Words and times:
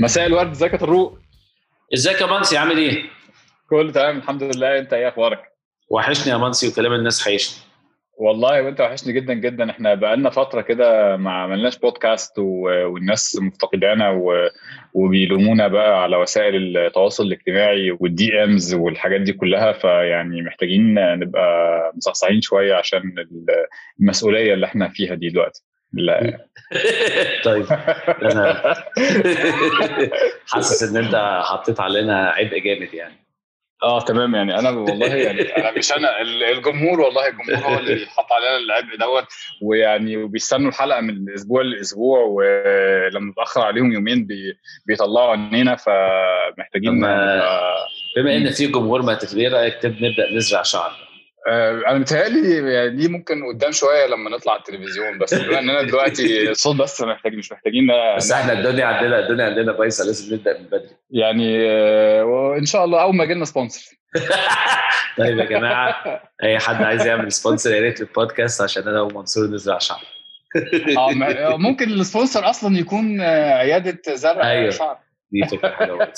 مساء 0.00 0.26
الورد 0.26 0.50
ازيك 0.50 0.72
يا 0.72 0.78
طروق؟ 0.78 1.18
ازيك 1.94 2.20
يا 2.20 2.26
منسي 2.26 2.56
عامل 2.56 2.78
إيه؟ 2.78 3.02
كله 3.70 3.92
تمام 3.92 4.16
الحمد 4.18 4.42
لله. 4.42 4.78
انت 4.78 4.92
إيه 4.92 5.08
أخبارك؟ 5.08 5.42
وحشني 5.90 6.32
يا 6.32 6.38
منسي 6.38 6.68
وكلام 6.68 6.92
الناس 6.92 7.24
حيشني. 7.24 7.56
والله 8.18 8.62
وانت 8.62 8.80
وحشني 8.80 9.12
جدا 9.12 9.34
جدا. 9.34 9.70
إحنا 9.70 9.94
بقالنا 9.94 10.30
فترة 10.30 10.60
كده 10.60 11.16
ما 11.16 11.32
عملناش 11.32 11.78
بودكاست 11.78 12.38
و... 12.38 12.62
والناس 12.92 13.38
مفتقدانا 13.42 14.10
و... 14.10 14.48
وبيلومونا 14.94 15.68
بقى 15.68 16.02
على 16.02 16.16
وسائل 16.16 16.76
التواصل 16.76 17.24
الاجتماعي 17.26 17.90
والدي 18.00 18.44
امز 18.44 18.74
والحاجات 18.74 19.20
دي 19.20 19.32
كلها 19.32 19.72
فيعني 19.72 20.42
محتاجين 20.42 20.94
نبقى 20.94 21.42
مصحصحين 21.96 22.40
شوية 22.40 22.74
عشان 22.74 23.02
المسؤولية 24.00 24.54
اللي 24.54 24.66
إحنا 24.66 24.88
فيها 24.88 25.14
دي 25.14 25.28
دلوقتي. 25.28 25.62
لا. 25.92 26.46
طيب 27.44 27.66
أنا 28.22 28.62
حاسس 30.52 30.82
إن 30.82 31.04
أنت 31.04 31.40
حطيت 31.44 31.80
علينا 31.80 32.30
عبء 32.30 32.58
جامد 32.58 32.94
يعني. 32.94 33.26
آه 33.82 34.00
تمام 34.00 34.34
يعني. 34.34 34.58
أنا 34.58 34.70
والله 34.70 35.06
يعني 35.06 35.40
أنا 35.58 35.78
مش 35.78 35.92
أنا 35.92 36.20
الجمهور 36.22 37.00
والله 37.00 37.28
الجمهور 37.28 37.74
هو 37.74 37.78
اللي 37.78 38.06
حط 38.06 38.32
علينا 38.32 38.56
العبء 38.56 38.96
دوت. 38.96 39.24
ويعني 39.62 40.16
وبيستنوا 40.16 40.68
الحلقة 40.68 41.00
من 41.00 41.10
الأسبوع 41.10 41.62
لأسبوع 41.62 42.20
ولما 42.20 43.32
بتاخر 43.32 43.60
عليهم 43.60 43.92
يومين 43.92 44.26
بي 44.26 44.58
بيطلعوا 44.86 45.32
عننا 45.32 45.76
فمحتاجين 45.76 47.00
بما 48.16 48.36
إن 48.36 48.50
في 48.50 48.66
جمهور 48.66 49.02
ما 49.02 49.14
تفرق 49.14 49.52
رايك 49.52 49.84
نبدأ 49.84 50.36
نزرع 50.36 50.62
شعر. 50.62 51.09
أنا 51.48 51.98
متهيألي 51.98 52.72
يعني 52.72 52.96
دي 52.96 53.08
ممكن 53.08 53.44
قدام 53.46 53.72
شوية 53.72 54.06
لما 54.06 54.30
نطلع 54.30 54.56
التلفزيون 54.56 55.18
بس 55.18 55.34
بما 55.34 55.58
إننا 55.58 55.82
دلوقتي 55.82 56.40
الصوت 56.50 56.76
بس 56.76 57.00
محتاج 57.00 57.34
مش 57.34 57.52
محتاجين 57.52 57.86
بس 58.16 58.32
إحنا 58.32 58.52
الدنيا 58.52 58.84
عندنا 58.84 59.18
الدنيا 59.18 59.44
عندنا 59.44 59.72
بايظه 59.72 60.04
لازم 60.04 60.34
نبدأ 60.34 60.58
من 60.58 60.64
بدري. 60.64 60.96
يعني 61.10 61.72
وإن 62.22 62.64
شاء 62.64 62.84
الله 62.84 63.02
أول 63.02 63.16
ما 63.16 63.24
يجي 63.24 63.34
لنا 63.34 63.44
sponsor 63.44 64.00
طيب 65.18 65.38
يا 65.38 65.44
جماعة 65.44 66.22
أي 66.42 66.58
حد 66.58 66.82
عايز 66.82 67.06
يعمل 67.06 67.32
sponsor 67.32 67.74
يا 67.74 67.80
ريت 67.80 68.00
للبودكاست 68.00 68.62
عشان 68.62 68.88
أنا 68.88 69.00
ومنصور 69.00 69.46
نزرع 69.46 69.78
شعر. 69.78 70.04
آه 70.98 71.56
ممكن 71.56 71.88
ال 71.90 71.98
sponsor 71.98 72.50
أصلا 72.50 72.78
يكون 72.78 73.20
عيادة 73.20 74.14
زرع 74.14 74.50
أيوه. 74.50 74.70
شعر. 74.70 74.98
دي 75.32 75.44
فكره 75.44 75.68
حلوة 75.68 76.04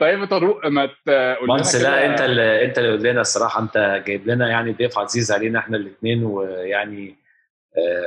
طيب 0.00 0.20
يا 0.20 0.24
طارق 0.24 0.66
ما 0.66 0.86
تقول 0.86 1.48
لنا 1.48 1.82
لا 1.82 2.06
انت 2.06 2.20
اللي 2.20 2.64
انت 2.64 2.78
اللي 2.78 2.90
قول 2.90 3.02
لنا 3.02 3.20
الصراحة 3.20 3.62
انت 3.62 4.02
جايب 4.06 4.26
لنا 4.26 4.48
يعني 4.48 4.72
ضيف 4.72 4.98
عزيز 4.98 5.32
علينا 5.32 5.58
إحنا 5.58 5.76
الاثنين 5.76 6.24
ويعني 6.24 7.16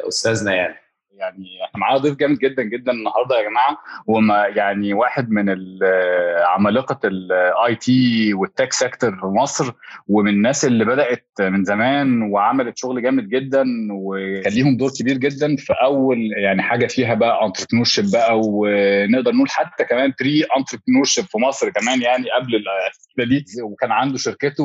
أستاذنا 0.07 0.55
يعني. 0.55 0.75
يعني 1.19 1.45
إحنا 1.65 1.79
معانا 1.81 1.97
ضيف 1.97 2.15
جامد 2.15 2.37
جدا 2.39 2.63
جدا 2.63 2.91
النهارده 2.91 3.37
يا 3.37 3.49
جماعة. 3.49 3.77
وما 4.07 4.45
يعني 4.47 4.93
واحد 4.93 5.29
من 5.31 5.55
عمالقة 6.47 6.99
ال 7.07 7.75
IT 7.75 8.33
وال 8.33 8.46
tech 8.46 8.73
sector 8.73 9.11
في 9.19 9.25
مصر 9.25 9.71
ومن 10.07 10.31
الناس 10.33 10.65
اللي 10.65 10.85
بدأت 10.85 11.27
من 11.39 11.63
زمان 11.63 12.21
وعملت 12.21 12.77
شغل 12.77 13.01
جامد 13.01 13.29
جدا 13.29 13.63
وكان 13.91 14.53
ليهم 14.53 14.77
دور 14.77 14.89
كبير 14.99 15.17
جدا 15.17 15.55
في 15.55 15.73
أول 15.83 16.17
يعني 16.37 16.61
حاجة 16.61 16.87
فيها 16.87 17.13
بقى 17.13 17.45
entrepreneur 17.45 17.85
بقى. 18.13 18.39
ونقدر 18.43 19.31
نقول 19.31 19.49
حتى 19.49 19.83
كمان 19.83 20.13
pre 20.19 20.43
entrepreneur 20.57 21.05
في 21.05 21.37
مصر 21.37 21.69
كمان 21.69 22.01
يعني 22.01 22.25
قبل 22.39 22.55
دي. 23.29 23.45
وكان 23.63 23.91
عنده 23.91 24.17
شركته 24.17 24.63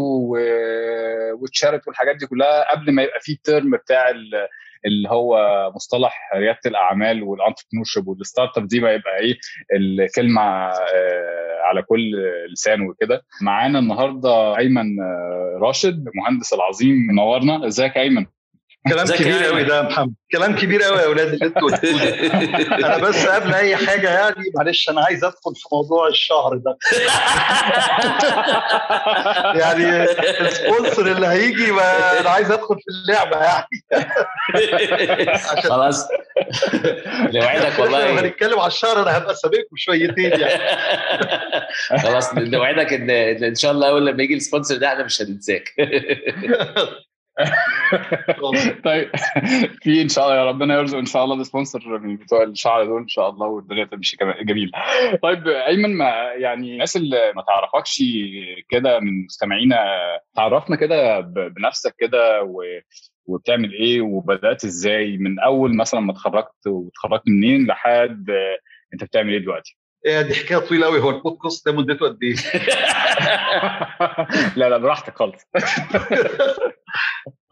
واتشرت 1.42 1.88
والحاجات 1.88 2.16
دي 2.16 2.26
كلها 2.26 2.70
قبل 2.72 2.92
ما 2.92 3.02
يبقى 3.02 3.20
في 3.20 3.32
ال 3.32 3.40
term 3.40 3.70
بتاع 3.70 4.10
اللي 4.86 5.08
هو 5.08 5.38
مصطلح 5.74 6.30
ريادة 6.36 6.60
الأعمال 6.66 7.22
وال 7.22 7.84
entrepreneurship 7.84 8.08
وال 8.08 8.58
startup 8.58 8.66
دي 8.66 8.80
ما 8.80 8.92
يبقى 8.92 9.18
إيه؟ 9.20 9.34
الكلمة 9.76 10.40
على 11.64 11.82
كل 11.88 12.10
لسان 12.52 12.80
وكده. 12.80 13.22
معانا 13.42 13.78
النهارده 13.78 14.58
أيمن 14.58 14.86
راشد 15.62 16.04
المهندس 16.14 16.52
العظيم 16.52 16.96
منورنا. 17.10 17.66
إزيك 17.66 17.96
يا 17.96 18.00
أيمن؟ 18.02 18.26
كلام 18.88 19.06
كبير 19.06 19.44
قوي 19.44 19.64
ده 19.64 19.76
يا 19.76 19.82
محمد. 19.82 20.14
كلام 20.32 20.56
كبير 20.56 20.82
قوي 20.82 20.98
يا 20.98 21.04
أولاد 21.04 21.28
اللي 21.32 21.46
أنتوا 21.46 21.68
أنا 22.86 22.98
بس 22.98 23.26
قبل 23.26 23.54
أي 23.54 23.76
حاجة 23.76 24.10
يعني 24.10 24.44
معلش 24.56 24.88
أنا 24.90 25.00
عايز 25.04 25.24
أدخل 25.24 25.54
في 25.54 25.68
موضوع 25.72 26.08
الشعر 26.08 26.56
ده. 26.56 26.78
يعني 29.60 30.02
السبونسر 30.40 31.06
اللي 31.12 31.26
هيجي 31.26 31.70
أنا 32.20 32.30
عايز 32.30 32.50
أدخل 32.50 32.74
في 32.74 32.84
اللعبة 32.90 33.36
يعني. 33.36 33.66
خلاص. 35.62 36.08
نوعدك 37.34 37.78
والله. 37.78 38.10
لو 38.10 38.18
هنتكلم 38.18 38.58
على 38.58 38.68
الشعر 38.68 39.02
أنا 39.02 39.16
هبقى 39.18 39.34
سابقكم 39.34 39.76
شويتين 39.76 40.40
يعني. 40.40 40.78
خلاص 42.02 42.34
نوعدك 42.34 42.92
ان 42.92 43.10
إن 43.44 43.54
شاء 43.54 43.72
الله 43.72 43.88
أول 43.88 44.06
لما 44.06 44.22
يجي 44.22 44.34
ال 44.34 44.39
sponsor 44.39 44.76
ده 44.76 44.88
إحنا 44.88 45.04
مش 45.04 45.22
هننساك. 45.22 45.64
طيب 48.84 49.10
في 49.82 50.02
إن 50.02 50.08
شاء 50.08 50.24
الله 50.24 50.36
يا 50.36 50.44
ربنا 50.44 50.74
يرزق 50.78 50.98
ان 50.98 51.06
شاء 51.06 51.24
الله 51.24 51.36
بسبونسر 51.36 51.98
من 51.98 52.16
بتوع 52.16 52.42
الشعر 52.42 52.84
دول 52.84 53.00
إن 53.02 53.08
شاء 53.08 53.30
الله 53.30 53.46
والدنيا 53.46 53.84
تمشي 53.84 54.16
جميل 54.42 54.70
طيب 55.22 55.48
أيمن 55.48 55.96
ما 55.96 56.32
يعني 56.36 56.72
الناس 56.72 56.96
اللي 56.96 57.32
ما 57.36 57.42
تعرفكش 57.42 58.02
كده 58.68 59.00
من 59.00 59.24
مستمعينا 59.24 59.76
تعرفنا 60.36 60.76
كده 60.76 61.20
بنفسك 61.20 61.94
كده 61.98 62.42
و 62.42 62.62
وبتعمل 63.26 63.72
إيه 63.72 64.00
وبدأت 64.00 64.64
إزاي 64.64 65.16
من 65.16 65.40
أول 65.40 65.76
مثلا 65.76 66.00
ما 66.00 66.12
اتخرجت 66.12 66.66
واتخرجت 66.66 67.22
منين 67.28 67.66
لحد 67.66 68.30
أنت 68.94 69.04
بتعمل 69.04 69.32
إيه 69.32 69.38
دلوقتي؟ 69.38 69.78
إيه 70.06 70.20
دي 70.22 70.34
حكاية 70.34 70.58
طويلة 70.58 70.86
قوي 70.86 71.00
هو 71.00 71.10
البودكاست 71.10 71.66
ده 71.66 71.72
مدته 71.72 72.06
قد 72.08 72.18
إيه؟ 72.22 72.34
لا 74.56 74.68
لا 74.68 74.78
براحتك 74.78 75.18
خالص 75.18 75.42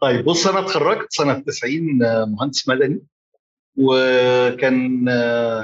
طيب 0.01 0.25
بص 0.25 0.47
أنا 0.47 0.59
اتخرجت 0.59 1.07
سنة 1.09 1.39
90 1.39 1.81
مهندس 2.27 2.69
مدني 2.69 3.03
وكان 3.77 5.05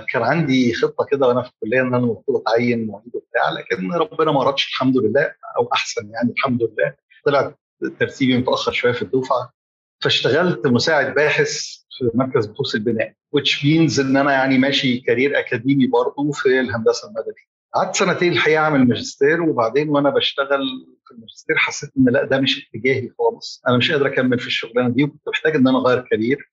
كان 0.09 0.23
عندي 0.23 0.73
خطة 0.73 1.05
كده 1.11 1.27
وأنا 1.27 1.41
في 1.41 1.49
الكلية 1.49 1.81
إن 1.81 1.87
أنا 1.87 1.97
المفروض 1.97 2.41
أتعين 2.41 2.87
معيد 2.87 3.15
وبتاع 3.15 3.49
لكن 3.49 3.91
ربنا 3.93 4.31
ما 4.31 4.41
اردش 4.41 4.67
الحمد 4.67 4.97
لله 4.97 5.33
أو 5.57 5.69
أحسن 5.73 6.09
يعني 6.09 6.31
الحمد 6.31 6.63
لله 6.63 6.93
طلع 7.25 7.53
ترتيبي 7.99 8.37
متأخر 8.37 8.71
شوية 8.71 8.91
في 8.91 9.01
الدفعة 9.01 9.53
فاشتغلت 9.99 10.67
مساعد 10.67 11.13
باحث 11.15 11.51
في 11.97 12.11
مركز 12.13 12.45
بحوث 12.45 12.75
البناء 12.75 13.13
which 13.37 13.49
means 13.63 13.99
إن 13.99 14.17
أنا 14.17 14.31
يعني 14.31 14.57
ماشي 14.57 14.97
career 14.99 15.39
أكاديمي 15.39 15.87
برضه 15.87 16.31
في 16.31 16.59
الهندسة 16.59 17.07
المدنية. 17.07 17.49
قعدت 17.75 17.95
سنتين 17.95 18.31
الحقيقة 18.31 18.59
أعمل 18.59 18.87
ماجستير 18.87 19.41
وبعدين 19.41 19.89
وأنا 19.89 20.09
بشتغل 20.09 20.61
في 21.07 21.11
الماجستير 21.13 21.55
حسيت 21.57 21.89
إن 21.97 22.05
لأ 22.13 22.25
ده 22.25 22.39
مش 22.39 22.69
اتجاهي 22.75 23.09
خالص. 23.19 23.61
أنا 23.67 23.77
مش 23.77 23.91
قادر 23.91 24.07
أكمل 24.07 24.39
في 24.39 24.47
الشغلانة 24.47 24.89
دي 24.89 25.03
وكنت 25.03 25.29
محتاج 25.29 25.55
إن 25.55 25.67
أنا 25.67 25.77
أغير 25.77 25.99
career. 26.11 26.51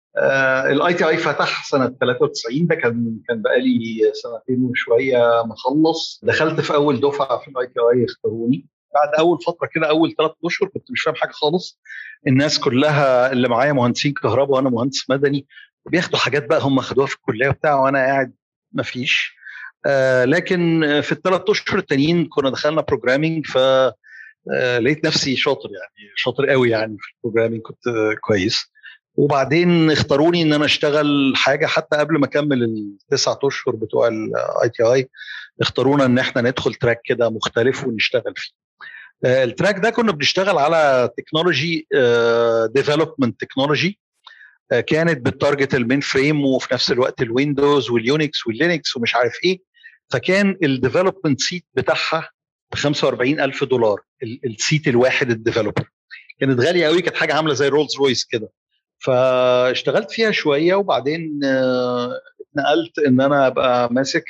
ال 0.72 0.94
ITI 0.94 1.16
فتح 1.16 1.64
سنة 1.64 1.88
93 2.00 2.66
ده 2.66 2.74
كان 2.74 3.18
كان 3.28 3.42
بقالي 3.42 3.98
سنتين 4.22 4.62
وشوية 4.64 5.42
مخلص. 5.46 6.20
دخلت 6.22 6.60
في 6.60 6.74
أول 6.74 7.00
دفعة 7.00 7.38
في 7.38 7.48
ال 7.48 7.66
ITI 7.66 8.04
اختاروني. 8.04 8.66
بعد 8.94 9.08
أول 9.18 9.38
فترة 9.46 9.68
كده 9.74 9.88
أول 9.88 10.14
ثلاث 10.18 10.30
أشهر 10.44 10.68
كنت 10.68 10.90
مش 10.90 11.02
فاهم 11.02 11.14
حاجة 11.14 11.30
خالص. 11.30 11.80
الناس 12.26 12.60
كلها 12.60 13.32
اللي 13.32 13.48
معايا 13.48 13.72
مهندسين 13.72 14.12
كهرباء 14.12 14.56
وأنا 14.56 14.70
مهندس 14.70 15.10
مدني 15.10 15.46
بياخدوا 15.90 16.18
حاجات 16.18 16.46
بقى 16.48 16.60
هم 16.60 16.80
خدوها 16.80 17.06
في 17.06 17.14
الكلية 17.14 17.48
وبتاع 17.48 17.74
وأنا 17.80 17.98
قاعد 17.98 18.34
ما 18.72 18.82
فيش. 18.82 19.36
آه 19.86 20.24
لكن 20.24 20.80
في 21.02 21.12
الثلاث 21.12 21.42
أشهر 21.48 21.78
التانيين 21.78 22.26
كنا 22.26 22.50
دخلنا 22.50 22.82
programming 22.82 23.46
ف 23.46 23.56
آه 23.58 24.78
لقيت 24.78 25.04
نفسي 25.06 25.36
شاطر 25.36 25.68
يعني 25.72 26.12
شاطر 26.16 26.50
قوي 26.50 26.70
يعني 26.70 26.96
في 27.00 27.12
ال 27.16 27.20
programming 27.20 27.62
كنت 27.62 27.86
آه 27.86 28.14
كويس. 28.20 28.72
وبعدين 29.14 29.90
اختاروني 29.90 30.42
إن 30.42 30.52
أنا 30.52 30.64
أشتغل 30.64 31.32
حاجة 31.36 31.66
حتى 31.66 31.96
قبل 31.96 32.18
ما 32.20 32.26
أكمل 32.26 32.62
التسعة 32.64 33.38
أشهر 33.44 33.74
بتوع 33.76 34.08
ال 34.08 34.68
ITI 34.74 35.08
اختارونا 35.60 36.04
إن 36.04 36.18
إحنا 36.18 36.42
ندخل 36.42 36.74
track 36.74 37.00
كده 37.04 37.30
مختلف 37.30 37.84
ونشتغل 37.86 38.32
فيه. 38.36 38.65
ال 39.24 39.33
track 39.33 39.78
ده 39.78 39.90
كنا 39.90 40.12
بنشتغل 40.12 40.58
على 40.58 41.10
technology 41.16 41.86
development 42.74 43.40
technology 43.40 43.98
كانت 44.86 45.18
بال 45.20 45.32
target 45.32 45.68
ال 45.68 45.74
mainframe 45.74 46.44
وفي 46.44 46.74
نفس 46.74 46.90
الوقت 46.92 47.22
ال 47.22 47.31
Windows 47.31 47.90
وال 47.90 48.09
Unix 48.09 48.46
وال 48.46 48.60
Linux 48.60 48.96
ومش 48.96 49.14
عارف 49.14 49.34
إيه. 49.44 49.58
فكان 50.10 50.58
ال 50.62 50.69
development 50.69 51.40
seat 51.40 51.64
بتاعها 51.74 52.30
ب 52.72 52.74
45000 52.74 53.64
دولار 53.64 54.00
ال 54.44 54.53
seat 54.53 54.88
الواحد 54.88 55.30
ال 55.30 55.36
developer 55.36 55.90
كانت 56.40 56.60
غالية 56.60 56.86
قوي 56.86 57.02
كانت 57.02 57.16
حاجة 57.16 57.34
عاملة 57.34 57.54
زي 57.54 57.68
رولز 57.68 57.96
رويس 57.96 58.24
كده. 58.24 58.48
فاشتغلت 58.98 60.10
فيها 60.10 60.30
شوية 60.30 60.74
وبعدين 60.74 61.40
اتنقلت 61.44 62.98
إن 63.06 63.20
أنا 63.20 63.46
أبقى 63.46 63.92
ماسك 63.92 64.24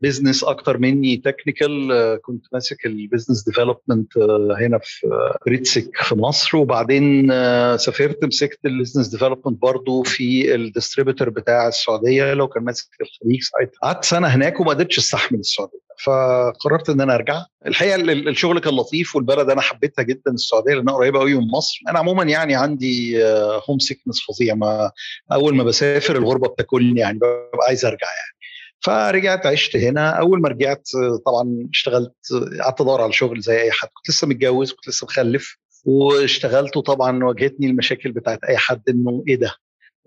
business 0.00 0.44
أكتر 0.44 0.78
مني 0.78 1.16
technical 1.16 2.18
كنت 2.22 2.46
ماسك 2.52 2.86
ال 2.86 2.92
business 2.92 3.44
development 3.44 4.18
هنا 4.60 4.80
في 4.82 5.06
ريتسك 5.48 5.96
في 5.96 6.14
مصر. 6.14 6.56
وبعدين 6.56 7.28
سافرت 7.76 8.24
مسكت 8.24 8.58
ال 8.64 8.69
business 8.69 9.08
development 9.08 9.62
برضو 9.62 10.02
في 10.02 10.54
ال 10.54 10.60
distributor 10.60 11.30
بتاع 11.30 11.68
السعودية. 11.68 12.34
لو 12.34 12.48
كان 12.48 12.64
ماسك 12.64 12.88
الخليج 13.00 13.42
ساعتها. 13.42 13.78
قعدت 13.82 14.04
سنة 14.04 14.28
هناك 14.28 14.60
وما 14.60 14.70
قدرتش 14.70 14.98
أستحمل 14.98 15.38
السعودية. 15.38 15.88
فقررت 16.04 16.90
إن 16.90 17.00
أنا 17.00 17.14
أرجع. 17.14 17.42
الحقيقة 17.66 18.12
الشغل 18.12 18.58
كان 18.58 18.74
لطيف 18.76 19.16
والبلد 19.16 19.50
أنا 19.50 19.60
حبيتها 19.60 20.02
جدا 20.02 20.30
السعودية 20.30 20.74
لأنها 20.74 20.94
قريبة 20.94 21.18
قوي 21.18 21.34
من 21.34 21.48
مصر. 21.48 21.78
أنا 21.88 21.98
عموما 21.98 22.24
يعني 22.24 22.54
عندي 22.54 23.24
homesickness 23.68 24.20
فظيع. 24.28 24.54
ما 24.54 24.90
أول 25.32 25.54
ما 25.56 25.64
بسافر 25.64 26.16
الغربة 26.16 26.48
بتاكلني 26.48 27.00
يعني 27.00 27.18
ببقى 27.18 27.66
عايز 27.68 27.84
أرجع 27.84 28.06
يعني. 28.06 28.37
فرجعت 28.80 29.46
عشت 29.46 29.76
هنا. 29.76 30.10
أول 30.10 30.40
ما 30.40 30.48
رجعت 30.48 30.88
طبعا 31.26 31.68
اشتغلت 31.72 32.14
قعدت 32.60 32.80
أدور 32.80 33.00
على 33.00 33.12
شغل 33.12 33.40
زي 33.40 33.62
أي 33.62 33.70
حد. 33.70 33.88
كنت 33.94 34.08
لسه 34.10 34.26
متجوز 34.26 34.72
كنت 34.72 34.88
لسه 34.88 35.04
مخلف 35.04 35.58
واشتغلت 35.84 36.76
وطبعا 36.76 37.24
واجهتني 37.24 37.66
المشاكل 37.66 38.12
بتاعت 38.12 38.44
أي 38.44 38.56
حد 38.56 38.82
إنه 38.88 39.24
إيه 39.28 39.36
ده؟ 39.36 39.54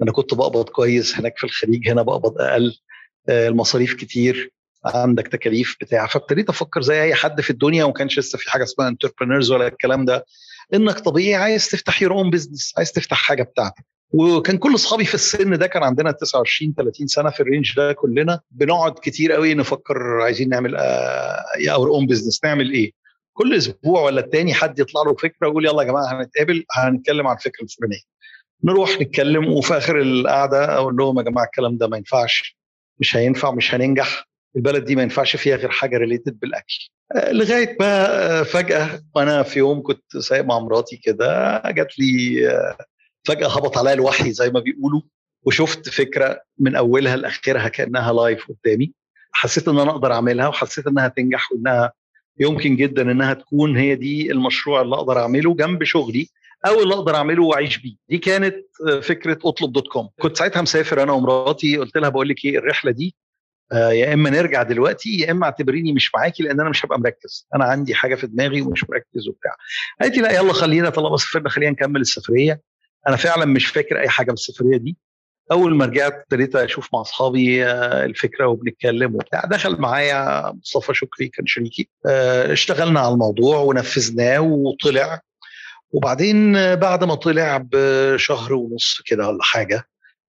أنا 0.01 0.11
كنت 0.11 0.33
بقبض 0.33 0.69
كويس 0.69 1.15
هناك 1.17 1.37
في 1.37 1.43
الخليج 1.43 1.89
هنا 1.89 2.01
بقبض 2.01 2.41
أقل 2.41 2.77
المصاريف 3.29 3.93
كتير 3.93 4.53
عندك 4.85 5.27
تكاليف 5.27 5.77
بتاع. 5.81 6.07
فابتديت 6.07 6.49
أفكر 6.49 6.81
زي 6.81 7.03
أي 7.03 7.15
حد 7.15 7.41
في 7.41 7.49
الدنيا 7.49 7.83
وما 7.83 7.93
كانش 7.93 8.19
لسه 8.19 8.37
في 8.37 8.51
حاجة 8.51 8.63
اسمها 8.63 8.87
انتربرينورز 8.87 9.51
ولا 9.51 9.67
الكلام 9.67 10.05
ده 10.05 10.25
إنك 10.73 10.99
طبيعي 10.99 11.35
عايز 11.35 11.69
تفتح 11.69 12.01
your 12.01 12.11
own 12.13 12.29
business 12.29 12.73
عايز 12.77 12.91
تفتح 12.91 13.17
حاجة 13.17 13.43
بتاعتك. 13.43 13.85
وكان 14.13 14.57
كل 14.57 14.75
أصحابي 14.75 15.05
في 15.05 15.15
السن 15.15 15.57
ده 15.57 15.67
كان 15.67 15.83
عندنا 15.83 16.11
29 16.11 16.73
30 16.77 17.07
سنة 17.07 17.29
في 17.29 17.39
ال 17.39 17.45
range 17.45 17.75
ده 17.77 17.93
كلنا 17.93 18.39
بنقعد 18.51 18.91
كتير 19.01 19.31
قوي 19.31 19.53
نفكر 19.53 20.21
عايزين 20.21 20.49
نعمل 20.49 20.75
our 21.69 21.89
own 21.89 22.07
business 22.07 22.43
نعمل 22.43 22.71
إيه؟ 22.71 22.91
كل 23.33 23.55
أسبوع 23.57 24.01
ولا 24.01 24.21
التاني 24.21 24.53
حد 24.53 24.79
يطلع 24.79 25.01
له 25.01 25.15
فكرة 25.15 25.47
ويقول 25.47 25.65
يلا 25.65 25.81
يا 25.83 25.87
جماعة 25.87 26.21
هنتقابل 26.21 26.65
هنتكلم 26.71 27.27
عن 27.27 27.35
الفكرة 27.35 27.63
الفلانية. 27.63 27.99
نروح 28.63 29.01
نتكلم 29.01 29.53
وفي 29.53 29.77
آخر 29.77 30.01
القعدة 30.01 30.73
أقول 30.77 30.95
لهم 30.95 31.17
يا 31.19 31.23
جماعة 31.23 31.45
الكلام 31.45 31.77
ده 31.77 31.87
ما 31.87 31.97
ينفعش 31.97 32.57
مش 32.99 33.15
هينفع 33.15 33.51
مش 33.51 33.75
هننجح 33.75 34.27
البلد 34.55 34.85
دي 34.85 34.95
ما 34.95 35.01
ينفعش 35.03 35.35
فيها 35.35 35.55
غير 35.55 35.69
حاجة 35.69 35.97
related 35.97 36.39
بالأكل. 36.39 36.89
لغاية 37.31 37.77
ما 37.79 38.43
فجأة 38.43 39.01
وأنا 39.15 39.43
في 39.43 39.59
يوم 39.59 39.81
كنت 39.83 40.17
سايق 40.17 40.43
مع 40.43 40.59
مراتي 40.59 40.97
كده 40.97 41.61
جات 41.65 41.99
لي 41.99 42.41
فجأة 43.23 43.47
هبط 43.47 43.77
عليا 43.77 43.93
الوحي 43.93 44.31
زي 44.31 44.49
ما 44.49 44.59
بيقولوا 44.59 45.01
وشفت 45.45 45.89
فكرة 45.89 46.41
من 46.59 46.75
أولها 46.75 47.15
لآخرها 47.15 47.67
كأنها 47.67 48.13
live 48.13 48.45
قدامي. 48.51 48.93
حسيت 49.31 49.67
إن 49.67 49.79
أنا 49.79 49.91
أقدر 49.91 50.13
أعملها 50.13 50.47
وحسيت 50.47 50.87
إنها 50.87 51.07
تنجح 51.07 51.51
وإنها 51.51 51.91
يمكن 52.39 52.75
جدا 52.75 53.01
إنها 53.11 53.33
تكون 53.33 53.77
هي 53.77 53.95
دي 53.95 54.31
المشروع 54.31 54.81
اللي 54.81 54.95
أقدر 54.95 55.19
أعمله 55.19 55.55
جنب 55.55 55.83
شغلي 55.83 56.29
أو 56.67 56.81
اللي 56.83 56.93
أقدر 56.93 57.15
أعمله 57.15 57.43
وأعيش 57.43 57.77
بيه. 57.77 57.95
دي 58.09 58.17
كانت 58.17 58.55
فكرة 59.01 59.39
أطلب 59.45 59.71
dot 59.73 59.87
com 59.87 60.09
كنت 60.21 60.37
ساعتها 60.37 60.61
مسافر 60.61 61.03
أنا 61.03 61.11
ومراتي 61.11 61.77
قلت 61.77 61.97
لها 61.97 62.09
بقول 62.09 62.29
لك 62.29 62.45
إيه 62.45 62.57
الرحلة 62.57 62.91
دي 62.91 63.15
آه 63.71 63.91
يا 63.91 64.13
إما 64.13 64.29
نرجع 64.29 64.63
دلوقتي 64.63 65.09
يا 65.09 65.31
إما 65.31 65.45
اعتبريني 65.45 65.93
مش 65.93 66.11
معاكي 66.15 66.43
لأن 66.43 66.59
أنا 66.59 66.69
مش 66.69 66.85
هبقى 66.85 66.99
مركز. 66.99 67.47
أنا 67.55 67.65
عندي 67.65 67.95
حاجة 67.95 68.15
في 68.15 68.27
دماغي 68.27 68.61
ومش 68.61 68.85
مركز 68.89 69.27
وبتاع. 69.29 69.51
قالت 70.01 70.15
لي 70.17 70.21
لا 70.21 70.31
يلا 70.31 70.53
خلينا 70.53 70.89
طالما 70.89 71.17
سافرنا 71.17 71.49
خلينا 71.49 71.71
نكمل 71.71 72.01
السفرية. 72.01 72.61
أنا 73.07 73.15
فعلا 73.15 73.45
مش 73.45 73.65
فاكر 73.65 73.99
أي 73.99 74.09
حاجة 74.09 74.27
من 74.27 74.33
السفرية 74.33 74.77
دي. 74.77 74.97
أول 75.51 75.75
ما 75.75 75.85
رجعت 75.85 76.13
ابتديت 76.13 76.55
أشوف 76.55 76.89
مع 76.93 77.01
أصحابي 77.01 77.65
الفكرة 77.81 78.47
وبنتكلم 78.47 79.15
وبتاع. 79.15 79.45
دخل 79.45 79.81
معايا 79.81 80.51
مصطفى 80.51 80.93
شكري 80.93 81.27
كان 81.27 81.45
شريكي. 81.45 81.89
اشتغلنا 82.05 82.99
على 82.99 83.13
الموضوع 83.13 83.57
ونفذناه 83.57 84.39
وطلع. 84.39 85.21
وبعدين 85.91 86.53
بعد 86.75 87.03
ما 87.03 87.15
طلع 87.15 87.65
بشهر 87.71 88.53
ونص 88.53 89.01
كده 89.05 89.27
ولا 89.27 89.43
حاجة 89.43 89.87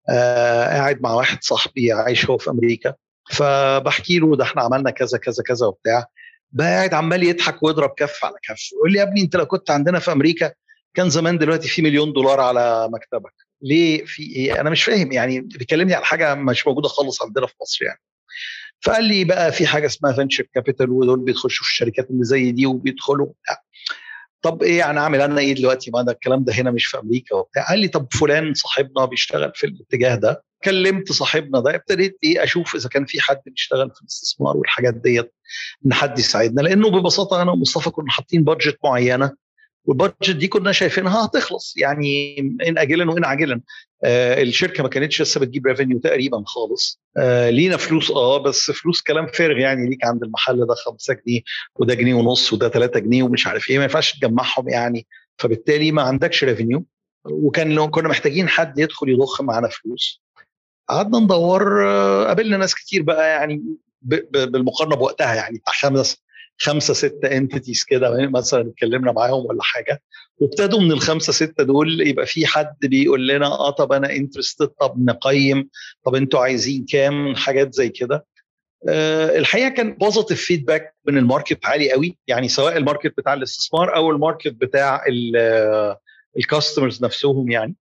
قاعد 0.09 1.03
مع 1.03 1.15
واحد 1.15 1.39
صاحبي 1.43 1.93
عايش 1.93 2.31
هو 2.31 2.39
في 2.39 2.51
أمريكا. 2.51 2.95
فبحكي 3.31 4.19
له 4.19 4.37
ده 4.37 4.45
إحنا 4.45 4.63
عملنا 4.63 4.91
كذا 4.91 5.19
كذا 5.19 5.43
كذا 5.47 5.67
وبتاع. 5.67 6.05
بقى 6.53 6.67
قاعد 6.67 6.95
عمال 6.95 7.23
يضحك 7.23 7.63
ويضرب 7.63 7.91
كف 7.97 8.25
على 8.25 8.35
كف. 8.43 8.73
يقول 8.73 8.93
لي 8.93 8.99
يا 8.99 9.03
ابني 9.03 9.21
أنت 9.21 9.37
لو 9.37 9.47
كنت 9.47 9.71
عندنا 9.71 9.99
في 9.99 10.13
أمريكا 10.13 10.53
كان 10.94 11.11
زمان 11.11 11.39
دلوقتي 11.39 11.69
في 11.69 11.83
مليون 11.83 12.12
دولار 12.12 12.41
على 12.41 12.89
مكتبك. 12.93 13.33
ليه 13.62 14.05
في 14.05 14.23
إيه؟ 14.23 14.61
أنا 14.61 14.71
مش 14.71 14.85
فاهم 14.85 15.12
يعني 15.12 15.41
بيكلمني 15.41 15.94
على 15.94 16.05
حاجة 16.05 16.35
مش 16.35 16.67
موجودة 16.67 16.89
خالص 16.89 17.23
عندنا 17.23 17.47
في 17.47 17.55
مصر 17.62 17.85
يعني. 17.85 18.00
فقال 18.81 19.05
لي 19.05 19.25
بقى 19.25 19.53
في 19.53 19.67
حاجة 19.67 19.87
اسمها 19.87 20.12
venture 20.12 20.44
capital 20.55 20.91
ودول 20.91 21.21
بيخشوا 21.21 21.65
في 21.65 21.71
الشركات 21.71 22.11
اللي 22.11 22.25
زي 22.25 22.53
دي 22.53 22.67
وبيدخلوا. 22.67 23.33
طب 24.43 24.62
إيه 24.62 24.79
يعني 24.79 24.99
أعمل 25.00 25.21
أنا 25.21 25.41
إيه 25.41 25.55
دلوقتي؟ 25.55 25.91
ما 25.91 26.03
ده 26.03 26.12
الكلام 26.12 26.44
ده 26.44 26.53
هنا 26.53 26.71
مش 26.71 26.87
في 26.87 26.99
أمريكا 26.99 27.35
وبتاع. 27.37 27.69
قال 27.69 27.79
لي 27.79 27.88
طب 27.88 28.06
فلان 28.12 28.55
صاحبنا 28.55 29.05
بيشتغل 29.05 29.53
في 29.55 29.67
الاتجاه 29.67 30.15
ده. 30.15 30.45
كلمت 30.65 31.12
صاحبنا 31.12 31.61
ده 31.61 31.75
ابتديت 31.75 32.19
إيه 32.25 32.45
أشوف 32.45 32.75
إذا 32.75 32.88
كان 32.88 33.06
في 33.06 33.21
حد 33.21 33.41
بيشتغل 33.47 33.91
في 33.95 34.00
الاستثمار 34.00 34.56
والحاجات 34.56 34.95
ديت 34.95 35.33
إن 35.87 35.93
حد 35.93 36.19
يساعدنا. 36.19 36.61
لأنه 36.62 36.91
ببساطة 36.91 37.43
أنا 37.43 37.53
ومصطفى 37.53 37.91
كنا 37.91 38.11
حاطين 38.11 38.45
budget 38.44 38.79
معينة 38.85 39.33
وال 39.85 39.96
budget 39.96 40.31
دي 40.37 40.49
كنا 40.49 40.73
شايفينها 40.73 41.25
هتخلص. 41.25 41.75
يعني 41.76 42.38
إن 42.69 42.79
اجلا 42.79 43.11
وإن 43.11 43.25
عاجلا. 43.25 43.61
آه 44.05 44.43
الشركة 44.43 44.82
ما 44.82 44.88
كانتش 44.88 45.23
لسه 45.23 45.40
بتجيب 45.40 45.67
revenue 45.67 45.99
تقريبا 45.99 46.43
خالص. 46.46 47.00
آه 47.17 47.50
لينا 47.50 47.76
فلوس 47.76 48.11
آه 48.11 48.38
بس 48.43 48.70
فلوس 48.70 49.02
كلام 49.02 49.26
فارغ. 49.26 49.58
يعني 49.58 49.90
ليك 49.90 50.05
عند 50.05 50.23
المحل 50.23 50.67
ده 50.67 50.75
5 50.75 51.14
جنيه 51.26 51.40
وده 51.76 51.94
جنيه 51.94 52.14
ونص 52.14 52.52
وده 52.52 52.69
3 52.69 53.00
جنيه 53.00 53.23
ومش 53.23 53.46
عارف 53.46 53.70
إيه 53.70 53.76
ما 53.79 53.82
ينفعش 53.84 54.12
تجمعهم 54.19 54.69
يعني. 54.69 55.06
فبالتالي 55.38 55.93
ما 55.93 56.02
عندكش 56.02 56.44
revenue 56.44 56.85
وكان 57.25 57.73
لو 57.73 57.90
كنا 57.90 58.08
محتاجين 58.08 58.49
حد 58.49 58.78
يدخل 58.78 59.08
يضخ 59.08 59.43
معانا 59.43 59.69
فلوس. 59.69 60.23
قعدنا 60.88 61.19
ندور 61.19 61.88
آه 61.88 62.25
قابلنا 62.25 62.56
ناس 62.56 62.75
كتير 62.75 63.02
بقى 63.02 63.28
يعني 63.31 63.64
بالمقارنة 64.02 64.96
بوقتها 64.96 65.35
يعني 65.35 65.58
بتاع 65.58 65.73
خمس 65.73 66.23
خمسة 66.62 66.94
ستة 66.94 67.26
entities 67.37 67.85
كده 67.85 68.29
مثلا 68.31 68.69
اتكلمنا 68.69 69.12
معاهم 69.12 69.47
ولا 69.47 69.62
حاجة 69.62 70.03
وابتدوا 70.38 70.81
من 70.81 70.93
الخمسة 70.93 71.32
ستة 71.32 71.64
دول 71.64 72.00
يبقى 72.06 72.26
في 72.26 72.47
حد 72.47 72.75
بيقول 72.82 73.29
لنا 73.29 73.47
آه 73.47 73.70
طب 73.70 73.93
أنا 73.93 74.12
interested 74.12 74.67
طب 74.69 74.94
نقيم 74.99 75.69
طب 76.05 76.14
أنتوا 76.14 76.41
عايزين 76.41 76.87
كام 76.88 77.37
حاجات 77.37 77.75
زي 77.75 77.88
كده. 77.88 78.26
أه 78.88 79.38
الحقيقة 79.38 79.69
كان 79.69 79.93
positive 79.94 80.44
feedback 80.44 80.94
من 81.06 81.19
ال 81.19 81.25
market 81.25 81.66
عالي 81.66 81.92
قوي 81.92 82.19
يعني 82.26 82.49
سواء 82.49 82.76
ال 82.76 82.82
market 82.82 83.14
بتاع 83.19 83.35
الاستثمار 83.35 83.97
أو 83.97 84.11
ال 84.11 84.16
market 84.16 84.52
بتاع 84.52 85.04
ال 86.38 86.45
customers 86.45 87.04
نفسهم 87.04 87.50
يعني. 87.50 87.76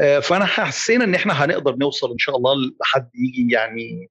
أه 0.00 0.18
فأنا 0.18 0.44
حسينا 0.44 1.04
إن 1.04 1.14
إحنا 1.14 1.44
هنقدر 1.44 1.76
نوصل 1.76 2.12
إن 2.12 2.18
شاء 2.18 2.36
الله 2.36 2.54
لحد 2.80 3.10
يجي 3.14 3.54
يعني 3.54 4.10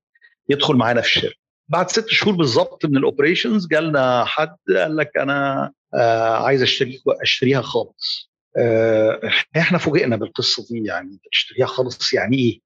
يدخل 0.50 0.75
معانا 0.75 1.01
في 1.01 1.08
الشركة. 1.08 1.45
بعد 1.69 1.89
ست 1.91 2.07
شهور 2.10 2.36
بالظبط 2.36 2.86
من 2.86 2.98
ال 2.98 3.04
operations 3.04 3.67
جالنا 3.67 4.25
حد 4.25 4.55
قال 4.77 4.95
لك 4.98 5.12
أنا 5.17 5.72
آه 5.93 6.45
عايز 6.45 6.62
أشتري 6.62 7.01
أشتريها 7.22 7.62
خالص 7.62 8.31
آه 8.57 9.19
إحنا 9.57 9.77
فوجئنا 9.77 10.15
بالقصة 10.15 10.65
دي 10.69 10.84
يعني 10.88 11.19
تشتريها 11.31 11.65
خالص 11.67 12.13
يعني 12.13 12.38
إيه؟ 12.38 12.65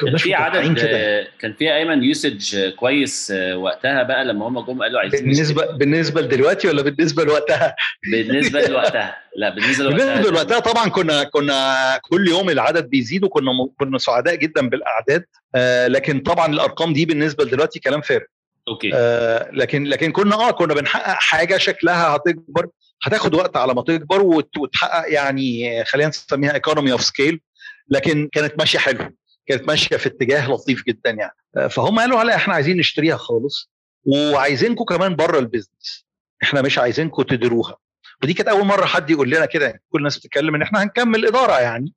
كان 0.00 0.16
في 0.16 0.34
عدد 0.34 0.78
كده. 0.78 1.26
كان 1.40 1.54
في 1.54 1.74
أيمن 1.76 2.04
usage 2.04 2.68
كويس 2.70 3.32
وقتها 3.56 4.02
بقى 4.02 4.24
لما 4.24 4.48
هم 4.48 4.60
جم 4.60 4.82
قالوا 4.82 5.00
عايزين 5.00 5.20
بالنسبة 5.20 5.66
بالنسبة 5.76 6.20
لدلوقتي 6.20 6.68
ولا 6.68 6.82
بالنسبة 6.82 7.24
لوقتها؟ 7.24 7.76
بالنسبة 8.12 8.66
لوقتها 8.66 9.16
لا 9.36 9.54
بالنسبة 9.54 9.84
لوقتها 9.84 10.12
بالنسبة 10.14 10.30
لوقتها 10.32 10.58
طبعا 10.58 10.88
كنا 10.88 11.24
كنا 11.24 11.98
كل 12.02 12.28
يوم 12.28 12.50
العدد 12.50 12.90
بيزيد 12.90 13.24
وكنا 13.24 13.50
كنا 13.78 13.98
سعداء 13.98 14.34
جدا 14.34 14.68
بالأعداد 14.68 15.24
آه 15.54 15.86
لكن 15.86 16.20
طبعا 16.20 16.46
الأرقام 16.52 16.92
دي 16.92 17.06
بالنسبة 17.06 17.44
لدلوقتي 17.44 17.80
كلام 17.80 18.00
فارغ 18.00 18.24
okay. 18.68 18.90
آه 18.94 19.50
لكن 19.52 19.84
لكن 19.84 20.12
كنا 20.12 20.34
آه 20.34 20.50
كنا 20.50 20.74
بنحقق 20.74 21.14
حاجة 21.20 21.56
شكلها 21.56 22.16
هتكبر. 22.16 22.68
هتاخد 23.02 23.34
وقت 23.34 23.56
على 23.56 23.74
ما 23.74 23.82
تكبر 23.82 24.22
وتحقق 24.22 25.12
يعني 25.12 25.84
خلينا 25.84 26.08
نسميها 26.08 26.54
economy 26.54 26.92
of 26.92 27.02
scale 27.02 27.40
لكن 27.88 28.28
كانت 28.32 28.58
ماشية 28.58 28.78
حلو. 28.78 29.16
كانت 29.46 29.68
ماشية 29.68 29.96
في 29.96 30.06
اتجاه 30.06 30.48
لطيف 30.50 30.84
جدا 30.84 31.10
يعني. 31.10 31.68
فهم 31.70 31.98
قالوا 31.98 32.22
هلا 32.22 32.34
إحنا 32.34 32.54
عايزين 32.54 32.76
نشتريها 32.76 33.16
خالص. 33.16 33.70
وعايزينكم 34.04 34.84
كمان 34.84 35.16
بره 35.16 35.38
ال 35.38 35.46
business 35.46 36.06
إحنا 36.42 36.62
مش 36.62 36.78
عايزينكم 36.78 37.22
تديروها. 37.22 37.76
ودي 38.22 38.34
كانت 38.34 38.48
أول 38.48 38.64
مرة 38.64 38.84
حد 38.86 39.10
يقول 39.10 39.30
لنا 39.30 39.46
كده. 39.46 39.66
يعني 39.66 39.82
كل 39.88 39.98
الناس 39.98 40.18
بتتكلم 40.18 40.54
إن 40.54 40.62
إحنا 40.62 40.82
هنكمل 40.82 41.26
إدارة 41.26 41.60
يعني. 41.60 41.92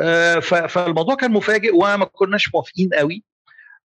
آه 0.00 0.38
فالموضوع 0.38 1.14
كان 1.14 1.32
مفاجئ 1.32 1.74
وما 1.74 2.04
كناش 2.04 2.54
موافقين 2.54 2.90
قوي. 2.94 3.24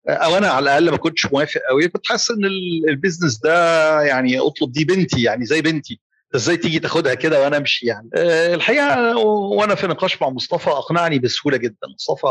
أو 0.07 0.37
أنا 0.37 0.47
على 0.47 0.63
الأقل 0.63 0.91
ما 0.91 0.97
كنتش 0.97 1.25
موافق 1.25 1.61
قوي 1.69 1.87
كنت 1.87 2.07
حاسس 2.07 2.31
إن 2.31 2.45
ال 2.89 2.95
business 2.95 3.39
ده 3.39 4.01
يعني 4.01 4.39
أطلب 4.39 4.71
دي 4.71 4.85
بنتي 4.85 5.21
يعني 5.21 5.45
زي 5.45 5.61
بنتي. 5.61 5.99
إزاي 6.35 6.57
تيجي 6.57 6.79
تاخدها 6.79 7.13
كده 7.13 7.41
وأنا 7.41 7.57
أمشي 7.57 7.85
يعني؟ 7.85 8.09
الحقيقة 8.53 9.17
وأنا 9.27 9.75
في 9.75 9.87
نقاش 9.87 10.21
مع 10.21 10.29
مصطفى 10.29 10.69
أقنعني 10.69 11.19
بسهولة 11.19 11.57
جدا. 11.57 11.87
مصطفى 11.95 12.27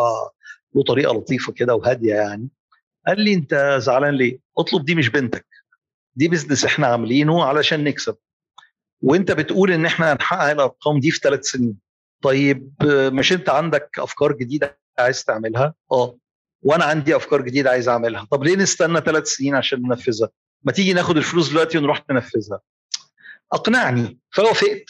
له 0.75 0.83
طريقة 0.83 1.15
لطيفة 1.15 1.53
كده 1.53 1.75
وهادية 1.75 2.15
يعني. 2.15 2.49
قال 3.07 3.21
لي 3.21 3.35
أنت 3.35 3.77
زعلان 3.81 4.15
ليه؟ 4.15 4.39
أطلب 4.59 4.85
دي 4.85 4.95
مش 4.95 5.09
بنتك. 5.09 5.47
دي 6.17 6.29
بزنس 6.29 6.65
إحنا 6.65 6.87
عاملينه 6.87 7.45
علشان 7.45 7.85
نكسب. 7.85 8.17
وأنت 9.03 9.33
بتقول 9.33 9.73
إن 9.73 9.87
إحنا 9.87 10.13
هنحقق 10.13 10.51
الأرقام 10.51 11.01
دي 11.01 11.11
في 11.11 11.19
ثلاث 11.19 11.45
سنين. 11.45 11.79
طيب 12.23 12.73
مش 13.13 13.33
أنت 13.33 13.49
عندك 13.49 13.91
أفكار 13.99 14.33
جديدة 14.33 14.79
عايز 14.99 15.25
تعملها؟ 15.25 15.75
آه. 15.93 16.17
وأنا 16.65 16.85
عندي 16.85 17.17
افكار 17.17 17.43
جديده 17.43 17.71
عايز 17.71 17.89
اعملها. 17.89 18.27
طب 18.31 18.45
ليه 18.45 18.57
نستنى 18.57 19.01
ثلاث 19.01 19.27
سنين 19.29 19.55
عشان 19.55 19.83
ننفذها؟ 19.83 20.29
ما 20.63 20.73
تيجي 20.73 20.93
ناخد 20.93 21.17
الفلوس 21.17 21.51
دلوقتي 21.51 21.79
ونروح 21.79 22.03
ننفذها 22.11 22.61
اقنعني. 23.53 24.19
فوافقت. 24.31 24.85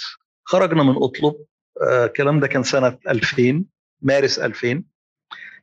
خرجنا 0.44 0.82
من 0.82 1.02
أطلب. 1.02 1.34
آه 1.82 2.04
الكلام 2.04 2.40
ده 2.40 2.46
كان 2.46 2.62
سنة 2.62 2.98
2000 3.08 3.64
مارس 4.02 4.38
2000 4.38 4.82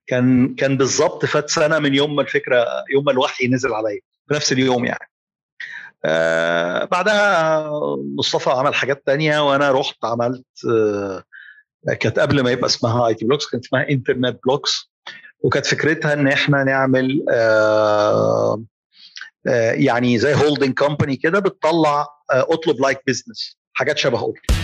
كان 0.08 0.56
كان 0.56 0.78
بالظبط 0.78 1.26
فات 1.26 1.50
سنة 1.50 1.80
من 1.80 1.96
يوم 1.96 2.16
ما 2.16 2.22
الفكرة 2.22 2.66
يوم 2.94 3.06
ما 3.06 3.12
الوحي 3.12 3.48
نزل 3.48 3.74
عليا. 3.74 4.00
في 4.28 4.34
نفس 4.34 4.52
اليوم 4.52 4.86
يعني. 4.86 5.10
آه 6.06 6.86
بعدها 6.86 7.70
مصطفى 8.18 8.50
عمل 8.50 8.76
حاجات 8.76 9.06
تانية 9.06 9.50
وأنا 9.50 9.72
رحت 9.72 10.06
عملت 10.06 10.46
آه 10.70 11.24
كانت 12.00 12.20
قبل 12.20 12.42
ما 12.44 12.52
يبقى 12.52 12.66
اسمها 12.66 13.08
IT 13.08 13.26
Blocks 13.26 13.46
كانت 13.50 13.66
اسمها 13.66 13.90
Internet 13.90 14.40
Blocks 14.46 14.91
وكانت 15.44 15.66
فكرتها 15.66 16.14
إن 16.14 16.28
إحنا 16.28 16.64
نعمل 16.64 17.26
آه 17.32 18.64
آه 19.48 19.72
يعني 19.72 20.18
زي 20.18 20.34
holding 20.36 20.74
company 20.74 21.16
كده 21.16 21.40
بتطلع 21.40 22.08
اطلب 22.32 22.82
like 22.82 23.00
business 23.08 23.58
حاجات 23.74 23.98
شبه 23.98 24.18
اطلب 24.18 24.61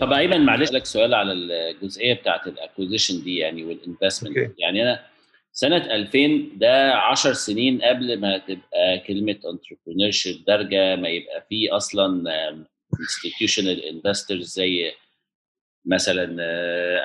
طب 0.00 0.12
أيمن 0.12 0.40
معلش 0.40 0.72
لك 0.72 0.84
سؤال 0.86 1.14
على 1.14 1.32
الجزئية 1.32 2.14
بتاعت 2.14 2.46
ال 2.46 2.52
acquisition 2.52 3.22
دي 3.24 3.36
يعني 3.36 3.64
وال 3.64 3.76
investment 3.76 4.38
okay. 4.38 4.54
يعني 4.58 4.82
أنا 4.82 5.04
سنة 5.52 5.76
2000 5.94 6.18
ده 6.54 6.94
10 6.94 7.32
سنين 7.32 7.82
قبل 7.82 8.20
ما 8.20 8.38
تبقى 8.38 8.98
كلمة 9.06 9.32
entrepreneurship 9.32 10.44
دارجة 10.44 10.96
ما 10.96 11.08
يبقى 11.08 11.46
فيه 11.48 11.76
أصلا 11.76 12.24
institutional 13.00 13.84
investors 13.84 14.46
زي 14.46 14.92
مثلا 15.86 16.24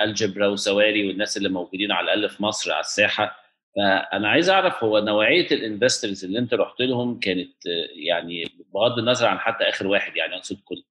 Algebra 0.04 0.48
وسواري 0.48 1.08
والناس 1.08 1.38
اللي 1.38 1.50
موجودين 1.50 1.92
على 1.92 2.14
الأقل 2.14 2.30
في 2.30 2.44
مصر 2.44 2.72
على 2.72 2.80
الساحة 2.82 3.38
فأنا 3.76 4.28
عايز 4.30 4.50
أعرف 4.50 4.84
هو 4.84 5.00
نوعية 5.00 5.48
ال 5.52 5.59
investors 5.59 6.26
اللي 6.26 6.40
أنت 6.40 6.54
رحت 6.54 6.82
لهم 6.82 7.20
كانت 7.20 7.54
يعني 7.96 8.52
بغض 8.74 9.00
النظر 9.00 9.28
عن 9.28 9.40
حتى 9.40 9.64
آخر 9.64 9.88
واحد 9.88 10.18
يعني 10.18 10.36
أقصد 10.36 10.58
كل 10.66 10.84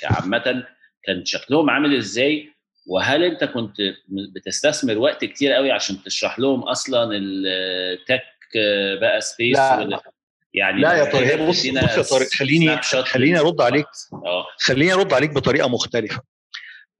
كعامه 0.00 0.66
كان 1.06 1.24
شكلهم 1.24 1.70
عامل 1.70 1.96
إزاي 1.96 2.48
وهل 2.86 3.24
أنت 3.24 3.44
كنت 3.44 3.76
بتستثمر 4.34 4.98
وقت 4.98 5.24
كتير 5.24 5.52
قوي 5.52 5.70
عشان 5.72 6.02
تشرح 6.02 6.38
لهم 6.38 6.62
أصلا 6.62 7.10
ال 7.16 7.37
tech 7.37 8.22
بقى 9.00 9.20
space 9.20 9.56
لا 9.56 9.78
ولا 9.78 10.00
يعني 10.54 10.80
لا 10.80 10.92
يا 10.92 11.04
طارق 11.12 11.48
بص 11.48 11.66
بص 11.66 11.66
يا 11.66 12.02
طارق 12.02 12.26
خليني 12.38 12.82
خليني 12.82 13.38
أرد 13.40 13.60
عليك. 13.60 13.86
آه. 14.12 14.46
خليني 14.58 14.92
أرد 14.92 15.12
عليك 15.12 15.30
بطريقة 15.30 15.68
مختلفة. 15.68 16.22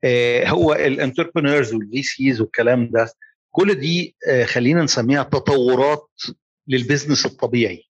آه 0.04 0.48
هو 0.48 0.72
ال 0.72 0.80
entrepreneurs 0.80 1.74
وال 1.74 2.02
VCs 2.02 2.40
والكلام 2.40 2.90
ده 2.90 3.08
كل 3.50 3.74
دي 3.74 4.16
آه 4.28 4.44
خلينا 4.44 4.82
نسميها 4.82 5.22
تطورات 5.22 6.08
لل 6.68 6.80
business 6.80 7.26
الطبيعي. 7.26 7.84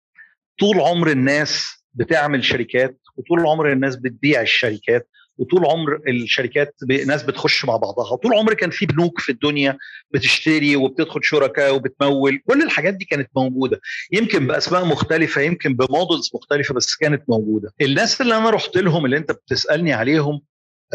طول 0.61 0.81
عمر 0.81 1.11
الناس 1.11 1.67
بتعمل 1.95 2.45
شركات 2.45 3.01
وطول 3.17 3.47
عمر 3.47 3.73
الناس 3.73 3.97
بتبيع 3.97 4.41
الشركات 4.41 5.09
وطول 5.39 5.67
عمر 5.67 6.01
الشركات 6.09 6.75
ناس 7.07 7.23
بتخش 7.23 7.65
مع 7.65 7.77
بعضها. 7.77 8.17
طول 8.17 8.35
عمر 8.35 8.55
كان 8.55 8.71
في 8.71 8.87
بنوك 8.87 9.21
في 9.21 9.33
الدنيا 9.33 9.79
بتشتري 10.11 10.77
وبتدخل 10.77 11.21
شركاء 11.25 11.75
وبتمول. 11.75 12.43
كل 12.47 12.63
الحاجات 12.63 12.95
دي 12.95 13.05
كانت 13.05 13.31
موجودة. 13.37 13.81
يمكن 14.13 14.47
بأسماء 14.47 14.85
مختلفة 14.85 15.41
يمكن 15.41 15.75
ب 15.75 15.83
models 15.83 16.31
مختلفة 16.35 16.75
بس 16.75 16.97
كانت 16.97 17.23
موجودة. 17.29 17.73
الناس 17.81 18.21
اللي 18.21 18.37
أنا 18.37 18.51
رحت 18.51 18.77
لهم 18.77 19.05
اللي 19.05 19.17
أنت 19.17 19.33
بتسألني 19.33 19.93
عليهم 19.93 20.41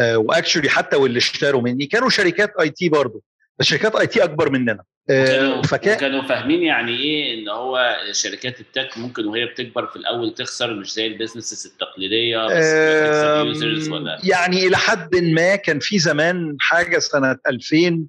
آه 0.00 0.18
و 0.18 0.24
actually 0.24 0.68
حتى 0.68 0.96
واللي 0.96 1.18
اشتروا 1.18 1.62
مني 1.62 1.86
كانوا 1.86 2.08
شركات 2.08 2.52
IT 2.60 2.88
برضه 2.88 3.22
شركات 3.60 3.96
IT 3.96 4.24
أكبر 4.24 4.50
مننا. 4.50 4.84
وكانوا, 5.10 5.62
فكا... 5.62 5.96
وكانوا 5.96 6.22
فاهمين 6.22 6.62
يعني 6.62 6.96
إيه 6.96 7.34
إن 7.34 7.48
هو 7.48 7.96
شركات 8.12 8.60
ال 8.60 8.68
tech 8.68 8.98
ممكن 8.98 9.26
وهي 9.26 9.46
بتكبر 9.46 9.86
في 9.86 9.96
الأول 9.96 10.34
تخسر 10.34 10.74
مش 10.74 10.92
زي 10.94 11.06
ال 11.06 11.11
businesses 11.11 11.66
التقليدية 11.66 12.46
بس 12.46 13.88
ولا 13.88 14.18
يعني 14.24 14.66
إلى 14.66 14.76
حد 14.76 15.16
ما 15.16 15.56
كان 15.56 15.78
في 15.78 15.98
زمان 15.98 16.56
حاجة 16.60 16.98
سنة 16.98 17.36
2000 17.46 18.06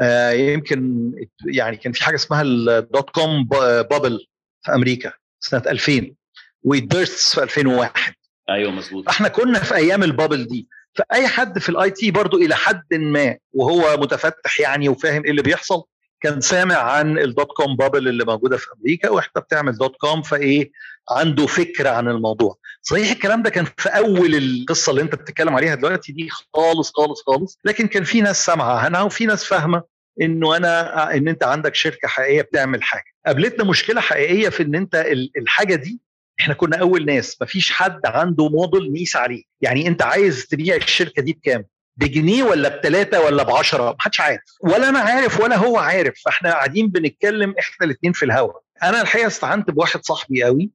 آه 0.00 0.30
يمكن 0.30 1.10
يعني 1.46 1.76
كان 1.76 1.92
في 1.92 2.04
حاجة 2.04 2.14
اسمها 2.14 2.42
ال 2.42 2.59
dot 2.59 3.10
com 3.10 3.44
bubble 3.90 4.26
في 4.62 4.74
أمريكا 4.74 5.12
سنة 5.40 5.62
2000 5.66 6.14
و 6.62 6.74
burst 6.74 7.34
في 7.34 7.42
2001 7.42 8.14
أيوه 8.50 8.70
مظبوط. 8.70 9.08
إحنا 9.08 9.28
كنا 9.28 9.58
في 9.58 9.74
أيام 9.74 10.02
ال 10.02 10.08
bubble 10.08 10.44
دي. 10.44 10.68
فأي 10.94 11.28
حد 11.28 11.58
في 11.58 11.68
ال 11.68 11.90
IT 11.90 12.10
برضه 12.10 12.38
إلى 12.38 12.54
حد 12.56 12.94
ما 12.94 13.36
وهو 13.52 13.96
متفتح 13.96 14.60
يعني 14.60 14.88
وفاهم 14.88 15.24
إيه 15.24 15.30
اللي 15.30 15.42
بيحصل 15.42 15.82
كان 16.20 16.40
سامع 16.40 16.76
عن 16.76 17.18
ال 17.18 17.25
dot 17.25 17.48
com 17.56 17.76
bubble 17.76 18.08
اللي 18.08 18.24
موجودة 18.24 18.56
في 18.56 18.66
أمريكا 18.78 19.10
وإحنا 19.10 19.40
بتعمل 19.42 19.76
dot 19.78 19.96
com 19.96 20.22
فإيه 20.22 20.70
عنده 21.10 21.46
فكرة 21.46 21.90
عن 21.90 22.08
الموضوع. 22.08 22.56
صحيح 22.82 23.10
الكلام 23.10 23.42
ده 23.42 23.50
كان 23.50 23.64
في 23.76 23.88
أول 23.88 24.34
القصة 24.34 24.90
اللي 24.90 25.02
أنت 25.02 25.14
بتتكلم 25.14 25.54
عليها 25.56 25.74
دلوقتي 25.74 26.12
دي 26.12 26.28
خالص 26.54 26.92
خالص 26.94 27.22
خالص 27.26 27.58
لكن 27.64 27.86
كان 27.86 28.04
في 28.04 28.20
ناس 28.20 28.44
سامعة 28.44 28.78
عنها 28.78 29.02
وفي 29.02 29.26
ناس 29.26 29.44
فاهمة 29.44 29.82
إنه 30.20 30.56
أنا 30.56 31.14
إن 31.16 31.28
أنت 31.28 31.44
عندك 31.44 31.74
شركة 31.74 32.08
حقيقية 32.08 32.42
بتعمل 32.42 32.82
حاجة. 32.82 33.04
قابلتنا 33.26 33.64
مشكلة 33.64 34.00
حقيقية 34.00 34.48
في 34.48 34.62
إن 34.62 34.74
أنت 34.74 35.06
الحاجة 35.36 35.74
دي 35.74 36.00
إحنا 36.40 36.54
كنا 36.54 36.76
أول 36.76 37.04
ناس 37.06 37.36
مفيش 37.42 37.70
حد 37.72 38.00
عنده 38.06 38.48
موديل 38.48 38.92
نقيس 38.92 39.16
عليه. 39.16 39.42
يعني 39.60 39.88
أنت 39.88 40.02
عايز 40.02 40.46
تبيع 40.46 40.76
الشركة 40.76 41.22
دي 41.22 41.32
بكام؟ 41.32 41.64
بجنيه 41.96 42.42
ولا 42.42 42.78
بثلاثه 42.78 43.20
ولا 43.20 43.42
بعشرة؟ 43.42 43.96
محدش 43.98 44.20
عارف. 44.20 44.40
ولا 44.60 44.88
أنا 44.88 44.98
عارف 44.98 45.40
ولا 45.40 45.56
هو 45.56 45.78
عارف. 45.78 46.14
فإحنا 46.24 46.50
قاعدين 46.50 46.88
بنتكلم 46.88 47.54
إحنا 47.58 47.86
الاثنين 47.86 48.12
في 48.12 48.24
الهواء 48.24 48.60
أنا 48.82 49.02
الحقيقة 49.02 49.26
استعنت 49.26 49.70
بواحد 49.70 50.04
صاحبي 50.04 50.44
قوي 50.44 50.70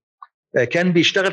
كان 0.72 0.94
بيشتغل 0.94 1.30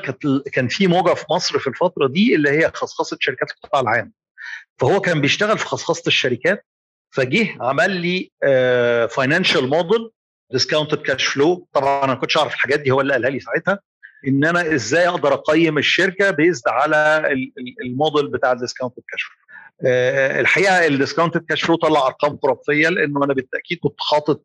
كان 0.53 0.69
في 0.69 0.87
موجة 0.87 1.15
في 1.15 1.25
مصر 1.31 1.59
في 1.59 1.67
الفترة 1.67 2.07
دي 2.09 2.35
اللي 2.35 2.51
هي 2.51 2.71
خصخصة 2.75 3.17
شركات 3.21 3.51
القطاع 3.51 3.81
العام. 3.81 4.13
فهو 4.79 5.01
كان 5.01 5.21
بيشتغل 5.21 5.59
في 5.59 5.65
خصخصة 5.67 6.03
الشركات 6.07 6.67
فجه 7.11 7.57
عمل 7.61 7.91
لي 7.91 8.31
financial 9.09 9.69
model 9.71 10.11
discounted 10.53 10.99
cash 11.03 11.27
flow 11.27 11.69
طبعا 11.73 12.05
أنا 12.05 12.15
ما 12.15 12.21
كنتش 12.21 12.37
أعرف 12.37 12.55
الحاجات 12.55 12.81
دي 12.81 12.91
هو 12.91 13.01
اللي 13.01 13.13
قالها 13.13 13.31
لي 13.31 13.41
ساعتها. 13.41 13.79
إن 14.27 14.45
أنا 14.45 14.75
إزاي 14.75 15.09
أقدر 15.09 15.35
أقيم 15.35 15.79
الشركة 15.79 16.31
based 16.31 16.69
على 16.69 17.29
الموديل 17.85 18.29
بتاع 18.29 18.53
ال 18.53 18.57
discounted 18.57 19.03
cash 19.11 19.23
flow 19.23 19.37
الحقيقة 20.41 20.87
ال 20.87 20.92
discounted 20.92 21.45
cash 21.49 21.63
flow 21.63 21.77
طلع 21.77 22.07
أرقام 22.07 22.39
خرافية 22.43 22.89
لأنه 22.89 23.25
أنا 23.25 23.35
بالتأكيد 23.35 23.79
كنت 23.83 23.95
حاطط 23.99 24.45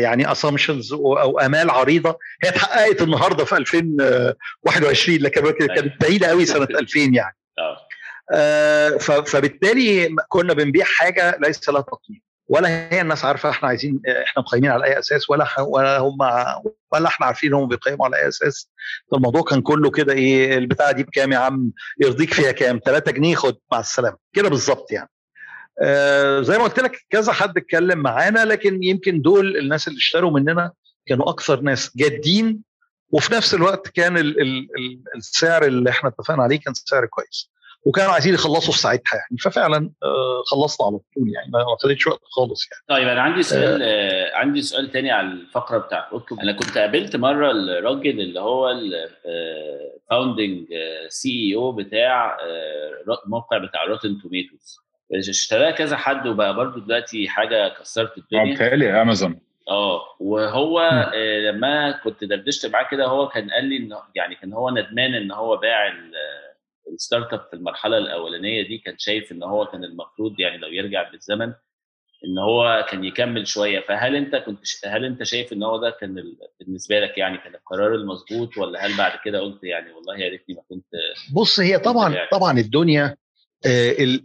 يعني 0.00 0.32
assumptions 0.32 0.92
أو 0.92 1.38
أمال 1.38 1.70
عريضة. 1.70 2.18
هي 2.42 2.48
اتحققت 2.48 3.02
النهارده 3.02 3.44
في 3.44 3.56
2021 3.56 5.18
لكن 5.18 5.50
كانت 5.50 6.00
بعيدة 6.00 6.26
قوي 6.26 6.44
سنة 6.44 6.64
2000 6.64 6.98
يعني. 7.00 7.36
فبالتالي 9.26 10.16
كنا 10.28 10.54
بنبيع 10.54 10.84
حاجة 10.84 11.38
ليس 11.42 11.68
لها 11.68 11.80
تقييم. 11.80 12.27
ولا 12.48 12.68
هي 12.92 13.00
الناس 13.00 13.24
عارفة 13.24 13.50
إحنا 13.50 13.68
عايزين 13.68 14.00
إحنا 14.22 14.42
مقيمين 14.42 14.70
على 14.70 14.84
أي 14.84 14.98
أساس 14.98 15.30
ولا 15.30 15.60
ولا 15.60 15.98
هم 15.98 16.18
ولا 16.92 17.08
إحنا 17.08 17.26
عارفين 17.26 17.54
هم 17.54 17.68
بيقيموا 17.68 18.06
على 18.06 18.16
أي 18.16 18.28
أساس. 18.28 18.70
فالموضوع 19.12 19.42
كان 19.42 19.60
كله 19.62 19.90
كده 19.90 20.12
إيه 20.12 20.58
البتاعة 20.58 20.92
دي 20.92 21.02
بكام 21.02 21.32
يا 21.32 21.38
عم؟ 21.38 21.72
يرضيك 22.00 22.34
فيها 22.34 22.52
كام؟ 22.52 22.80
3 22.84 23.12
جنيه 23.12 23.34
خد 23.34 23.56
مع 23.72 23.80
السلامة. 23.80 24.16
كده 24.32 24.48
بالظبط 24.48 24.92
يعني. 24.92 25.10
آه 25.82 26.40
زي 26.42 26.58
ما 26.58 26.64
قلت 26.64 26.80
لك 26.80 26.96
كذا 27.10 27.32
حد 27.32 27.56
اتكلم 27.56 27.98
معانا 27.98 28.44
لكن 28.44 28.82
يمكن 28.82 29.20
دول 29.22 29.56
الناس 29.56 29.88
اللي 29.88 29.96
اشتروا 29.98 30.30
مننا 30.30 30.72
كانوا 31.06 31.30
أكثر 31.30 31.60
ناس 31.60 31.96
جادين 31.96 32.62
وفي 33.10 33.34
نفس 33.34 33.54
الوقت 33.54 33.88
كان 33.88 34.16
ال 34.18 34.40
ال 34.40 34.68
ال 34.78 35.02
السعر 35.16 35.64
اللي 35.64 35.90
إحنا 35.90 36.08
اتفقنا 36.10 36.42
عليه 36.42 36.60
كان 36.60 36.74
سعر 36.74 37.06
كويس. 37.06 37.50
وكانوا 37.84 38.12
عايزين 38.12 38.34
يخلصوا 38.34 38.72
في 38.72 38.78
ساعتها 38.78 39.16
يعني. 39.16 39.38
ففعلا 39.40 39.90
خلصنا 40.50 40.86
على 40.86 40.98
طول 40.98 41.32
يعني. 41.34 41.50
ما 41.50 41.64
خدتش 41.82 42.06
وقت 42.06 42.20
خالص 42.30 42.68
يعني. 42.72 43.00
طيب 43.00 43.08
أنا 43.08 43.20
عندي 43.22 43.42
سؤال 43.42 43.82
آه. 43.82 44.36
عندي 44.36 44.62
سؤال 44.62 44.90
تاني 44.90 45.10
على 45.10 45.26
الفقرة 45.28 45.78
بتاعت 45.78 46.12
اطلب 46.12 46.40
أنا 46.40 46.52
كنت 46.52 46.78
قابلت 46.78 47.16
مرة 47.16 47.50
الراجل 47.50 48.20
اللي 48.20 48.40
هو 48.40 48.70
الفاوندنج 48.70 50.66
CEO 51.08 51.72
بتاع 51.72 52.36
الموقع 53.26 53.58
بتاع 53.58 53.84
Rotten 53.84 54.18
Tomatoes 54.22 54.76
اشتراه 55.28 55.70
كذا 55.70 55.96
حد 55.96 56.26
وبقى 56.26 56.54
برضو 56.54 56.80
دلوقتي 56.80 57.28
حاجة 57.28 57.68
كسرت 57.68 58.18
الدنيا. 58.18 58.44
بالتالي 58.44 59.02
امازون 59.02 59.40
آه 59.68 60.02
وهو 60.20 60.80
آه 61.14 61.50
لما 61.50 61.92
كنت 62.04 62.24
دردشت 62.24 62.66
معاه 62.66 62.86
كده 62.90 63.06
هو 63.06 63.28
كان 63.28 63.50
قال 63.50 63.64
لي 63.64 63.76
إنه 63.76 63.96
يعني 64.14 64.34
كان 64.34 64.52
هو 64.52 64.70
ندمان 64.70 65.14
إن 65.14 65.32
هو 65.32 65.56
باع 65.56 65.92
ال 66.94 67.32
startup 67.32 67.46
في 67.50 67.56
المرحلة 67.56 67.98
الأولانية 67.98 68.68
دي 68.68 68.78
كان 68.78 68.98
شايف 68.98 69.32
إن 69.32 69.42
هو 69.42 69.66
كان 69.66 69.84
المفروض 69.84 70.40
يعني 70.40 70.56
لو 70.58 70.68
يرجع 70.68 71.10
بالزمن 71.10 71.52
إن 72.24 72.38
هو 72.38 72.86
كان 72.90 73.04
يكمل 73.04 73.46
شوية 73.46 73.80
فهل 73.80 74.16
أنت 74.16 74.36
كنت 74.36 74.58
هل 74.86 75.04
أنت 75.04 75.22
شايف 75.22 75.52
إن 75.52 75.62
هو 75.62 75.76
ده 75.80 75.90
كان 76.00 76.24
بالنسبة 76.60 77.00
لك 77.00 77.18
يعني 77.18 77.38
كان 77.38 77.54
القرار 77.54 77.94
المظبوط 77.94 78.58
ولا 78.58 78.86
هل 78.86 78.96
بعد 78.96 79.12
كده 79.24 79.40
قلت 79.40 79.64
يعني 79.64 79.92
والله 79.92 80.18
يا 80.18 80.28
ريتني 80.28 80.54
ما 80.54 80.62
كنت 80.68 80.84
بص 81.34 81.60
هي 81.60 81.78
طبعا 81.78 82.14
يعني. 82.14 82.28
طبعا 82.32 82.58
الدنيا 82.58 83.16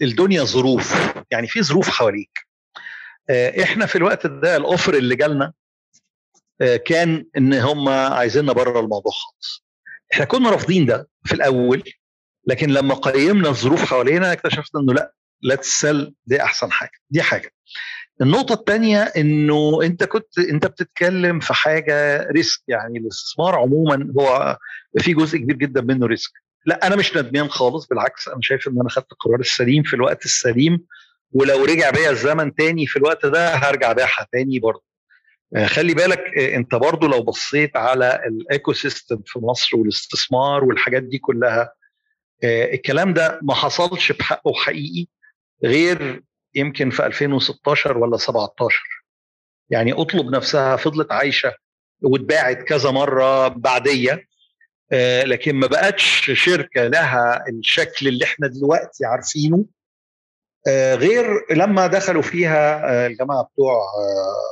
الدنيا 0.01 0.43
ظروف 0.43 1.15
يعني 1.32 1.48
في 1.48 1.63
ظروف 1.63 1.89
حواليك 1.89 2.39
إحنا 3.63 3.86
في 3.86 3.96
الوقت 3.96 4.27
ده 4.27 4.58
ال 4.57 4.63
offer 4.63 4.93
اللي 4.93 5.15
جالنا 5.15 5.53
كان 6.86 7.25
إن 7.38 7.53
هم 7.53 7.89
عايزيننا 7.89 8.53
بره 8.53 8.79
الموضوع 8.79 9.12
خالص 9.12 9.63
إحنا 10.13 10.25
كنا 10.25 10.50
رافضين 10.50 10.86
ده 10.86 11.10
في 11.25 11.34
الأول 11.36 11.84
لكن 12.45 12.69
لما 12.69 12.93
قيمنا 12.95 13.50
الظروف 13.50 13.85
حوالينا 13.85 14.33
اكتشفنا 14.33 14.81
إنه 14.81 14.93
لا 14.93 15.13
let's 15.41 15.67
sell 15.67 16.15
دي 16.25 16.41
أحسن 16.43 16.71
حاجة. 16.71 16.91
دي 17.09 17.21
حاجة. 17.21 17.51
النقطة 18.21 18.53
الثانية 18.53 19.01
إنه 19.01 19.79
أنت 19.83 20.03
كنت 20.03 20.38
أنت 20.38 20.65
بتتكلم 20.67 21.39
في 21.39 21.53
حاجة 21.53 22.27
risk 22.31 22.62
يعني 22.67 23.00
الاستثمار 23.00 23.55
عموما 23.55 24.13
هو 24.19 24.57
في 25.00 25.13
جزء 25.13 25.38
كبير 25.38 25.55
جدا 25.55 25.81
منه 25.81 26.05
risk 26.05 26.31
لا 26.65 26.88
أنا 26.88 26.95
مش 26.95 27.17
ندمان 27.17 27.50
خالص 27.50 27.88
بالعكس 27.88 28.27
أنا 28.27 28.39
شايف 28.41 28.67
إن 28.67 28.79
أنا 28.81 28.89
خدت 28.89 29.12
القرار 29.12 29.39
السليم 29.39 29.83
في 29.83 29.93
الوقت 29.95 30.25
السليم. 30.25 30.85
ولو 31.31 31.65
رجع 31.65 31.89
بيا 31.89 32.09
الزمن 32.09 32.55
تاني 32.55 32.88
في 32.88 32.95
الوقت 33.00 33.25
ده 33.25 33.53
هرجع 33.55 33.91
بيعها 33.93 34.27
تاني 34.31 34.59
برضه. 34.59 34.83
خلي 35.65 35.93
بالك 35.93 36.38
أنت 36.38 36.75
برضه 36.75 37.07
لو 37.07 37.23
بصيت 37.23 37.77
على 37.77 38.19
ال 38.27 38.74
ecosystem 38.74 39.22
في 39.25 39.39
مصر 39.39 39.77
والاستثمار 39.77 40.63
والحاجات 40.63 41.03
دي 41.03 41.17
كلها 41.17 41.73
الكلام 42.43 43.13
ده 43.13 43.39
ما 43.43 43.53
حصلش 43.53 44.12
بحقه 44.12 44.53
حقيقي 44.53 45.07
غير 45.63 46.23
يمكن 46.55 46.89
في 46.89 47.05
2016 47.05 47.97
ولا 47.97 48.17
17 48.17 48.79
يعني 49.69 49.93
اطلب 49.93 50.29
نفسها 50.35 50.75
فضلت 50.75 51.12
عايشة 51.12 51.53
واتباعت 52.01 52.57
كذا 52.57 52.91
مرة 52.91 53.47
بعدية 53.47 54.27
لكن 55.25 55.55
ما 55.55 55.67
بقتش 55.67 56.31
شركة 56.33 56.88
لها 56.88 57.43
الشكل 57.50 58.07
اللي 58.07 58.25
إحنا 58.25 58.47
دلوقتي 58.47 59.05
عارفينه 59.05 59.65
غير 60.93 61.45
لما 61.51 61.88
دخلوا 61.88 62.21
فيها 62.21 63.07
الجماعة 63.07 63.43
بتوع 63.53 63.81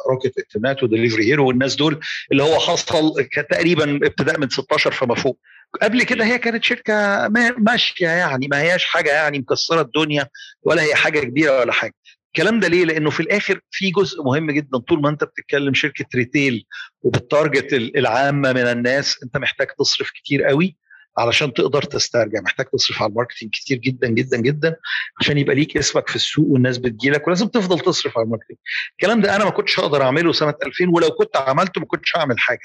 Rocket 0.10 0.34
Internet 0.38 0.84
و 0.84 0.89
Delivery 0.89 1.26
Hero 1.26 1.48
والناس 1.48 1.76
دول 1.76 2.00
اللي 2.32 2.44
هو 2.44 2.60
حصل 2.60 3.26
تقريبا 3.50 3.96
ابتداء 3.96 4.40
من 4.40 4.50
16 4.50 4.92
فما 4.92 5.16
فوق. 5.16 5.40
قبل 5.82 6.04
كده 6.04 6.26
هي 6.26 6.38
كانت 6.38 6.64
شركة 6.64 7.28
ماشية 7.58 8.08
يعني 8.08 8.48
ما 8.48 8.62
هياش 8.62 8.86
حاجة 8.86 9.10
يعني 9.14 9.40
مكسرة 9.40 9.82
الدنيا 9.82 10.28
ولا 10.64 10.82
هي 10.82 10.96
حاجة 10.96 11.20
كبيرة 11.20 11.60
ولا 11.60 11.72
حاجة. 11.72 11.94
الكلام 12.28 12.60
ده 12.60 12.68
ليه؟ 12.68 12.86
لأنه 12.86 13.10
في 13.10 13.20
الآخر 13.20 13.60
في 13.72 13.90
جزء 13.92 14.24
مهم 14.24 14.52
جدا. 14.52 14.78
طول 14.78 15.02
ما 15.02 15.10
أنت 15.10 15.24
بتتكلم 15.24 15.74
شركة 15.74 16.06
retail 16.16 16.66
وبال 17.02 17.26
target 17.26 17.74
العامة 17.74 18.54
من 18.54 18.62
الناس 18.62 19.24
أنت 19.24 19.38
محتاج 19.38 19.68
تصرف 19.80 20.10
كتير 20.12 20.44
قوي 20.44 20.78
علشان 21.18 21.54
تقدر 21.54 21.82
تسترجع. 21.84 22.42
محتاج 22.42 22.66
تصرف 22.74 23.02
على 23.02 23.10
ال 23.10 23.14
marketing 23.14 23.50
كتير 23.50 23.78
جدا 23.78 24.08
جدا 24.08 24.38
جدا 24.38 24.76
عشان 25.20 25.38
يبقى 25.38 25.56
ليك 25.56 25.78
اسمك 25.78 26.10
في 26.10 26.16
السوق 26.16 26.46
والناس 26.48 26.78
بتجيلك 26.78 27.28
ولازم 27.28 27.48
تفضل 27.48 27.80
تصرف 27.80 28.18
على 28.18 28.26
ال 28.26 28.29
marketing 28.29 28.58
الكلام 28.92 29.22
ده 29.22 29.36
أنا 29.36 29.44
ما 29.46 29.50
كنتش 29.52 29.80
هقدر 29.80 30.02
أعمله 30.04 30.32
سنة 30.34 30.54
2000 30.66 30.90
ولو 30.90 31.10
كنت 31.10 31.38
عملته 31.38 31.82
ما 31.82 31.88
كنتش 31.88 32.18
هعمل 32.18 32.40
حاجة. 32.40 32.60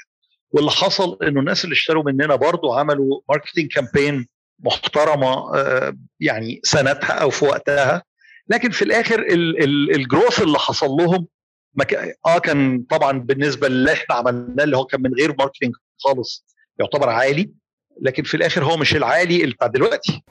واللي 0.51 0.71
حصل 0.71 1.17
إنه 1.23 1.39
الناس 1.39 1.63
اللي 1.63 1.73
اشتروا 1.73 2.03
مننا 2.03 2.35
برضو 2.35 2.73
عملوا 2.73 3.21
marketing 3.29 3.67
campaign 3.67 4.27
محترمة 4.59 5.51
يعني 6.19 6.59
سنتها 6.63 7.11
أو 7.13 7.29
في 7.29 7.45
وقتها. 7.45 8.03
لكن 8.49 8.69
في 8.69 8.81
الآخر 8.81 9.25
ال 9.95 10.02
growth 10.02 10.41
اللي 10.41 10.59
حصل 10.59 10.87
لهم 10.87 11.27
آه 12.25 12.39
كان 12.39 12.85
طبعا 12.89 13.19
بالنسبة 13.19 13.67
اللي 13.67 13.93
إحنا 13.93 14.15
عملناه 14.15 14.63
اللي 14.63 14.77
هو 14.77 14.85
كان 14.85 15.01
من 15.01 15.13
غير 15.13 15.35
marketing 15.39 15.75
خالص 15.97 16.45
يعتبر 16.79 17.09
عالي. 17.09 17.51
لكن 18.01 18.23
في 18.23 18.37
الآخر 18.37 18.63
هو 18.63 18.77
مش 18.77 18.95
العالي 18.95 19.43
اللي 19.43 19.55
بتاع 19.55 19.67
دلوقتي. 19.67 20.23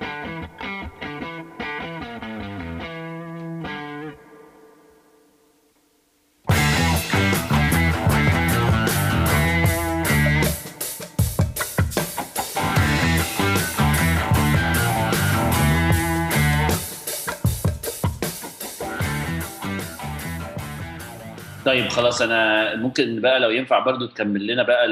طيب 21.77 21.89
خلاص 21.89 22.23
أنا 22.23 22.75
ممكن 22.77 23.21
بقى 23.21 23.41
لو 23.41 23.51
ينفع 23.51 23.79
برضو 23.79 24.07
تكمل 24.07 24.47
لنا 24.47 24.63
بقى 24.63 24.85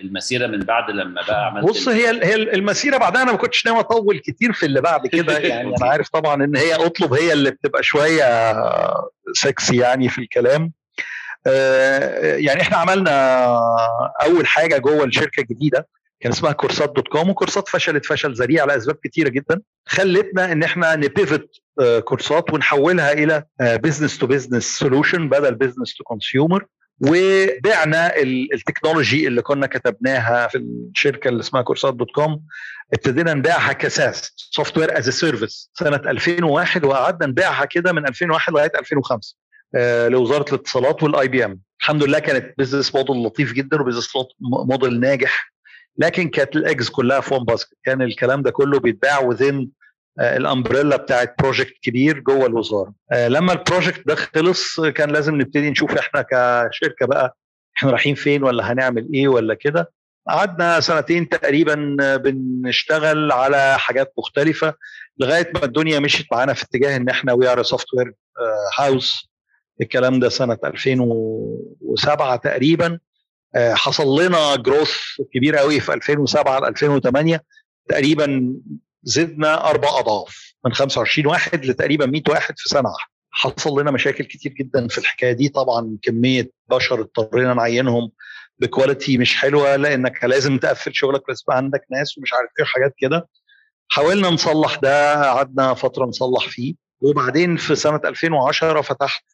المسيرة 0.00 0.46
من 0.46 0.60
بعد 0.60 0.90
لما 0.90 1.22
بقى 1.22 1.46
عملت 1.46 1.64
بص 1.64 1.88
هي 1.88 2.24
هي 2.24 2.34
المسيرة 2.34 2.96
بعدها 2.96 3.22
أنا 3.22 3.32
ما 3.32 3.38
كنتش 3.38 3.66
ناوي 3.66 3.80
أطول 3.80 4.18
كتير 4.18 4.52
في 4.52 4.66
اللي 4.66 4.80
بعد 4.80 5.06
كده 5.06 5.38
يعني 5.48 5.76
أنا 5.76 5.86
عارف 5.86 6.08
طبعا 6.08 6.44
إن 6.44 6.56
هي 6.56 6.74
أطلب 6.74 7.14
هي 7.14 7.32
اللي 7.32 7.50
بتبقى 7.50 7.82
شوية 7.82 8.54
سكسي 9.32 9.76
يعني 9.76 10.08
في 10.08 10.18
الكلام. 10.18 10.72
يعني 12.36 12.60
إحنا 12.60 12.76
عملنا 12.76 13.44
أول 14.22 14.46
حاجة 14.46 14.78
جوه 14.78 15.04
الشركة 15.04 15.40
الجديدة. 15.40 15.88
كان 16.20 16.32
اسمها 16.32 16.52
كورسات 16.52 16.92
dot 16.92 17.08
com 17.08 17.30
وكورسات 17.30 17.68
فشلت 17.68 18.06
فشل 18.06 18.32
ذريع 18.32 18.64
لاسباب 18.64 18.96
كتيرة 19.04 19.28
جدا. 19.28 19.60
خلتنا 19.86 20.52
إن 20.52 20.62
إحنا 20.62 20.96
ن 20.96 21.05
pivot 21.05 21.48
كورسات 22.04 22.52
ونحولها 22.52 23.12
إلى 23.12 23.44
business 23.60 24.18
to 24.18 24.26
business 24.26 24.78
solution 24.78 25.28
بدل 25.28 25.54
business 25.54 25.94
to 25.94 26.04
consumer 26.04 26.66
وبعنا 27.00 28.16
ال 28.54 28.61
technology 28.61 29.26
اللي 29.26 29.42
كنا 29.42 29.66
كتبناها 29.66 30.48
في 30.48 30.58
الشركة 30.58 31.28
اللي 31.28 31.40
اسمها 31.40 31.62
كورسات 31.62 31.94
دوت 31.94 32.10
كوم. 32.14 32.42
ابتدينا 32.92 33.34
نبيعها 33.34 33.72
ك 33.72 34.32
SaaS 34.36 34.78
software 34.78 34.98
as 34.98 35.08
service 35.10 35.70
سنة 35.74 35.96
2001 35.96 36.84
وقعدنا 36.84 37.26
نبيعها 37.26 37.64
كده 37.64 37.92
من 37.92 38.06
2001 38.08 38.52
لغاية 38.52 38.72
2005 38.78 39.36
آه 39.74 40.08
لوزارة 40.08 40.44
الاتصالات 40.54 41.02
وال 41.02 41.28
IBM 41.28 41.60
الحمد 41.80 42.04
لله 42.04 42.18
كانت 42.18 42.54
business 42.58 42.94
model 42.94 43.22
لطيف 43.26 43.52
جدا 43.52 43.80
و 43.80 43.83
business 43.83 44.08
model 44.40 45.00
ناجح. 45.00 45.50
لكن 45.98 46.28
كانت 46.28 46.56
ال 46.56 46.62
eggs 46.62 46.88
كلها 46.88 47.20
في 47.20 47.34
one 47.34 47.44
basket 47.44 47.76
كان 47.84 48.02
الكلام 48.02 48.42
ده 48.42 48.50
كله 48.50 48.80
بيتباع 48.80 49.18
within 49.20 49.70
ال 50.20 50.28
umbrella 50.28 50.96
بتاعت 50.96 51.34
project 51.42 51.74
كبير 51.82 52.18
جوه 52.20 52.46
الوزارة. 52.46 52.94
لما 53.12 53.52
ال 53.52 53.59
project 53.59 54.06
ده 54.06 54.14
خلص 54.14 54.80
كان 54.80 55.10
لازم 55.10 55.34
نبتدي 55.40 55.70
نشوف 55.70 55.98
إحنا 55.98 56.22
كشركة 56.22 57.06
بقى 57.06 57.36
إحنا 57.78 57.90
رايحين 57.90 58.14
فين 58.14 58.42
ولا 58.44 58.72
هنعمل 58.72 59.08
إيه 59.14 59.28
ولا 59.28 59.54
كده. 59.54 59.92
قعدنا 60.28 60.80
سنتين 60.80 61.28
تقريبا 61.28 61.96
بنشتغل 62.16 63.32
على 63.32 63.78
حاجات 63.78 64.12
مختلفة 64.18 64.74
لغاية 65.18 65.50
ما 65.54 65.64
الدنيا 65.64 65.98
مشيت 65.98 66.26
معانا 66.32 66.52
في 66.54 66.62
اتجاه 66.64 66.96
إن 66.96 67.08
إحنا 67.08 67.32
we 67.32 67.52
are 67.52 67.62
software 67.62 68.14
house 68.78 69.30
الكلام 69.80 70.20
ده 70.20 70.28
سنة 70.28 70.58
2007 70.64 72.36
تقريبا. 72.36 72.98
حصل 73.56 74.22
لنا 74.22 74.56
growth 74.56 74.92
كبير 75.34 75.56
قوي 75.56 75.80
في 75.80 75.92
2007 75.94 76.60
ل 76.60 76.64
2008 76.64 77.42
تقريبا 77.88 78.54
زدنا 79.02 79.70
أربع 79.70 79.98
أضعاف 79.98 80.54
من 80.64 80.72
25 80.72 81.26
واحد 81.26 81.64
لتقريبا 81.64 82.06
100 82.06 82.22
واحد 82.28 82.54
في 82.58 82.68
سنة 82.68 82.88
واحدة. 82.88 83.10
حصل 83.30 83.80
لنا 83.80 83.90
مشاكل 83.90 84.24
كتير 84.24 84.52
جدا 84.52 84.88
في 84.88 84.98
الحكاية 84.98 85.32
دي. 85.32 85.48
طبعا 85.48 85.96
كمية 86.02 86.50
بشر 86.70 87.00
اضطرينا 87.00 87.54
نعينهم 87.54 88.10
بكواليتي 88.58 89.18
مش 89.18 89.36
حلوة 89.36 89.76
لأنك 89.76 90.24
لازم 90.24 90.58
تقفل 90.58 90.94
شغلك 90.94 91.22
لازم 91.28 91.44
عندك 91.48 91.80
ناس 91.90 92.18
ومش 92.18 92.32
عارف 92.32 92.50
إيه 92.58 92.64
حاجات 92.64 92.94
كده. 92.98 93.28
حاولنا 93.88 94.30
نصلح 94.30 94.74
ده 94.76 95.22
قعدنا 95.24 95.74
فترة 95.74 96.04
نصلح 96.04 96.48
فيه. 96.48 96.74
وبعدين 97.00 97.56
في 97.56 97.74
سنة 97.74 98.00
2010 98.04 98.80
فتحت 98.80 99.24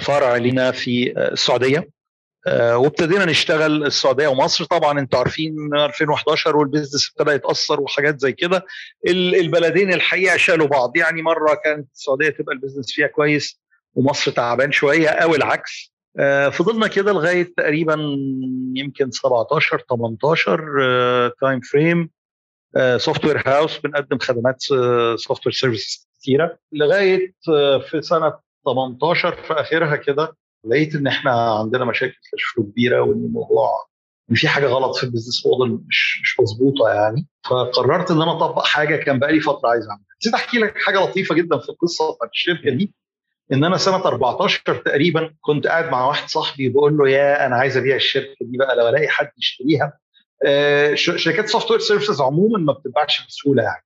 فرع 0.00 0.36
لنا 0.36 0.70
في 0.70 1.14
السعودية. 1.18 1.78
آه 1.78 2.01
وابتدينا 2.48 3.24
نشتغل 3.24 3.86
السعودية 3.86 4.28
ومصر. 4.28 4.64
طبعا 4.64 5.00
أنتوا 5.00 5.18
عارفين 5.18 5.74
2011 5.74 6.56
وال 6.56 6.67
business 6.67 7.10
ابتدى 7.10 7.34
يتأثر 7.34 7.80
وحاجات 7.80 8.20
زي 8.20 8.32
كده. 8.32 8.64
البلدين 9.08 9.92
الحقيقة 9.92 10.36
شالوا 10.36 10.66
بعض. 10.66 10.96
يعني 10.96 11.22
مرة 11.22 11.54
كانت 11.64 11.88
السعودية 11.94 12.28
تبقى 12.28 12.54
ال 12.54 12.58
business 12.58 12.92
فيها 12.92 13.06
كويس 13.06 13.60
ومصر 13.94 14.30
تعبان 14.30 14.72
شوية 14.72 15.08
أو 15.08 15.34
العكس. 15.34 15.92
آه 16.18 16.48
فضلنا 16.48 16.86
كده 16.86 17.12
لغاية 17.12 17.54
تقريبا 17.56 17.94
يمكن 18.76 19.10
17 19.10 19.84
18 19.90 21.32
time 21.40 21.60
frame 21.60 22.10
software 22.96 23.42
house 23.48 23.78
بنقدم 23.78 24.18
خدمات 24.18 24.62
software 25.16 25.52
services 25.54 26.08
كتيرة. 26.20 26.58
لغاية 26.72 27.34
آه 27.48 27.78
في 27.78 28.02
سنة 28.02 28.34
18 28.64 29.36
في 29.42 29.52
آخرها 29.52 29.96
كده 29.96 30.36
لقيت 30.64 30.94
إن 30.94 31.06
إحنا 31.06 31.54
عندنا 31.58 31.84
مشاكل 31.84 32.12
cash 32.32 32.42
flow 32.54 32.64
كبيرة 32.64 33.00
وإن 33.00 33.24
الموضوع 33.24 33.70
إن 34.30 34.34
في 34.36 34.48
حاجة 34.48 34.66
غلط 34.66 34.96
في 34.96 35.04
ال 35.04 35.09
business 35.09 35.46
model 35.46 35.78
مش 35.88 36.20
مش 36.22 36.40
مظبوطة 36.40 36.88
يعني. 36.88 37.26
فقررت 37.44 38.10
إن 38.10 38.22
أنا 38.22 38.32
أطبق 38.32 38.64
حاجة 38.66 38.96
كان 38.96 39.18
بقالي 39.18 39.40
فترة 39.40 39.68
عايز 39.68 39.88
أعملها. 39.88 40.06
نسيت 40.20 40.34
أحكي 40.34 40.58
لك 40.58 40.78
حاجة 40.78 40.98
لطيفة 41.00 41.34
جدا 41.34 41.58
في 41.58 41.68
القصة 41.68 42.14
بتاعت 42.14 42.30
الشركة 42.30 42.70
دي. 42.70 42.94
إن 43.52 43.64
أنا 43.64 43.76
سنة 43.76 43.96
14 43.96 44.62
تقريبا 44.84 45.34
كنت 45.40 45.66
قاعد 45.66 45.88
مع 45.90 46.06
واحد 46.06 46.28
صاحبي 46.28 46.68
بقول 46.68 46.96
له 46.96 47.08
يا 47.08 47.46
أنا 47.46 47.56
عايز 47.56 47.76
أبيع 47.76 47.96
الشركة 47.96 48.36
دي 48.40 48.58
بقى 48.58 48.76
لو 48.76 48.88
ألاقي 48.88 49.08
حد 49.08 49.30
يشتريها. 49.38 49.98
آه 50.46 50.94
شركات 50.94 51.48
software 51.48 51.80
services 51.80 52.20
عموما 52.20 52.58
ما 52.58 52.72
بتتباعش 52.72 53.26
بسهولة 53.26 53.62
يعني. 53.62 53.84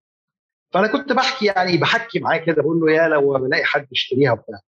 فأنا 0.75 0.87
كنت 0.87 1.13
بحكي 1.13 1.47
يعني 1.47 1.77
بحكي 1.77 2.19
معاه 2.19 2.39
كده 2.39 2.63
بقول 2.63 2.81
له 2.81 2.93
يا 2.93 3.09
لو 3.09 3.39
بلاقي 3.39 3.65
حد 3.65 3.87
يشتريها 3.93 4.33
وبتاع. 4.33 4.61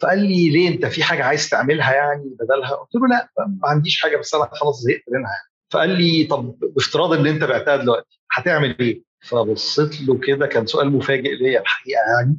فقال 0.00 0.18
لي 0.18 0.50
ليه 0.50 0.68
انت 0.68 0.86
في 0.86 1.02
حاجة 1.02 1.24
عايز 1.24 1.48
تعملها 1.48 1.94
يعني 1.94 2.36
بدلها؟ 2.40 2.70
قلت 2.70 2.94
له 2.94 3.08
لا 3.08 3.28
ما 3.38 3.68
عنديش 3.68 4.00
حاجة 4.02 4.16
بس 4.16 4.34
أنا 4.34 4.48
خلاص 4.52 4.80
زهقت 4.80 5.02
منها 5.08 5.30
يعني. 5.30 5.50
فقال 5.70 5.90
لي 5.90 6.24
طب 6.30 6.58
بافتراض 6.74 7.12
إن 7.12 7.26
أنت 7.26 7.44
بعتها 7.44 7.76
دلوقتي 7.76 8.20
هتعمل 8.32 8.76
إيه؟ 8.80 9.02
فبصيت 9.20 10.00
له 10.02 10.18
كده 10.18 10.46
كان 10.46 10.66
سؤال 10.66 10.92
مفاجئ 10.92 11.34
ليا 11.34 11.60
الحقيقة 11.60 12.00
يعني. 12.18 12.38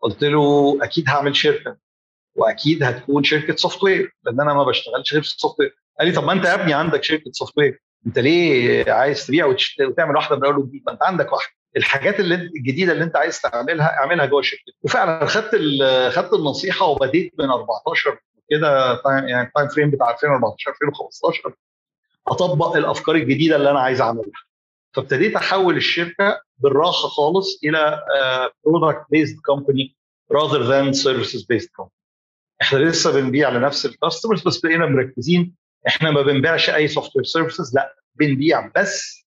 قلت 0.00 0.24
له 0.24 0.78
أكيد 0.82 1.08
هعمل 1.08 1.36
شركة 1.36 1.76
وأكيد 2.34 2.82
هتكون 2.82 3.24
شركة 3.24 3.56
software 3.56 4.16
لأن 4.24 4.40
أنا 4.40 4.54
ما 4.54 4.64
بشتغلش 4.64 5.12
غير 5.12 5.22
في 5.22 5.28
ال 5.28 5.60
software 5.60 5.76
قال 5.98 6.08
لي 6.08 6.14
طب 6.14 6.24
ما 6.24 6.32
أنت 6.32 6.44
يا 6.44 6.54
ابني 6.54 6.74
عندك 6.74 7.04
شركة 7.04 7.30
software 7.32 7.82
أنت 8.06 8.18
ليه 8.18 8.92
عايز 8.92 9.26
تبيع 9.26 9.46
وتعمل 9.88 10.16
واحدة 10.16 10.36
من 10.36 10.44
أول 10.44 10.58
وجديد؟ 10.58 10.82
ما 10.86 10.92
أنت 10.92 11.02
عندك 11.02 11.32
واحدة. 11.32 11.54
الحاجات 11.76 12.20
اللي 12.20 12.34
الجديدة 12.34 12.92
اللي 12.92 13.04
انت 13.04 13.16
عايز 13.16 13.40
تعملها 13.40 13.86
اعملها 13.86 14.26
جوه 14.26 14.40
الشركة. 14.40 14.72
وفعلا 14.82 15.26
خدت 15.26 15.54
خدت 16.12 16.32
النصيحة 16.32 16.86
وبديت 16.86 17.32
من 17.38 17.50
14 17.50 18.18
كده 18.50 19.00
يعني 19.06 19.42
ال 19.48 19.52
time 19.52 19.68
frame 19.68 19.90
بتاع 19.90 20.10
2014 20.10 20.70
2015 20.70 21.54
أطبق 22.28 22.76
الأفكار 22.76 23.14
الجديدة 23.14 23.56
اللي 23.56 23.70
أنا 23.70 23.80
عايز 23.80 24.00
أعملها. 24.00 24.42
فابتديت 24.92 25.36
أحول 25.36 25.76
الشركة 25.76 26.40
بالراحة 26.58 27.08
خالص 27.08 27.60
إلى 27.64 28.00
product 28.64 29.04
based 29.10 29.36
company 29.46 29.96
rather 30.32 30.58
than 30.58 31.02
services 31.02 31.40
based 31.40 31.68
company. 31.80 32.04
إحنا 32.62 32.78
لسه 32.78 33.12
بنبيع 33.12 33.48
لنفس 33.50 33.86
ال 33.86 33.92
customers 33.92 34.42
بس 34.42 34.58
بقينا 34.58 34.86
مركزين. 34.86 35.54
إحنا 35.86 36.10
ما 36.10 36.22
بنبيعش 36.22 36.70
أي 36.70 36.88
software 36.88 37.24
services 37.24 37.74
لأ 37.74 37.94
بنبيع 38.14 38.70
بس 38.76 39.23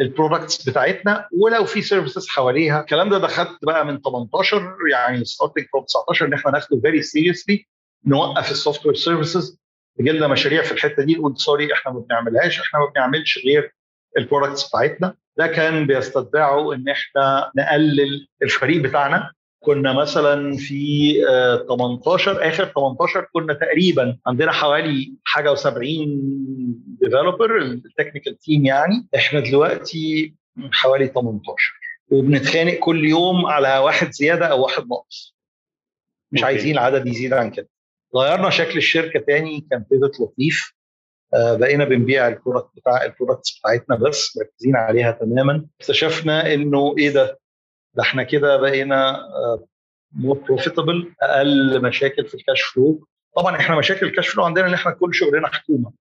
ال 0.00 0.08
products 0.08 0.68
بتاعتنا 0.68 1.28
ولو 1.32 1.64
في 1.64 1.82
services 1.82 2.28
حواليها. 2.28 2.80
الكلام 2.80 3.08
ده 3.10 3.18
دخلت 3.18 3.58
بقى 3.62 3.86
من 3.86 4.00
18 4.00 4.76
يعني 4.92 5.24
starting 5.24 5.66
from 5.72 5.84
19 5.84 6.26
إن 6.26 6.32
إحنا 6.32 6.50
ناخده 6.50 6.80
very 6.80 7.02
seriously 7.02 7.66
نوقف 8.06 8.50
ال 8.50 8.86
software 8.86 8.94
services 8.94 9.58
لنا 10.00 10.26
مشاريع 10.28 10.62
في 10.62 10.72
الحتة 10.72 11.02
دي 11.04 11.14
نقول 11.14 11.38
sorry 11.38 11.72
إحنا 11.72 11.92
ما 11.92 12.00
بنعملهاش 12.00 12.60
إحنا 12.60 12.80
ما 12.80 12.86
بنعملش 12.86 13.38
غير 13.44 13.74
ال 14.18 14.24
products 14.24 14.68
بتاعتنا. 14.68 15.14
ده 15.36 15.46
كان 15.46 15.86
بيستتبعه 15.86 16.72
إن 16.74 16.88
إحنا 16.88 17.52
نقلل 17.56 18.28
الفريق 18.42 18.82
بتاعنا. 18.82 19.32
كنا 19.60 19.92
مثلا 19.92 20.56
في 20.56 21.14
18 21.68 22.48
آخر 22.48 22.64
18 22.64 23.26
كنا 23.32 23.54
تقريبا 23.54 24.18
عندنا 24.26 24.52
حوالي 24.52 25.14
حاجة 25.24 25.54
و70 25.54 25.78
developer 27.00 27.56
ال 27.62 27.70
technical 27.70 28.38
team 28.38 28.64
يعني. 28.64 29.08
إحنا 29.14 29.40
دلوقتي 29.40 30.34
حوالي 30.72 31.06
18 31.08 31.54
وبنتخانق 32.10 32.74
كل 32.74 33.04
يوم 33.04 33.46
على 33.46 33.78
واحد 33.78 34.10
زيادة 34.12 34.46
أو 34.46 34.62
واحد 34.62 34.86
ناقص. 34.88 35.36
مش 36.32 36.40
okay. 36.40 36.52
عايزين 36.54 36.72
العدد 36.74 37.06
يزيد 37.06 37.32
عن 37.32 37.50
كده. 37.50 37.68
غيرنا 38.16 38.50
شكل 38.50 38.78
الشركة 38.78 39.20
تاني 39.20 39.66
كان 39.70 39.84
pivot 39.90 40.20
لطيف. 40.20 40.74
آه 41.34 41.56
بقينا 41.56 41.84
بنبيع 41.84 42.28
ال 42.28 42.33
product 42.33 42.68
بتاع 42.76 43.04
ال 43.04 43.10
products 43.10 43.58
بتاعتنا 43.58 43.96
بس 43.96 44.36
مركزين 44.38 44.76
عليها 44.76 45.10
تماما. 45.12 45.66
اكتشفنا 45.80 46.54
إنه 46.54 46.94
إيه 46.98 47.10
ده؟ 47.10 47.38
ده 47.98 48.02
إحنا 48.04 48.22
كده 48.22 48.56
بقينا 48.56 49.20
more 50.12 50.38
profitable 50.38 51.12
أقل 51.22 51.82
مشاكل 51.82 52.24
في 52.26 52.34
ال 52.34 52.40
cash 52.40 52.62
flow 52.62 53.06
طبعا 53.36 53.56
إحنا 53.56 53.76
مشاكل 53.76 54.06
ال 54.06 54.10
cash 54.10 54.28
flow 54.28 54.44
عندنا 54.44 54.66
إن 54.66 54.74
إحنا 54.74 54.92
كل 54.92 55.14
شغلنا 55.14 55.48
حكومة 55.48 55.92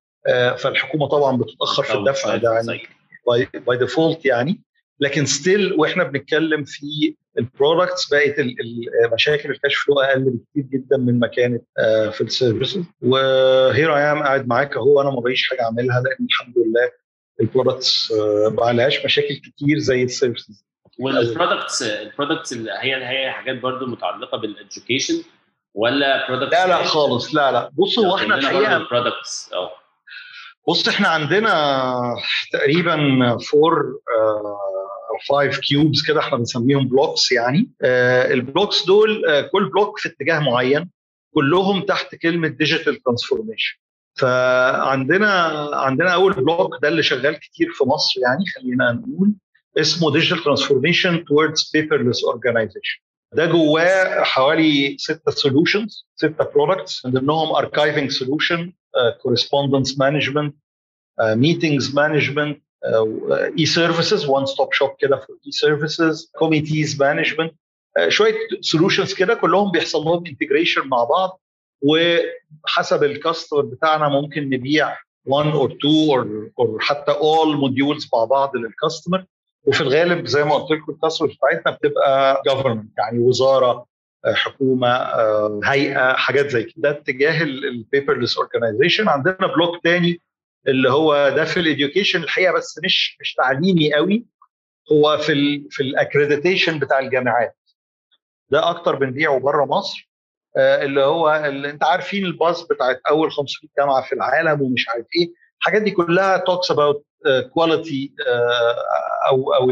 فالحكومة 0.58 1.08
طبعا 1.08 1.38
بتتأخر 1.38 1.84
في 1.84 1.94
الدفع 1.94 2.36
ده 2.36 2.54
يعني 2.54 2.88
by 3.68 3.78
default 3.78 4.26
يعني. 4.26 4.62
لكن 5.00 5.26
still 5.26 5.74
وإحنا 5.74 6.04
بنتكلم 6.04 6.64
في 6.64 7.16
ال 7.38 7.46
products 7.46 8.10
بقت 8.14 8.36
مشاكل 9.14 9.52
ال 9.52 9.57
cash 9.57 9.76
flow 9.76 10.00
أقل 10.00 10.24
بكتير 10.24 10.64
جدا 10.80 10.98
من 10.98 11.20
ما 11.20 11.28
كانت 11.28 11.64
في 12.12 12.22
ال 12.22 12.29
services 12.29 12.84
و 13.02 13.21
here 13.21 13.96
I 13.96 14.02
am 14.02 14.24
قاعد 14.24 14.48
معاك 14.48 14.78
أهو 14.78 15.02
أنا 15.02 15.10
ما 15.10 15.20
بقيش 15.20 15.50
حاجة 15.50 15.62
أعملها 15.64 16.02
لأن 16.02 16.26
الحمد 16.26 16.54
لله 16.58 16.92
ال 17.42 17.50
products 17.50 18.12
ما 18.52 18.66
عليهاش 18.66 19.06
مشاكل 19.06 19.36
كتير 19.36 19.78
زي 19.80 20.04
ال 20.04 20.11
services 20.11 20.67
وال 21.00 21.16
products 21.16 21.82
ال 21.82 21.90
products 21.90 22.54
اللي 22.54 22.72
هي 22.72 22.96
هي 23.06 23.32
حاجات 23.32 23.60
برضو 23.60 23.86
متعلقة 23.86 24.38
بال 24.38 24.54
education 24.54 25.24
ولا 25.74 26.28
products 26.28 26.54
لا 26.54 26.68
لا 26.68 26.84
خالص 26.84 27.36
لا 27.36 27.52
لا. 27.52 27.70
بص 27.74 28.00
هو 28.00 28.16
إحنا 28.16 28.36
الحقيقة 28.36 28.78
products 28.78 29.50
آه 29.54 29.72
بص 30.68 30.88
إحنا 30.88 31.08
عندنا 31.08 31.54
تقريبا 32.54 32.98
four 33.38 34.00
أو 35.10 35.18
five 35.30 35.60
cubes 35.60 36.04
كده 36.08 36.20
إحنا 36.20 36.38
بنسميهم 36.38 36.88
blocks 36.88 37.32
يعني. 37.32 37.72
آه 37.82 38.34
ال 38.34 38.41
blocks 38.41 38.86
دول 38.86 39.26
آه 39.26 39.42
كل 39.42 39.70
block 39.70 40.00
في 40.00 40.10
اتجاه 40.10 40.40
معين 40.40 40.90
كلهم 41.34 41.82
تحت 41.82 42.16
كلمة 42.16 42.48
digital 42.48 43.04
transformation 43.04 43.78
فعندنا 44.20 45.30
عندنا 45.74 46.14
أول 46.14 46.34
block 46.34 46.76
ده 46.82 46.88
اللي 46.88 47.04
شغال 47.04 47.40
كتير 47.40 47.72
في 47.74 47.84
مصر 47.84 48.20
يعني 48.22 48.44
خلينا 48.56 48.92
نقول. 48.92 49.34
اسمه 49.78 50.12
digital 50.12 50.44
transformation 50.44 51.26
towards 51.26 51.72
paperless 51.74 52.24
organization 52.24 53.00
ده 53.34 53.46
جواه 53.46 54.24
حوالي 54.24 54.98
ستة 55.00 55.32
solutions 55.32 56.06
ستة 56.16 56.44
products 56.56 57.06
من 57.06 57.12
ضمنهم 57.12 57.56
archiving 57.56 58.12
solution 58.12 58.74
correspondence 59.22 60.00
management 60.00 60.56
meetings 61.22 61.96
management 61.96 62.62
e-services 63.60 64.26
one 64.26 64.46
stop 64.46 64.74
shop 64.74 64.90
كده 65.00 65.18
في 65.18 65.26
e-services 65.46 66.32
committees 66.40 67.02
management 67.02 67.54
شوية 68.08 68.34
solutions 68.62 69.14
كده 69.14 69.34
كلهم 69.34 69.72
بيحصل 69.72 70.00
لهم 70.02 70.24
integration 70.28 70.88
مع 70.88 71.04
بعض 71.04 71.42
وحسب 71.82 73.04
ال 73.04 73.10
customer 73.10 73.62
بتاعنا 73.62 74.10
ممكن 74.10 74.50
نبيع 74.50 74.98
1 75.26 75.50
or 75.50 75.72
2 75.72 76.10
or 76.10 76.50
or 76.60 76.80
حتى 76.80 77.12
all 77.14 77.48
modules 77.56 78.10
مع 78.14 78.24
بعض 78.26 78.56
لل 78.56 78.70
customer 78.70 79.26
وفي 79.66 79.82
الغالب 79.82 80.26
زي 80.26 80.44
ما 80.44 80.56
قلت 80.56 80.72
لكم 80.72 80.92
ال 80.92 80.96
customer 80.96 81.28
بتاعتنا 81.34 81.72
بتبقى 81.72 82.42
government 82.48 82.92
يعني 82.98 83.20
وزارة 83.20 83.86
حكومة 84.26 84.88
هيئة 85.64 86.14
حاجات 86.14 86.48
زي 86.50 86.64
كده 86.64 86.74
ده 86.78 86.90
اتجاه 86.90 87.44
ال 87.44 87.53
paperless 87.53 88.38
organization 88.38 89.10
عندنا 89.10 89.48
block 89.56 89.84
تاني 89.84 90.22
اللي 90.68 90.92
هو 90.92 91.30
ده 91.36 91.46
في 91.46 91.60
ال 91.60 91.66
education 91.66 92.24
الحقيقة 92.24 92.54
بس 92.54 92.80
مش 92.84 93.18
مش 93.22 93.34
تعليمي 93.34 93.94
قوي 93.94 94.26
هو 94.92 95.18
في 95.18 95.32
ال 95.32 95.68
في 95.72 95.84
ال 95.84 95.91
accreditation 95.91 96.80
بتاع 96.80 97.00
الجامعات. 97.00 97.58
ده 98.50 98.70
أكتر 98.70 98.96
بنبيعه 98.96 99.40
بره 99.40 99.66
مصر 99.66 100.10
اللي 100.58 101.02
هو 101.02 101.36
اللي 101.46 101.70
أنت 101.70 101.84
عارفين 101.84 102.26
الباص 102.26 102.68
بتاعت 102.68 103.02
أول 103.10 103.32
500 103.32 103.72
جامعة 103.78 104.02
في 104.04 104.14
العالم 104.16 104.62
ومش 104.62 104.90
عارف 104.90 105.06
إيه. 105.20 105.30
الحاجات 105.60 105.82
دي 105.82 105.92
كلها 105.92 106.38
talks 106.38 106.72
about 106.72 107.06
quality 107.54 108.14
أو 109.30 109.54
أو 109.54 109.72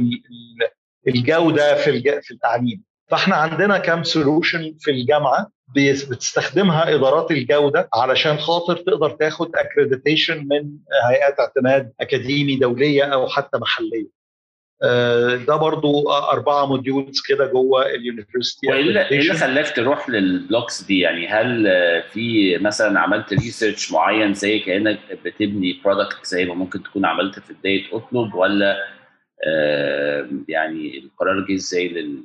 الجودة 1.07 1.75
في 1.75 2.01
في 2.21 2.31
التعليم. 2.31 2.83
فإحنا 3.07 3.35
عندنا 3.35 3.77
كام 3.77 4.03
solution 4.03 4.75
في 4.79 4.91
الجامعة 4.91 5.51
بتستخدمها 5.75 6.95
إدارات 6.95 7.31
الجودة 7.31 7.89
علشان 7.93 8.37
خاطر 8.37 8.77
تقدر 8.77 9.09
تاخد 9.09 9.55
accreditation 9.55 10.37
من 10.37 10.69
هيئات 11.09 11.39
اعتماد 11.39 11.93
أكاديمي 12.01 12.55
دولية 12.55 13.03
أو 13.03 13.27
حتى 13.27 13.57
محلية. 13.57 14.24
ده 15.47 15.55
برضو 15.55 16.11
أربعة 16.11 16.65
modules 16.65 17.21
كده 17.27 17.45
جوه 17.45 17.85
ال 17.85 17.93
university 17.93 18.67
وإيه 18.67 18.81
اللي 18.81 19.11
إيه 19.11 19.33
خلاك 19.33 19.75
تروح 19.75 20.09
لل 20.09 20.28
blocks 20.28 20.83
دي؟ 20.83 20.99
يعني 20.99 21.27
هل 21.27 21.63
في 22.13 22.57
مثلا 22.57 22.99
عملت 22.99 23.33
research 23.33 23.91
معين 23.91 24.33
زي 24.33 24.59
كأنك 24.59 24.99
بتبني 25.25 25.81
product 25.85 26.25
زي 26.25 26.45
ما 26.45 26.53
ممكن 26.53 26.83
تكون 26.83 27.05
عملت 27.05 27.39
في 27.39 27.53
بداية 27.53 27.83
اطلب 27.93 28.33
ولا 28.33 28.77
يعني 30.47 30.97
القرار 30.97 31.45
جه 31.49 31.55
إزاي 31.55 31.87
لل 31.87 32.23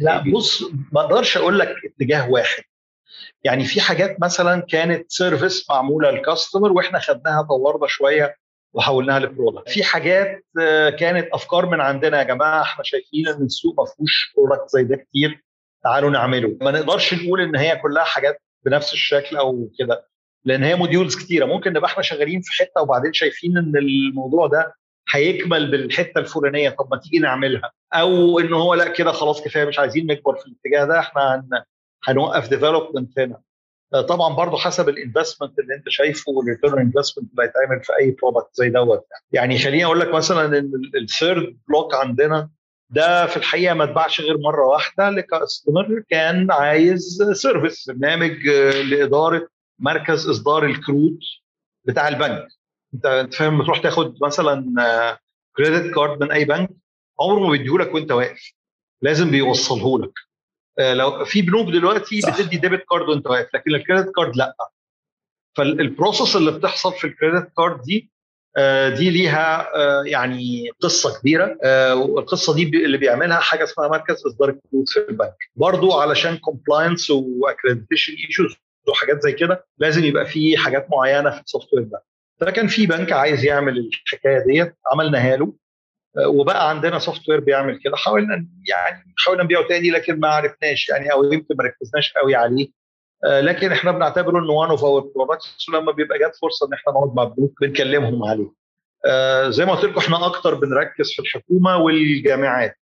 لا 0.00 0.24
بص 0.32 0.62
ما 0.92 1.00
أقدرش 1.00 1.36
أقول 1.36 1.58
لك 1.58 1.74
اتجاه 1.84 2.30
واحد. 2.30 2.62
يعني 3.44 3.64
في 3.64 3.80
حاجات 3.80 4.16
مثلا 4.20 4.60
كانت 4.60 5.12
service 5.12 5.70
معمولة 5.70 6.10
لل 6.10 6.22
customer 6.22 6.72
وإحنا 6.72 6.98
خدناها 6.98 7.42
طورنا 7.42 7.86
شوية 7.86 8.36
وحولناها 8.74 9.18
ل 9.18 9.24
product 9.24 9.68
في 9.68 9.84
حاجات 9.84 10.44
كانت 10.98 11.28
أفكار 11.32 11.66
من 11.66 11.80
عندنا 11.80 12.18
يا 12.18 12.22
جماعة 12.22 12.62
إحنا 12.62 12.84
شايفين 12.84 13.28
إن 13.28 13.42
السوق 13.42 13.80
ما 13.80 13.86
فيهوش 13.86 14.32
product 14.36 14.68
زي 14.70 14.84
ده 14.84 14.96
كتير. 14.96 15.44
تعالوا 15.84 16.10
نعمله. 16.10 16.56
ما 16.60 16.70
نقدرش 16.70 17.14
نقول 17.14 17.40
إن 17.40 17.56
هي 17.56 17.76
كلها 17.76 18.04
حاجات 18.04 18.42
بنفس 18.64 18.92
الشكل 18.92 19.36
أو 19.36 19.68
كده 19.78 20.08
لأن 20.44 20.62
هي 20.64 20.76
modules 20.76 21.16
كتيرة. 21.16 21.44
ممكن 21.46 21.72
نبقى 21.72 21.90
إحنا 21.90 22.02
شغالين 22.02 22.40
في 22.40 22.52
حتة 22.62 22.80
وبعدين 22.82 23.12
شايفين 23.12 23.58
إن 23.58 23.76
الموضوع 23.76 24.46
ده 24.46 24.74
هيكمل 25.14 25.70
بالحتة 25.70 26.18
الفلانية. 26.18 26.70
طب 26.70 26.88
ما 26.90 26.96
تيجي 26.96 27.18
نعملها. 27.18 27.72
أو 27.94 28.38
إن 28.38 28.52
هو 28.52 28.74
لأ 28.74 28.88
كده 28.88 29.12
خلاص 29.12 29.44
كفاية 29.44 29.64
مش 29.64 29.78
عايزين 29.78 30.06
نكبر 30.06 30.36
في 30.36 30.46
الاتجاه 30.46 30.84
ده 30.84 30.98
إحنا 30.98 31.34
هن 31.34 31.62
هنوقف 32.04 32.48
development 32.48 33.18
هنا. 33.18 33.40
طبعا 33.92 34.34
برضه 34.34 34.56
حسب 34.58 34.88
ال 34.88 34.94
investment 34.94 35.58
اللي 35.58 35.74
أنت 35.74 35.84
شايفه 35.88 36.32
وال 36.32 36.43
return 36.43 36.78
investment 36.78 37.30
اللي 37.30 37.42
هيتعمل 37.42 37.84
في 37.84 37.92
أي 38.00 38.10
product 38.10 38.48
زي 38.52 38.68
دوت. 38.70 39.06
يعني 39.32 39.58
خليني 39.58 39.84
أقول 39.84 40.00
لك 40.00 40.14
مثلا 40.14 40.58
إن 40.58 40.72
ال 41.02 41.11
third 41.11 41.58
block 41.68 41.94
عندنا 41.94 42.50
ده 42.90 43.26
في 43.26 43.36
الحقيقة 43.36 43.74
ما 43.74 43.84
اتباعش 43.84 44.20
غير 44.20 44.38
مرة 44.38 44.66
واحدة 44.66 45.10
ل 45.10 45.20
customer 45.20 46.02
كان 46.10 46.52
عايز 46.52 47.22
service 47.32 47.90
برنامج 47.90 48.46
لإدارة 48.90 49.48
مركز 49.78 50.28
إصدار 50.28 50.64
الكروت 50.64 51.18
بتاع 51.84 52.08
البنك. 52.08 52.46
أنت 52.94 53.06
أنت 53.06 53.34
فاهم؟ 53.34 53.62
تروح 53.64 53.78
تاخد 53.78 54.14
مثلا 54.22 54.64
credit 55.56 55.94
card 55.94 56.22
من 56.22 56.32
أي 56.32 56.44
بنك 56.44 56.70
عمره 57.20 57.40
ما 57.40 57.50
بيديهولك 57.50 57.94
وأنت 57.94 58.12
واقف. 58.12 58.52
لازم 59.02 59.30
بيوصله 59.30 59.98
لك 59.98 60.12
لو 60.80 61.24
في 61.24 61.42
بنوك 61.42 61.68
دلوقتي 61.68 62.20
صح. 62.20 62.40
بتدي 62.40 62.56
debit 62.56 62.84
card 62.90 63.08
وانت 63.08 63.26
واقف 63.26 63.54
لكن 63.54 63.74
ال 63.74 63.79
credit 63.79 64.10
card 64.16 64.36
لأ. 64.36 64.54
فال 65.56 65.74
process 65.74 66.36
اللي 66.36 66.50
بتحصل 66.52 66.92
في 66.92 67.06
ال 67.06 67.12
credit 67.12 67.48
card 67.56 67.82
دي 67.82 68.10
دي 68.98 69.10
ليها 69.10 69.68
يعني 70.06 70.70
قصة 70.80 71.20
كبيرة. 71.20 71.56
والقصة 71.94 72.54
دي 72.54 72.62
اللي 72.84 72.98
بيعملها 72.98 73.38
حاجة 73.40 73.64
اسمها 73.64 73.88
مركز 73.88 74.26
إصدار 74.26 74.48
الكروت 74.48 74.88
في 74.88 75.06
البنك. 75.08 75.36
برضو 75.56 75.92
علشان 75.92 76.36
compliance 76.36 77.10
و 77.10 77.17
accreditation 77.17 78.12
issues 78.26 78.56
وحاجات 78.88 79.22
زي 79.22 79.32
كده 79.32 79.66
لازم 79.78 80.04
يبقى 80.04 80.26
في 80.26 80.56
حاجات 80.56 80.86
معينة 80.90 81.30
في 81.30 81.40
ال 81.40 81.74
software 81.74 81.82
ده 81.84 82.04
فكان 82.40 82.66
في 82.68 82.86
بنك 82.86 83.12
عايز 83.12 83.44
يعمل 83.44 83.78
الحكاية 83.78 84.44
ديت 84.46 84.74
عملناها 84.92 85.36
له. 85.36 85.52
وبقى 86.26 86.70
عندنا 86.70 86.98
software 86.98 87.40
بيعمل 87.40 87.78
كده. 87.84 87.96
حاولنا 87.96 88.46
يعني 88.68 89.14
حاولنا 89.18 89.44
نبيعه 89.44 89.66
تاني 89.68 89.90
لكن 89.90 90.20
ما 90.20 90.28
عرفناش 90.28 90.88
يعني 90.88 91.12
أو 91.12 91.32
يمكن 91.32 91.54
ما 91.58 91.64
ركزناش 91.64 92.12
قوي 92.12 92.34
عليه. 92.34 92.68
لكن 93.24 93.72
إحنا 93.72 93.92
بنعتبره 93.92 94.38
إنه 94.38 94.52
one 94.52 94.70
of 94.70 94.84
our 94.84 95.12
products 95.14 95.68
ولما 95.68 95.92
بيبقى 95.92 96.18
جات 96.18 96.36
فرصة 96.36 96.66
إن 96.66 96.72
إحنا 96.72 96.92
نقعد 96.92 97.14
مع 97.14 97.24
بنوك 97.24 97.52
بنكلمهم 97.60 98.24
عليه. 98.24 98.52
زي 99.50 99.64
ما 99.64 99.74
قلت 99.74 99.84
لكم 99.84 99.98
إحنا 99.98 100.26
أكتر 100.26 100.54
بنركز 100.54 101.12
في 101.16 101.22
الحكومة 101.22 101.76
والجامعات. 101.76 102.76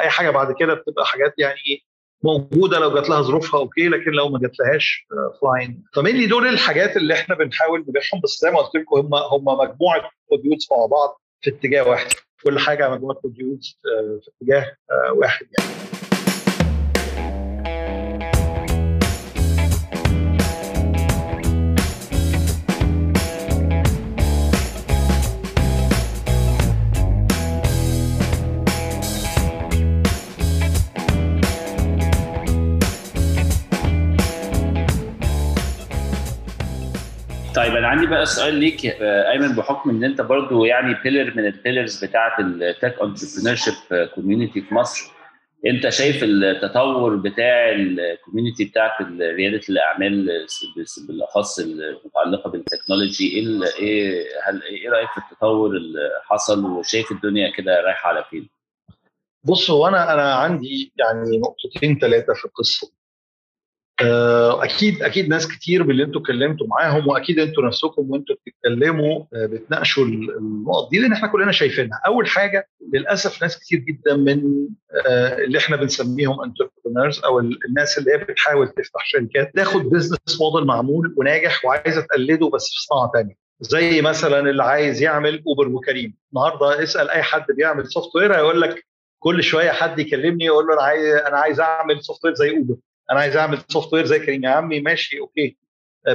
أي 0.00 0.10
حاجة 0.10 0.30
بعد 0.30 0.54
كده 0.60 0.74
بتبقى 0.74 1.06
حاجات 1.06 1.34
يعني 1.38 1.84
موجودة 2.24 2.78
لو 2.78 2.94
جات 2.94 3.08
لها 3.10 3.22
ظروفها 3.22 3.60
okay 3.60 3.88
لكن 3.88 4.10
لو 4.10 4.28
ما 4.28 4.38
جاتلهاش 4.38 5.06
fine 5.42 5.84
فمين 5.94 6.28
دول 6.28 6.46
الحاجات 6.48 6.96
اللي 6.96 7.14
إحنا 7.14 7.34
بنحاول 7.34 7.80
نبيعهم؟ 7.80 8.20
بس 8.24 8.38
زي 8.42 8.50
ما 8.50 8.58
قلت 8.58 8.74
لكم 8.76 8.96
هم 8.96 9.14
هم 9.14 9.44
مجموعة 9.44 10.10
modules 10.32 10.68
مع 10.70 10.86
بعض 10.86 11.20
في 11.40 11.50
اتجاه 11.50 11.88
واحد. 11.88 12.06
كل 12.44 12.58
حاجة 12.58 12.90
مجموعه 12.90 13.20
موديولز 13.24 13.78
في 14.22 14.30
اتجاه 14.40 14.76
واحد 15.12 15.46
يعني. 15.58 15.93
أنا 37.84 37.92
عندي 37.92 38.06
بقى 38.06 38.26
سؤال 38.26 38.54
ليك 38.54 38.86
أيمن 39.02 39.56
بحكم 39.56 39.90
إن 39.90 40.04
أنت 40.04 40.20
برضو 40.20 40.64
يعني 40.64 40.94
pillar 41.02 41.36
من 41.36 41.46
ال 41.46 41.53
pillars 41.53 42.04
بتاعه 42.04 42.40
ال 42.40 42.84
tech 43.02 43.54
entrepreneurship 43.54 44.06
community 44.14 44.60
في 44.62 44.74
مصر 44.74 45.10
أنت 45.66 45.88
شايف 45.88 46.20
التطور 46.22 47.16
بتاع 47.16 47.70
ال 47.70 47.79
community 47.79 48.64
بتاعه 48.64 48.96
ريادة 49.20 49.60
الأعمال 49.68 50.46
بالأخص 51.08 51.58
المتعلقة 51.58 52.50
بالتكنولوجي 52.50 53.28
إيه 53.28 53.62
إيه 53.78 54.24
هل 54.46 54.62
إيه 54.62 54.88
رأيك 54.90 55.08
في 55.10 55.18
التطور 55.32 55.70
اللي 55.76 56.10
حصل 56.24 56.64
وشايف 56.64 57.12
الدنيا 57.12 57.50
كده 57.56 57.80
رايحة 57.80 58.08
على 58.08 58.24
فين؟ 58.30 58.48
بص 59.44 59.70
هو 59.70 59.88
أنا 59.88 60.14
أنا 60.14 60.34
عندي 60.34 60.92
يعني 60.96 61.38
نقطتين 61.38 61.98
ثلاثة 61.98 62.34
في 62.34 62.44
القصة 62.44 62.90
أكيد 64.00 65.02
أكيد 65.02 65.28
ناس 65.28 65.48
كتير 65.48 65.84
من 65.84 65.90
اللي 65.90 66.04
أنتوا 66.04 66.20
اتكلمتوا 66.20 66.66
معاهم 66.66 67.08
وأكيد 67.08 67.38
أنتوا 67.38 67.66
نفسكم 67.66 68.10
وأنتوا 68.10 68.36
بتتكلموا 68.46 69.24
بتناقشوا 69.32 70.04
النقط 70.04 70.90
دي 70.90 70.98
لأن 70.98 71.12
إحنا 71.12 71.28
كلنا 71.28 71.52
شايفينها. 71.52 72.00
أول 72.06 72.26
حاجة 72.26 72.68
للأسف 72.92 73.42
ناس 73.42 73.58
كتير 73.58 73.78
جدا 73.78 74.16
من 74.16 74.42
اللي 75.44 75.58
إحنا 75.58 75.76
بنسميهم 75.76 76.42
entrepreneurs 76.42 77.20
أو 77.24 77.38
الناس 77.40 77.98
اللي 77.98 78.12
هي 78.12 78.18
بتحاول 78.18 78.68
تفتح 78.68 79.04
شركات 79.06 79.54
تاخد 79.54 79.82
business 79.82 80.40
model 80.40 80.66
معمول 80.66 81.14
وناجح 81.16 81.64
وعايزة 81.64 82.00
تقلده 82.00 82.48
بس 82.50 82.64
في 82.68 82.86
صناعة 82.88 83.10
ثانية 83.14 83.34
زي 83.60 84.02
مثلا 84.02 84.50
اللي 84.50 84.62
عايز 84.62 85.02
يعمل 85.02 85.42
اوبر 85.46 85.68
وكريم. 85.68 86.14
النهارده 86.32 86.82
اسأل 86.82 87.10
أي 87.10 87.22
حد 87.22 87.46
بيعمل 87.56 87.86
software 87.86 88.34
هيقول 88.36 88.60
لك 88.60 88.86
كل 89.18 89.42
شوية 89.42 89.70
حد 89.70 89.98
يكلمني 89.98 90.44
يقول 90.44 90.66
له 90.66 90.72
أنا 90.74 90.82
عايز 90.82 91.04
أنا 91.14 91.36
عايز 91.38 91.60
أعمل 91.60 92.02
software 92.04 92.34
زي 92.34 92.56
اوبر 92.56 92.74
أنا 93.10 93.20
عايز 93.20 93.36
اعمل 93.36 93.58
software 93.68 94.04
زي 94.04 94.18
كريم. 94.18 94.44
يا 94.44 94.48
عمي 94.50 94.80
ماشي 94.80 95.20
okay. 95.20 95.56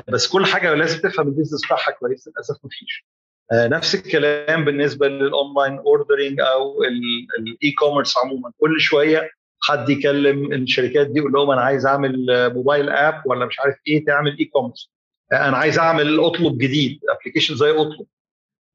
بس 0.08 0.28
كل 0.28 0.46
حاجة 0.46 0.74
لازم 0.74 1.02
تفهم 1.10 1.28
ال 1.28 1.32
business 1.32 1.66
بتاعها 1.66 1.92
كويس 2.00 2.28
للأسف 2.28 2.56
ما 2.64 2.70
فيش 2.70 3.06
نفس 3.54 3.96
الكلام 3.96 4.66
بالنسبة 4.66 5.08
لل 5.08 5.25
online 5.25 5.78
ordering 5.78 6.40
أو 6.40 6.84
ال 6.84 7.72
e-commerce 7.80 8.18
عموما. 8.18 8.52
كل 8.58 8.82
شوية 8.82 9.30
حد 9.62 9.90
يكلم 9.90 10.54
الشركات 10.54 11.08
دي 11.08 11.20
يقول 11.20 11.32
لهم 11.32 11.52
أنا 11.52 11.62
عايز 11.62 11.86
أعمل 11.86 12.26
mobile 12.54 12.90
app 12.90 13.22
ولا 13.26 13.46
مش 13.46 13.60
عارف 13.60 13.76
إيه 13.88 14.06
تعمل 14.06 14.38
e-commerce 14.40 14.92
أنا 15.34 15.58
عايز 15.58 15.80
أعمل 15.80 16.20
أطلب 16.20 16.58
جديد 16.58 17.00
application 17.10 17.56
زي 17.56 17.72
أطلب. 17.72 18.06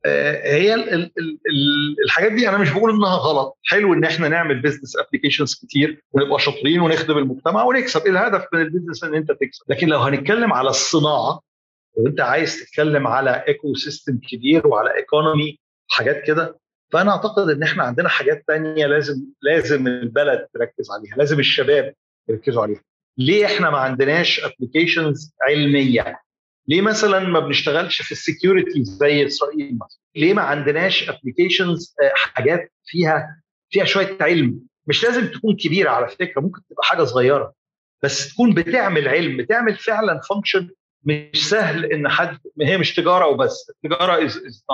هي 0.06 0.74
ال 0.74 0.94
ال 0.94 1.10
الحاجات 2.04 2.32
دي 2.32 2.48
أنا 2.48 2.58
مش 2.58 2.70
بقول 2.70 2.90
إنها 2.90 3.16
غلط. 3.16 3.58
حلو 3.64 3.94
إن 3.94 4.04
إحنا 4.04 4.28
نعمل 4.28 4.62
business 4.62 4.96
applications 4.96 5.54
كتير 5.54 6.02
ونبقى 6.12 6.38
شاطرين 6.38 6.80
ونخدم 6.80 7.18
المجتمع 7.18 7.64
ونكسب. 7.64 8.06
الهدف 8.06 8.44
من 8.52 8.60
ال 8.60 8.65
business 8.65 9.04
إن 9.04 9.14
أنت 9.14 9.28
تكسب؟ 9.32 9.62
لكن 9.68 9.88
لو 9.88 9.98
هنتكلم 9.98 10.52
على 10.52 10.70
الصناعة 10.70 11.40
وانت 11.94 12.20
عايز 12.20 12.60
تتكلم 12.60 13.06
على 13.06 13.44
ecosystem 13.48 14.18
كبير 14.30 14.66
وعلى 14.66 14.94
economy 14.96 15.58
حاجات 15.88 16.22
كده 16.26 16.58
فأنا 16.92 17.10
أعتقد 17.10 17.48
إن 17.50 17.62
إحنا 17.62 17.82
عندنا 17.82 18.08
حاجات 18.08 18.44
تانية 18.48 18.86
لازم 18.86 19.14
لازم 19.42 19.86
البلد 19.86 20.46
تركز 20.54 20.90
عليها 20.90 21.16
لازم 21.16 21.38
الشباب 21.40 21.94
يركزوا 22.28 22.62
عليها. 22.62 22.80
ليه 23.18 23.46
إحنا 23.46 23.70
ما 23.70 23.78
عندناش 23.78 24.40
applications 24.44 25.32
علمية؟ 25.48 26.20
ليه 26.68 26.80
مثلا 26.80 27.18
ما 27.20 27.40
بنشتغلش 27.40 28.02
في 28.02 28.12
ال 28.12 28.20
security 28.20 28.84
زي 28.84 29.26
إسرائيل 29.26 29.74
مثلا؟ 29.74 29.98
ليه 30.16 30.34
ما 30.34 30.42
عندناش 30.42 31.08
applications 31.10 31.94
حاجات 32.14 32.72
فيها 32.84 33.42
فيها 33.70 33.84
شوية 33.84 34.16
علم؟ 34.20 34.60
مش 34.86 35.04
لازم 35.04 35.26
تكون 35.26 35.56
كبيرة 35.56 35.90
على 35.90 36.08
فكرة 36.08 36.40
ممكن 36.40 36.60
تبقى 36.70 36.82
حاجة 36.84 37.04
صغيرة 37.04 37.52
بس 38.02 38.32
تكون 38.32 38.54
بتعمل 38.54 39.08
علم 39.08 39.36
بتعمل 39.36 39.74
فعلا 39.76 40.20
function 40.28 40.70
مش 41.04 41.48
سهل 41.48 41.84
إن 41.92 42.08
حد 42.08 42.38
هي 42.62 42.78
مش 42.78 42.94
تجارة 42.94 43.26
وبس 43.26 43.70
التجاره 43.70 44.24
is 44.24 44.36
is 44.36 44.64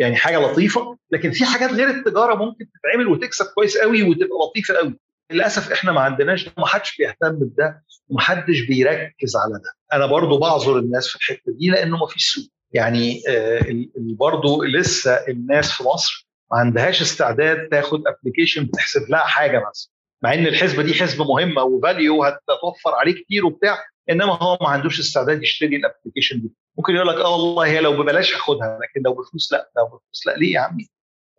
يعني 0.00 0.16
حاجة 0.16 0.38
لطيفة 0.38 0.98
لكن 1.10 1.30
في 1.30 1.44
حاجات 1.44 1.70
غير 1.70 1.90
التجارة 1.90 2.34
ممكن 2.34 2.66
تتعمل 2.70 3.06
وتكسب 3.08 3.46
كويس 3.54 3.76
قوي 3.78 4.02
وتبقى 4.02 4.38
لطيفة 4.50 4.74
قوي. 4.74 4.98
للأسف 5.30 5.72
إحنا 5.72 5.92
ما 5.92 6.00
عندناش 6.00 6.50
وما 6.56 6.66
حدش 6.66 6.96
بيهتم 6.96 7.32
بده 7.38 7.84
ومحدش 8.08 8.60
بيركز 8.60 9.36
على 9.36 9.54
ده. 9.64 9.72
أنا 9.92 10.06
برضو 10.06 10.38
بعذر 10.38 10.78
الناس 10.78 11.08
في 11.08 11.16
الحتة 11.16 11.52
دي 11.52 11.68
لأنه 11.70 11.96
ما 11.96 12.06
فيش 12.06 12.34
سوق. 12.34 12.44
يعني 12.72 13.22
آه 13.28 13.60
برضو 13.96 14.64
لسه 14.64 15.12
الناس 15.14 15.72
في 15.72 15.84
مصر 15.84 16.28
ما 16.52 16.58
عندهاش 16.58 17.02
استعداد 17.02 17.68
تاخد 17.68 18.02
application 18.06 18.64
بتحسب 18.64 19.10
لها 19.10 19.20
حاجة 19.20 19.62
بس 19.70 19.92
مع 20.22 20.34
إن 20.34 20.46
الحسبة 20.46 20.82
دي 20.82 20.94
حسبة 20.94 21.24
مهمة 21.24 21.62
و 21.62 21.72
value 21.72 22.24
هتوفر 22.24 22.94
عليه 22.94 23.12
كتير 23.24 23.46
وبتاع 23.46 23.78
إنما 24.10 24.32
هو 24.42 24.58
ما 24.60 24.68
عندوش 24.68 25.00
استعداد 25.00 25.42
يشتري 25.42 25.76
ال 25.76 25.81
application 25.81 26.40
دي. 26.40 26.52
ممكن 26.78 26.94
يقول 26.94 27.08
لك 27.08 27.14
آه 27.16 27.32
والله 27.32 27.66
هي 27.66 27.80
لو 27.80 28.02
ببلاش 28.02 28.34
هاخدها 28.34 28.78
لكن 28.82 29.02
لو 29.04 29.14
بفلوس 29.14 29.52
لا 29.52 29.70
لو 29.76 29.84
بفلوس 29.86 30.26
لا 30.26 30.36
ليه 30.36 30.52
يا 30.54 30.60
عمي؟ 30.60 30.88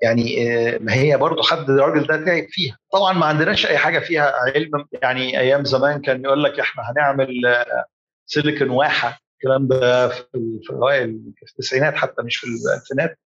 يعني 0.01 0.51
آه، 0.51 0.77
ما 0.81 0.93
هي 0.93 1.17
برضه 1.17 1.43
حد 1.43 1.69
الراجل 1.69 2.07
ده 2.07 2.25
تعب 2.25 2.45
فيها. 2.49 2.77
طبعا 2.93 3.13
ما 3.13 3.25
عندناش 3.25 3.65
أي 3.65 3.77
حاجة 3.77 3.99
فيها 3.99 4.33
علم. 4.35 4.85
يعني 5.01 5.39
أيام 5.39 5.65
زمان 5.65 6.01
كان 6.01 6.23
يقول 6.23 6.43
لك 6.43 6.59
إحنا 6.59 6.83
هنعمل 6.91 7.45
آه، 7.45 7.85
سيليكون 8.25 8.69
واحه 8.69 9.19
الكلام 9.33 9.67
ده 9.67 10.07
في 10.09 10.25
في 10.63 11.51
التسعينات 11.51 11.95
حتى 11.95 12.23
مش 12.23 12.37
في 12.37 12.47
الألفينات. 12.47 13.19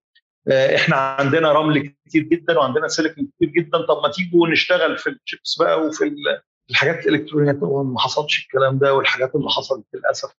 آه، 0.47 0.75
إحنا 0.75 0.95
عندنا 0.95 1.51
رمل 1.51 1.93
كتير 2.05 2.23
جدا 2.23 2.57
وعندنا 2.59 2.87
سيليكون 2.87 3.27
كتير 3.35 3.49
جدا. 3.49 3.77
طب 3.85 4.01
ما 4.03 4.11
تيجوا 4.11 4.47
نشتغل 4.47 4.97
في 4.97 5.09
الشيبس 5.09 5.57
بقى 5.59 5.81
وفي 5.81 6.15
الحاجات 6.69 7.07
الإلكترونية 7.07 7.51
طبعا 7.51 7.83
ما 7.83 7.99
حصلش 7.99 8.43
الكلام 8.45 8.77
ده 8.79 8.93
والحاجات 8.93 9.35
اللي 9.35 9.49
حصلت 9.49 9.85
للأسف. 9.93 10.31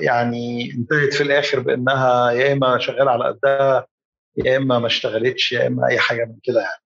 يعني 0.00 0.72
انتهت 0.72 1.14
في 1.14 1.22
الآخر 1.22 1.60
بأنها 1.60 2.30
يا 2.30 2.52
إما 2.52 2.78
شغالة 2.78 3.10
على 3.10 3.24
قدها 3.24 3.86
يا 4.36 4.56
إما 4.56 4.78
ما 4.78 4.86
اشتغلتش 4.86 5.52
يا 5.52 5.66
إما 5.66 5.88
أي 5.88 5.98
حاجة 5.98 6.24
من 6.24 6.36
كده 6.42 6.60
يعني. 6.60 6.82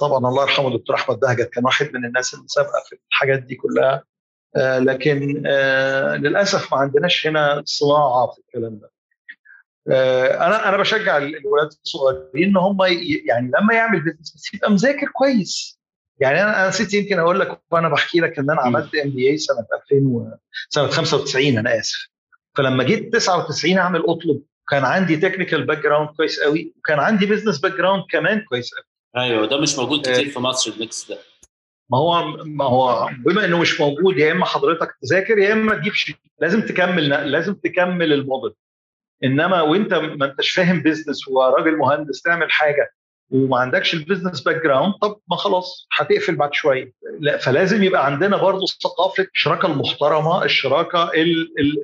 طبعا 0.00 0.18
الله 0.18 0.42
يرحمه 0.42 0.68
الدكتور 0.68 0.96
أحمد 0.96 1.20
بهجت 1.20 1.50
كان 1.50 1.64
واحد 1.64 1.90
من 1.94 2.04
الناس 2.04 2.34
اللي 2.34 2.44
سابقه 2.48 2.82
في 2.88 2.96
الحاجات 3.10 3.42
دي 3.42 3.54
كلها. 3.54 4.04
آه، 4.56 4.78
لكن 4.78 5.42
آه، 5.46 6.16
للأسف 6.16 6.72
ما 6.72 6.78
عندناش 6.78 7.26
هنا 7.26 7.62
صناعة 7.66 8.32
في 8.34 8.38
الكلام 8.40 8.78
ده. 8.78 8.90
آه، 9.90 10.46
أنا 10.46 10.68
أنا 10.68 10.76
بشجع 10.76 11.16
الولاد 11.16 11.68
الصغيرين 11.84 12.48
إن 12.48 12.56
هم 12.56 12.78
يعني 13.28 13.50
لما 13.60 13.74
يعمل 13.74 14.00
business 14.00 14.34
بس 14.34 14.54
يبقى 14.54 14.70
مذاكر 14.72 15.06
كويس. 15.12 15.78
يعني 16.20 16.42
أنا 16.42 16.60
أنا 16.60 16.68
نسيت 16.68 16.94
يمكن 16.94 17.18
أقول 17.18 17.40
لك 17.40 17.60
وأنا 17.70 17.88
بحكي 17.88 18.20
لك 18.20 18.38
إن 18.38 18.50
أنا 18.50 18.60
عملت 18.60 18.94
MBA 18.94 19.38
سنة 19.38 19.66
2000 19.92 20.06
و... 20.06 20.30
سنة 20.68 20.86
95 20.88 21.58
أنا 21.58 21.78
آسف. 21.78 22.08
فلما 22.56 22.84
جيت 22.84 23.12
99 23.12 23.78
أعمل 23.78 24.00
اطلب 24.00 24.42
كان 24.68 24.84
عندي 24.84 25.16
technical 25.16 25.66
background 25.66 26.08
كويس 26.08 26.40
قوي 26.40 26.72
وكان 26.78 26.98
عندي 27.00 27.26
business 27.26 27.58
background 27.58 28.04
كمان 28.10 28.40
كويس 28.40 28.70
قوي. 28.74 28.84
أيوه 29.24 29.46
ده 29.46 29.60
مش 29.60 29.78
موجود 29.78 30.00
كتير 30.00 30.28
في 30.28 30.38
مصر 30.38 30.72
ال 30.72 30.81
mix 30.81 31.08
ده. 31.08 31.18
ما 31.90 31.98
هو 31.98 32.36
ما 32.44 32.64
هو 32.64 33.10
بما 33.26 33.44
إنه 33.44 33.58
مش 33.58 33.80
موجود 33.80 34.18
يا 34.18 34.32
إما 34.32 34.46
حضرتك 34.46 34.96
تذاكر 35.02 35.38
يا 35.38 35.52
إما 35.52 35.74
تجيب 35.74 35.92
شيء 35.92 36.16
لازم 36.40 36.60
تكمل 36.60 37.08
لازم 37.08 37.54
تكمل 37.54 38.12
الموديل. 38.12 38.54
إنما 39.24 39.62
وأنت 39.62 39.94
ما 39.94 40.26
أنتش 40.26 40.50
فاهم 40.50 40.82
business 40.82 41.28
وراجل 41.28 41.76
مهندس 41.76 42.22
تعمل 42.22 42.52
حاجة 42.52 42.92
وما 43.34 43.58
عندكش 43.58 43.94
ال 43.94 44.40
business 44.42 44.62
background 44.62 44.94
طب 45.02 45.20
ما 45.30 45.36
خلاص 45.36 45.86
هتقفل 45.98 46.36
بعد 46.36 46.54
شوية. 46.54 46.92
لا 47.20 47.36
فلازم 47.36 47.82
يبقى 47.84 48.06
عندنا 48.06 48.36
برضه 48.36 48.66
ثقافة 48.82 49.26
الشراكة 49.34 49.66
المحترمة 49.66 50.44
الشراكة 50.44 51.10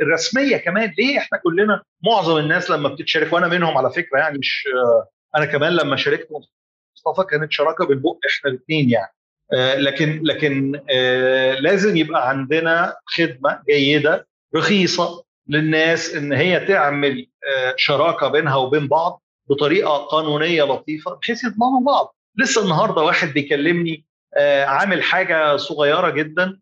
الرسمية 0.03 0.57
كمان. 0.57 0.95
ليه 0.99 1.19
إحنا 1.19 1.39
كلنا 1.39 1.83
معظم 2.07 2.37
الناس 2.39 2.71
لما 2.71 2.89
بتتشارك 2.89 3.33
وأنا 3.33 3.49
منهم 3.49 3.79
على 3.79 3.91
فكرة 3.91 4.19
يعني 4.19 4.39
مش 4.39 4.65
أنا 5.37 5.45
كمان 5.45 5.73
لما 5.73 5.97
شاركت 5.97 6.29
مصطفى 6.97 7.27
كانت 7.31 7.53
شراكة 7.53 7.87
بالبق 7.87 8.17
إحنا 8.27 8.51
الاثنين 8.51 8.91
يعني. 8.91 9.13
آه، 9.55 9.75
لكن 9.77 10.21
لكن 10.25 10.81
آه، 10.91 11.55
لازم 11.55 11.97
يبقى 11.97 12.29
عندنا 12.29 12.97
خدمة 13.07 13.63
جيدة 13.71 14.27
رخيصة 14.57 15.25
للناس 15.49 16.15
إن 16.15 16.33
هي 16.33 16.61
تعمل 16.61 17.27
آه، 17.57 17.75
شراكة 17.77 18.29
بينها 18.29 18.57
وبين 18.57 18.89
بعض. 18.89 19.23
بطريقة 19.51 19.97
قانونية 19.97 20.63
لطيفة 20.65 21.15
بحيث 21.15 21.45
يضمنوا 21.45 21.81
بعض. 21.87 22.17
لسه 22.39 22.63
النهارده 22.65 23.03
واحد 23.03 23.29
بيكلمني 23.29 24.05
عامل 24.67 25.03
حاجة 25.03 25.57
صغيرة 25.57 26.11
جدا 26.11 26.61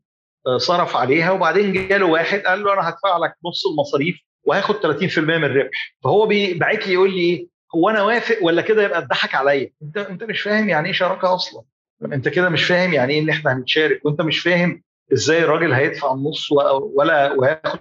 صرف 0.56 0.96
عليها 0.96 1.30
وبعدين 1.30 1.72
جاله 1.88 2.06
واحد 2.06 2.38
قال 2.40 2.64
له 2.64 2.72
أنا 2.72 2.88
هدفع 2.88 3.16
لك 3.18 3.34
نص 3.46 3.66
المصاريف 3.66 4.16
وهاخد 4.44 4.74
30% 4.74 5.18
من 5.18 5.44
الربح. 5.44 5.96
فهو 6.04 6.26
باعت 6.26 6.86
لي 6.86 6.92
يقول 6.92 7.10
لي 7.14 7.20
إيه 7.20 7.48
هو 7.74 7.88
أنا 7.90 8.02
وافق 8.02 8.36
ولا 8.42 8.62
كده 8.62 8.82
يبقى 8.82 8.98
اتضحك 8.98 9.34
عليا؟ 9.34 9.70
أنت 9.82 9.96
أنت 9.98 10.24
مش 10.24 10.40
فاهم 10.40 10.68
يعني 10.68 10.86
إيه 10.86 10.92
شراكة 10.92 11.34
أصلا؟ 11.34 11.62
أنت 12.12 12.28
كده 12.28 12.48
مش 12.48 12.64
فاهم 12.64 12.92
يعني 12.94 13.14
إيه 13.14 13.20
إن 13.20 13.28
إحنا 13.30 13.52
هنتشارك؟ 13.52 14.00
وأنت 14.06 14.20
مش 14.20 14.38
فاهم 14.40 14.82
إزاي 15.12 15.38
الراجل 15.44 15.72
هيدفع 15.72 16.12
النص 16.12 16.52
ولا 16.96 17.32
وهياخد 17.32 17.78
30% 17.78 17.80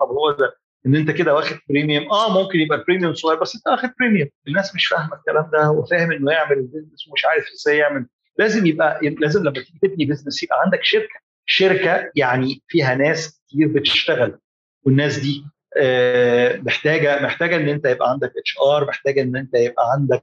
طب 0.00 0.06
هو 0.08 0.30
ده 0.30 0.56
إن 0.86 0.96
أنت 0.96 1.10
كده 1.10 1.34
واخد 1.34 1.56
premium 1.68 2.10
آه 2.12 2.42
ممكن 2.42 2.58
يبقى 2.60 2.84
premium 2.88 3.14
صغير 3.14 3.40
بس 3.40 3.54
أنت 3.54 3.66
واخد 3.68 3.90
premium 4.00 4.28
الناس 4.48 4.74
مش 4.74 4.86
فاهمة 4.86 5.16
الكلام 5.16 5.50
ده 5.52 5.64
هو 5.64 5.84
فاهم 5.84 6.12
إنه 6.12 6.32
يعمل 6.32 6.58
ال 6.58 6.64
business 6.64 7.08
ومش 7.08 7.24
عارف 7.24 7.44
إزاي 7.54 7.76
يعمل. 7.76 8.06
لازم 8.38 8.66
يبقى 8.66 9.00
لازم 9.02 9.40
لما 9.40 9.52
تيجي 9.52 9.78
تبني 9.82 10.04
business 10.04 10.42
يبقى 10.42 10.60
عندك 10.64 10.84
شركة. 10.84 11.20
شركة 11.46 12.10
يعني 12.16 12.62
فيها 12.68 12.94
ناس 12.94 13.42
كتير 13.48 13.68
بتشتغل 13.68 14.38
والناس 14.84 15.18
دي 15.18 15.44
آه، 15.76 16.56
محتاجة 16.56 17.22
محتاجة 17.22 17.56
إن 17.56 17.68
أنت 17.68 17.86
يبقى 17.86 18.10
عندك 18.10 18.32
HR 18.38 18.86
محتاجة 18.88 19.22
إن 19.22 19.36
أنت 19.36 19.54
يبقى 19.54 19.84
عندك 19.92 20.22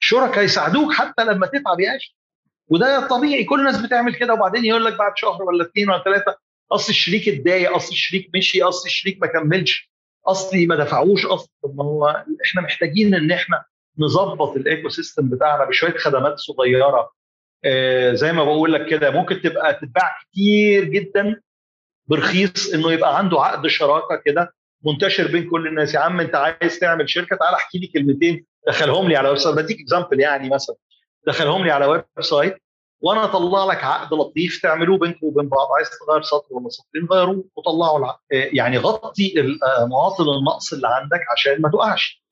شركاء 0.00 0.44
يساعدوك 0.44 0.92
حتى 0.92 1.24
لما 1.24 1.46
تتعب 1.46 1.80
يا 1.80 1.98
وده 2.68 3.06
طبيعي 3.08 3.44
كل 3.44 3.60
الناس 3.60 3.82
بتعمل 3.82 4.14
كده 4.14 4.34
وبعدين 4.34 4.64
يقول 4.64 4.84
لك 4.84 4.98
بعد 4.98 5.12
شهر 5.16 5.42
ولا 5.42 5.64
اثنين 5.64 5.90
ولا 5.90 6.02
ثلاثة 6.04 6.36
أصل 6.74 6.90
الشريك 6.90 7.28
اتضايق 7.28 7.74
أصل 7.74 7.92
الشريك 7.92 8.30
مشي 8.34 8.62
أصل 8.62 8.86
الشريك 8.86 9.18
ما 9.20 9.26
كملش 9.26 9.90
اصلي 10.26 10.66
ما 10.66 10.76
دفعوش 10.76 11.26
أصل 11.26 11.48
طب 11.62 11.76
ما 11.76 11.84
هو 11.84 12.24
إحنا 12.44 12.60
محتاجين 12.62 13.14
إن 13.14 13.30
إحنا 13.32 13.64
نظبط 13.98 14.56
ال 14.56 14.88
ecosystem 14.88 15.28
بتاعنا 15.28 15.64
بشوية 15.64 15.96
خدمات 15.98 16.38
صغيرة. 16.38 17.10
آه 17.64 18.12
زي 18.14 18.32
ما 18.32 18.44
بقول 18.44 18.72
لك 18.72 18.86
كده 18.86 19.10
ممكن 19.10 19.42
تبقى 19.42 19.74
تتباع 19.74 20.16
كتير 20.22 20.84
جدا 20.84 21.40
برخيص 22.06 22.74
إنه 22.74 22.92
يبقى 22.92 23.18
عنده 23.18 23.40
عقد 23.40 23.66
شراكة 23.66 24.22
كده 24.24 24.54
منتشر 24.86 25.26
بين 25.32 25.50
كل 25.50 25.66
الناس. 25.66 25.94
يا 25.94 25.98
عم 26.00 26.20
أنت 26.20 26.34
عايز 26.34 26.78
تعمل 26.78 27.10
شركة 27.10 27.36
تعال 27.36 27.54
احكي 27.54 27.78
لي 27.78 27.86
كلمتين 27.86 28.46
دخلهم 28.66 29.08
لي 29.08 29.16
على 29.16 29.28
website 29.28 29.56
بديك 29.56 29.80
example 29.80 30.20
يعني 30.20 30.48
مثلا 30.50 30.76
دخلهم 31.26 31.64
لي 31.64 31.70
على 31.70 31.86
website 31.86 32.56
وأنا 33.02 33.24
اطلع 33.24 33.64
لك 33.64 33.84
عقد 33.84 34.14
لطيف 34.14 34.60
تعملوه 34.62 34.98
بينكم 34.98 35.26
وبين 35.26 35.48
بعض. 35.48 35.66
عايز 35.76 35.88
تغير 36.06 36.22
سطر 36.22 36.46
ولا 36.50 36.68
سطرين 36.68 37.06
غيروه 37.12 37.44
وطلعوا 37.56 37.98
العقد 37.98 38.18
يعني 38.30 38.78
غطي 38.78 39.34
مواطن 39.88 40.24
النقص 40.38 40.72
اللي 40.72 40.88
عندك 40.88 41.20
عشان 41.32 41.60
ما 41.60 41.70
تقعش 41.70 42.22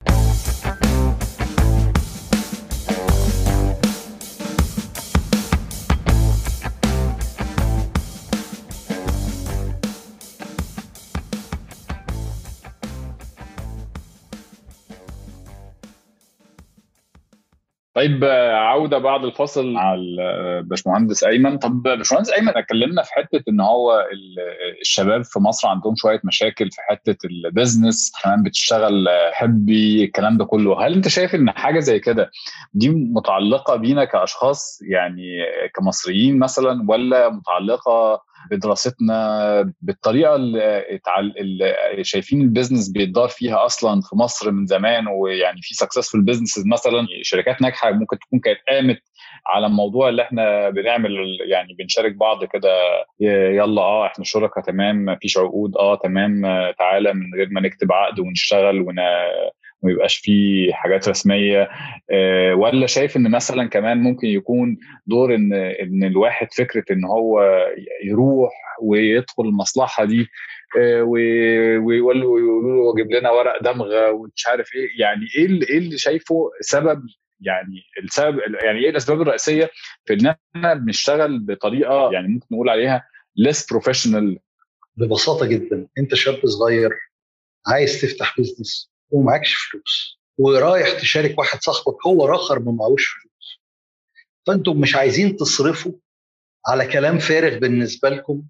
طيب 17.93 18.23
عودة 18.53 18.97
بعد 18.97 19.23
الفاصل 19.23 19.73
مع 19.73 19.93
الباشمهندس 19.93 21.23
أيمن. 21.23 21.57
طب 21.57 21.83
باشمهندس 21.83 22.31
أيمن 22.31 22.57
اتكلمنا 22.57 23.03
في 23.03 23.13
حتة 23.13 23.43
إن 23.49 23.61
هو 23.61 24.05
الشباب 24.81 25.23
في 25.23 25.39
مصر 25.39 25.67
عندهم 25.67 25.95
شوية 25.95 26.21
مشاكل 26.23 26.71
في 26.71 26.81
حتة 26.89 27.17
ال 27.27 27.36
business 27.36 28.11
كمان 28.23 28.43
بتشتغل 28.43 29.07
حبي 29.33 30.03
الكلام 30.03 30.37
ده 30.37 30.45
كله. 30.45 30.85
هل 30.87 30.93
أنت 30.93 31.07
شايف 31.07 31.35
إن 31.35 31.51
حاجة 31.51 31.79
زي 31.79 31.99
كده 31.99 32.31
دي 32.73 32.89
متعلقة 32.89 33.75
بينا 33.75 34.05
كأشخاص 34.05 34.79
يعني 34.89 35.37
كمصريين 35.75 36.39
مثلا 36.39 36.85
ولا 36.87 37.29
متعلقة 37.29 38.21
بدراستنا 38.51 39.73
بالطريقة 39.81 40.35
اللي, 40.35 41.75
شايفين 42.01 42.41
ال 42.41 42.46
business 42.46 42.89
بيتدار 42.89 43.27
فيها 43.27 43.65
أصلا 43.65 44.01
في 44.01 44.15
مصر 44.15 44.51
من 44.51 44.65
زمان 44.65 45.07
ويعني 45.07 45.61
في 45.61 45.75
successful 45.75 46.21
businesses 46.21 46.63
مثلا 46.67 47.07
شركات 47.21 47.61
ناجحة 47.61 47.91
ممكن 47.91 48.19
تكون 48.19 48.39
كانت 48.39 48.59
قامت 48.69 49.01
على 49.47 49.65
الموضوع 49.67 50.09
اللي 50.09 50.21
إحنا 50.21 50.69
بنعمل 50.69 51.11
يعني 51.47 51.73
بنشارك 51.79 52.15
بعض 52.15 52.43
كده 52.45 52.69
يلا 53.19 53.81
آه 53.81 54.05
إحنا 54.05 54.25
شركاء 54.25 54.63
تمام 54.63 55.05
مفيش 55.05 55.37
عقود 55.37 55.77
آه 55.77 55.95
تمام 55.95 56.41
تعالى 56.79 57.13
من 57.13 57.33
غير 57.37 57.47
ما 57.51 57.61
نكتب 57.61 57.91
عقد 57.91 58.19
ونشتغل 58.19 58.81
ون 58.81 58.95
ما 59.83 59.91
يبقاش 59.91 60.15
فيه 60.17 60.73
حاجات 60.73 61.09
رسمية 61.09 61.69
آه، 62.11 62.55
ولا 62.55 62.87
شايف 62.87 63.17
إن 63.17 63.31
مثلا 63.31 63.69
كمان 63.69 63.97
ممكن 63.97 64.27
يكون 64.27 64.77
دور 65.07 65.35
إن 65.35 65.53
إن 65.53 66.03
الواحد 66.03 66.47
فكرة 66.57 66.85
إن 66.91 67.05
هو 67.05 67.41
يروح 68.03 68.51
ويدخل 68.81 69.43
المصلحة 69.43 70.05
دي 70.05 70.27
آه، 70.79 71.03
ويقولوا 71.03 72.39
له 72.61 72.95
جيب 72.95 73.11
لنا 73.11 73.31
ورق 73.31 73.63
دمغة 73.63 74.11
ومش 74.11 74.47
عارف 74.47 74.75
إيه 74.75 74.89
يعني 74.99 75.25
إيه 75.37 75.45
اللي 75.45 75.65
إيه 75.69 75.77
اللي 75.77 75.97
شايفه 75.97 76.51
سبب 76.61 77.03
يعني 77.41 77.81
السبب 78.03 78.39
يعني 78.63 78.79
إيه 78.79 78.89
الأسباب 78.89 79.21
الرئيسية 79.21 79.69
في 80.05 80.13
إن 80.13 80.27
إحنا 80.27 80.73
بنشتغل 80.73 81.39
بطريقة 81.39 82.11
يعني 82.11 82.27
ممكن 82.27 82.47
نقول 82.51 82.69
عليها 82.69 83.03
less 83.47 83.67
professional 83.71 84.39
ببساطة 84.97 85.45
جدا 85.45 85.87
أنت 85.97 86.15
شاب 86.15 86.45
صغير 86.45 86.91
عايز 87.67 88.01
تفتح 88.01 88.39
business 88.39 88.90
ومعكش 89.11 89.55
فلوس 89.55 90.19
ورايح 90.37 90.99
تشارك 90.99 91.39
واحد 91.39 91.61
صاحبك 91.61 92.07
هو 92.07 92.25
راخر 92.25 92.59
ما 92.59 92.71
معهوش 92.71 93.07
فلوس. 93.07 93.61
فأنتم 94.47 94.77
مش 94.81 94.95
عايزين 94.95 95.35
تصرفوا 95.35 95.91
على 96.67 96.87
كلام 96.87 97.19
فارغ 97.19 97.57
بالنسبة 97.59 98.09
لكم 98.09 98.43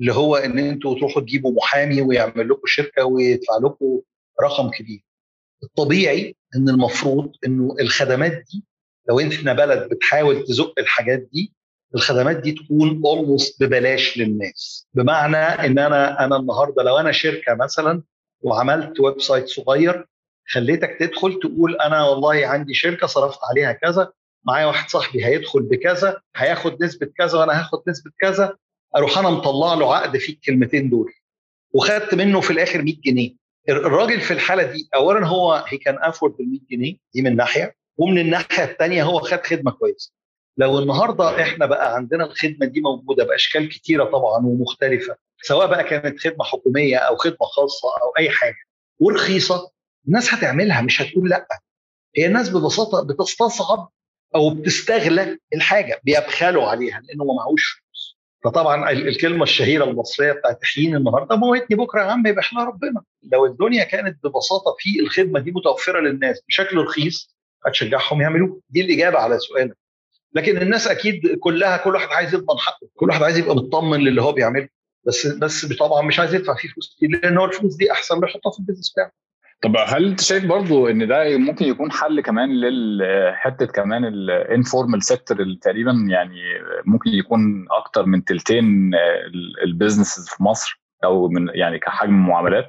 اللي 0.00 0.12
هو 0.12 0.36
إن 0.36 0.58
أنتوا 0.58 0.98
تروحوا 0.98 1.22
تجيبوا 1.22 1.52
محامي 1.52 2.02
ويعمل 2.02 2.48
لكم 2.48 2.62
شركة 2.66 3.04
ويدفع 3.04 3.56
لكم 3.64 4.00
رقم 4.42 4.70
كبير. 4.70 5.04
الطبيعي 5.62 6.36
إن 6.56 6.68
المفروض 6.68 7.32
إنه 7.46 7.76
الخدمات 7.80 8.32
دي 8.32 8.64
لو 9.08 9.20
إحنا 9.20 9.52
بلد 9.52 9.88
بتحاول 9.88 10.44
تزق 10.44 10.74
الحاجات 10.78 11.18
دي 11.32 11.52
الخدمات 11.94 12.36
دي 12.36 12.52
تكون 12.52 13.02
almost 13.04 13.62
ببلاش 13.62 14.18
للناس. 14.18 14.86
بمعنى 14.94 15.36
إن 15.36 15.78
أنا 15.78 16.24
أنا 16.24 16.36
النهارده 16.36 16.82
لو 16.82 16.98
أنا 16.98 17.12
شركة 17.12 17.54
مثلا 17.54 18.02
وعملت 18.42 19.00
website 19.00 19.48
صغير 19.48 20.06
خليتك 20.48 20.96
تدخل 21.00 21.38
تقول 21.42 21.76
أنا 21.76 22.08
والله 22.08 22.46
عندي 22.46 22.74
شركة 22.74 23.06
صرفت 23.06 23.38
عليها 23.50 23.72
كذا 23.72 24.12
معايا 24.44 24.66
واحد 24.66 24.88
صاحبي 24.90 25.24
هيدخل 25.26 25.62
بكذا 25.62 26.20
هياخد 26.36 26.82
نسبة 26.84 27.06
كذا 27.18 27.38
وأنا 27.38 27.60
هاخد 27.60 27.82
نسبة 27.88 28.10
كذا 28.20 28.56
أروح 28.96 29.18
أنا 29.18 29.30
مطلع 29.30 29.74
له 29.74 29.94
عقد 29.96 30.16
فيه 30.16 30.32
الكلمتين 30.32 30.90
دول. 30.90 31.12
وخدت 31.74 32.14
منه 32.14 32.40
في 32.40 32.50
الآخر 32.50 32.82
100 32.82 32.94
جنيه. 33.04 33.34
الراجل 33.68 34.20
في 34.20 34.30
الحالة 34.30 34.62
دي 34.62 34.88
اولا 34.94 35.26
هو 35.26 35.64
هي 35.68 35.78
كان 35.78 35.98
افورد 36.00 36.36
بال 36.36 36.50
100 36.50 36.60
جنيه 36.70 36.96
دي 37.14 37.22
من 37.22 37.36
ناحية 37.36 37.74
ومن 37.96 38.18
الناحية 38.18 38.64
الثانية 38.64 39.02
هو 39.04 39.18
خد 39.20 39.40
خدمة 39.46 39.70
كويسة. 39.70 40.12
لو 40.56 40.78
النهارده 40.78 41.42
إحنا 41.42 41.66
بقى 41.66 41.94
عندنا 41.94 42.24
الخدمة 42.24 42.66
دي 42.66 42.80
موجودة 42.80 43.24
بأشكال 43.24 43.68
كتيرة 43.68 44.04
طبعا 44.04 44.46
ومختلفة 44.46 45.16
سواء 45.42 45.66
بقى 45.66 45.84
كانت 45.84 46.20
خدمة 46.20 46.44
حكومية 46.44 46.96
أو 46.96 47.16
خدمة 47.16 47.36
خاصة 47.56 47.88
أو 48.02 48.12
أي 48.18 48.30
حاجة 48.30 48.56
ورخيصه 48.98 49.70
الناس 50.08 50.34
هتعملها 50.34 50.80
مش 50.82 51.02
هتقول 51.02 51.28
لأ. 51.30 51.46
هي 52.16 52.26
الناس 52.26 52.48
ببساطة 52.50 53.02
بتستصعب 53.06 53.88
أو 54.34 54.50
بتستغلى 54.50 55.38
الحاجة 55.54 56.00
بيبخلوا 56.04 56.64
عليها 56.68 57.00
لأنه 57.08 57.24
ما 57.24 57.34
معهوش 57.34 57.64
فلوس. 57.72 58.18
فطبعا 58.44 58.90
الكلمة 58.90 59.42
الشهيرة 59.42 59.84
المصرية 59.84 60.32
بتاعت 60.32 60.58
حييني 60.64 60.96
النهارده 60.96 61.36
موتني 61.36 61.76
بكرة 61.76 62.00
يا 62.00 62.06
عم 62.10 62.26
يبقى 62.26 62.40
يحلها 62.40 62.64
ربنا. 62.64 63.02
لو 63.32 63.46
الدنيا 63.46 63.84
كانت 63.84 64.24
ببساطة 64.24 64.76
في 64.78 65.00
الخدمة 65.00 65.40
دي 65.40 65.50
متوفرة 65.50 66.00
للناس 66.00 66.42
بشكل 66.48 66.76
رخيص 66.78 67.36
هتشجعهم 67.66 68.20
يعملوه 68.20 68.60
دي 68.70 68.80
الإجابة 68.80 69.18
على 69.18 69.38
سؤالك. 69.38 69.76
لكن 70.34 70.62
الناس 70.62 70.88
أكيد 70.88 71.38
كلها 71.40 71.76
كل 71.76 71.94
واحد 71.94 72.08
عايز 72.08 72.34
يضمن 72.34 72.58
حقه 72.58 72.88
كل 72.96 73.08
واحد 73.08 73.22
عايز 73.22 73.38
يبقى 73.38 73.56
مطمن 73.56 74.00
للي 74.00 74.22
هو 74.22 74.32
بيعمله. 74.32 74.68
بس 75.06 75.26
بس 75.26 75.66
طبعا 75.66 76.02
مش 76.02 76.18
عايز 76.20 76.34
يدفع 76.34 76.54
فيه 76.54 76.68
فلوس 76.68 76.94
كتير 76.96 77.08
لأن 77.22 77.38
هو 77.38 77.44
الفلوس 77.44 77.76
دي 77.76 77.92
أحسن 77.92 78.20
له 78.20 78.28
يحطها 78.28 78.52
في 78.52 78.58
ال 78.58 78.62
business 78.62 78.92
بتاعه. 78.92 79.12
طب 79.62 79.76
هل 79.86 80.06
أنت 80.06 80.20
شايف 80.20 80.46
برضو 80.46 80.88
إن 80.88 81.08
ده 81.08 81.38
ممكن 81.38 81.64
يكون 81.64 81.92
حل 81.92 82.20
كمان 82.20 82.48
للحته 82.60 83.66
كمان 83.66 84.04
ال 84.04 84.15
informal 84.15 85.02
sector 85.02 85.40
اللي 85.40 85.58
تقريبا 85.62 86.06
يعني 86.10 86.40
ممكن 86.86 87.10
يكون 87.10 87.66
أكتر 87.70 88.06
من 88.06 88.24
تلتين 88.24 88.90
ال 89.64 89.70
businesses 89.70 90.28
في 90.28 90.42
مصر 90.42 90.80
أو 91.04 91.28
من 91.28 91.48
يعني 91.54 91.78
كحجم 91.78 92.26
معاملات؟ 92.26 92.68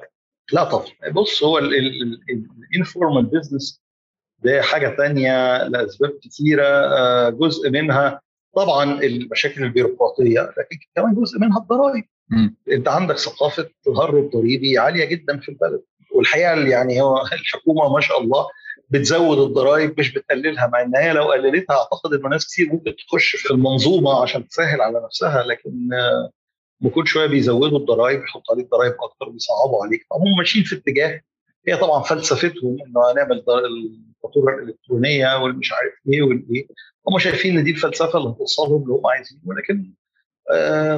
لا 0.52 0.64
طبعا. 0.64 0.86
بص 1.12 1.42
هو 1.44 1.58
ال 1.58 1.77
informal 1.77 3.26
business 3.26 3.82
ده 4.38 4.62
حاجة 4.62 4.96
ثانية 4.96 5.64
لأسباب 5.68 6.18
كثيره 6.22 6.64
جزء 7.30 7.70
منها 7.70 8.20
طبعا 8.56 8.84
المشاكل 9.02 9.62
البيروقراطية 9.64 10.40
لكن 10.40 10.78
كمان 10.96 11.14
جزء 11.14 11.38
منها 11.38 11.58
الضرائب 11.58 12.04
انت 12.72 12.88
عندك 12.88 13.18
ثقافة 13.18 13.68
تهرب 13.84 14.30
ضريبي 14.30 14.78
عالية 14.78 15.04
جدا 15.04 15.38
في 15.40 15.48
البلد. 15.48 15.82
والحقيقة 16.14 16.54
يعني 16.54 17.02
هو 17.02 17.22
الحكومة 17.32 17.92
ما 17.92 18.00
شاء 18.00 18.20
الله 18.20 18.46
بتزود 18.90 19.38
الضرائب 19.38 20.00
مش 20.00 20.12
بتقللها 20.12 20.66
مع 20.66 20.82
إن 20.82 20.96
هي 20.96 21.12
لو 21.12 21.24
قللتها 21.24 21.76
أعتقد 21.76 22.12
ان 22.14 22.30
ناس 22.30 22.46
كتير 22.46 22.72
ممكن 22.72 22.94
تخش 22.96 23.36
في 23.36 23.50
المنظومة 23.50 24.22
عشان 24.22 24.48
تسهل 24.48 24.80
على 24.80 25.00
نفسها 25.04 25.42
لكن 25.42 25.88
كل 26.94 27.06
شوية 27.06 27.26
بيزودوا 27.26 27.78
الضرائب 27.78 28.22
يحطوا 28.22 28.54
عليك 28.54 28.70
ضرائب 28.70 28.94
أكتر 29.00 29.28
ويصعبوا 29.28 29.84
عليك. 29.84 30.06
هم 30.12 30.36
ماشيين 30.38 30.64
في 30.64 30.74
اتجاه 30.76 31.20
هي 31.68 31.76
طبعا 31.76 32.02
فلسفتهم 32.02 32.76
إنه 32.86 33.12
هنعمل 33.12 33.36
الفاتورة 33.38 34.54
الإلكترونية 34.54 35.42
والمش 35.42 35.72
عارف 35.72 35.92
إيه 36.12 36.22
والإيه. 36.22 36.66
هم 37.08 37.18
شايفين 37.18 37.58
إن 37.58 37.64
دي 37.64 37.70
الفلسفة 37.70 38.18
اللي 38.18 38.30
هتوصلهم 38.30 38.82
اللي 38.82 38.94
هم 38.94 39.06
عايزينه 39.06 39.40
ولكن 39.46 39.92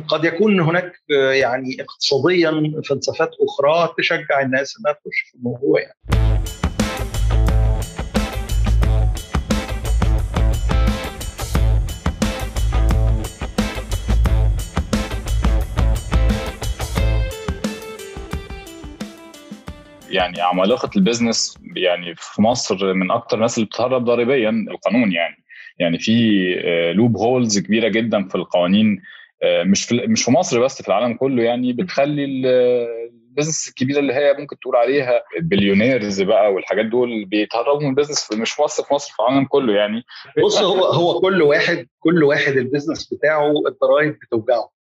قد 0.09 0.25
يكون 0.25 0.61
هناك 0.61 0.93
يعني 1.41 1.77
اقتصاديا 1.81 2.73
فلسفات 2.89 3.31
أخرى 3.41 3.95
تشجع 3.99 4.41
الناس 4.41 4.75
إنها 4.81 4.93
تخش 4.93 5.31
في 5.31 5.35
الموضوع 5.35 5.81
يعني. 5.81 5.97
يعني 20.11 20.41
عمالقة 20.41 20.91
ال 20.97 21.04
business 21.04 21.59
يعني 21.77 22.15
في 22.17 22.43
مصر 22.43 22.95
من 22.95 23.11
أكتر 23.11 23.37
الناس 23.37 23.59
اللي 23.59 23.67
بتهرب 23.67 24.05
ضريبيا 24.05 24.51
القانون 24.71 25.13
يعني 25.13 25.45
يعني 25.79 25.99
في 25.99 26.13
loopholes 26.97 27.59
كبيرة 27.59 27.89
جدا 27.89 28.29
في 28.29 28.35
القوانين 28.35 29.03
مش 29.45 29.85
في 29.85 30.07
مش 30.07 30.25
في 30.25 30.31
مصر 30.31 30.65
بس 30.65 30.83
في 30.83 30.89
العالم 30.89 31.15
كله 31.17 31.43
يعني 31.43 31.73
بتخلي 31.73 32.25
ال 32.25 32.41
business 32.41 33.69
الكبيرة 33.69 33.99
اللي 33.99 34.13
هي 34.15 34.35
ممكن 34.39 34.59
تقول 34.59 34.77
عليها 34.77 35.23
ال 35.37 35.43
billionaires 35.43 36.23
بقى 36.23 36.53
والحاجات 36.53 36.87
دول 36.87 37.25
بيتهربوا 37.25 37.81
من 37.83 37.89
ال 37.89 37.94
business 37.94 38.33
مش 38.33 38.53
في 38.53 38.63
مصر 38.63 38.85
في 38.85 38.95
مصر 38.95 39.13
في 39.13 39.21
العالم 39.21 39.45
كله 39.45 39.75
يعني. 39.75 40.03
بص 40.45 40.59
هو 40.59 40.85
هو 40.85 41.21
كل 41.21 41.43
واحد 41.43 41.89
كل 42.01 42.25
واحد 42.25 42.53
البيزنس 42.53 43.15
بتاعه 43.15 43.53
الضرايب 43.69 44.19
بتوجعه. 44.19 44.71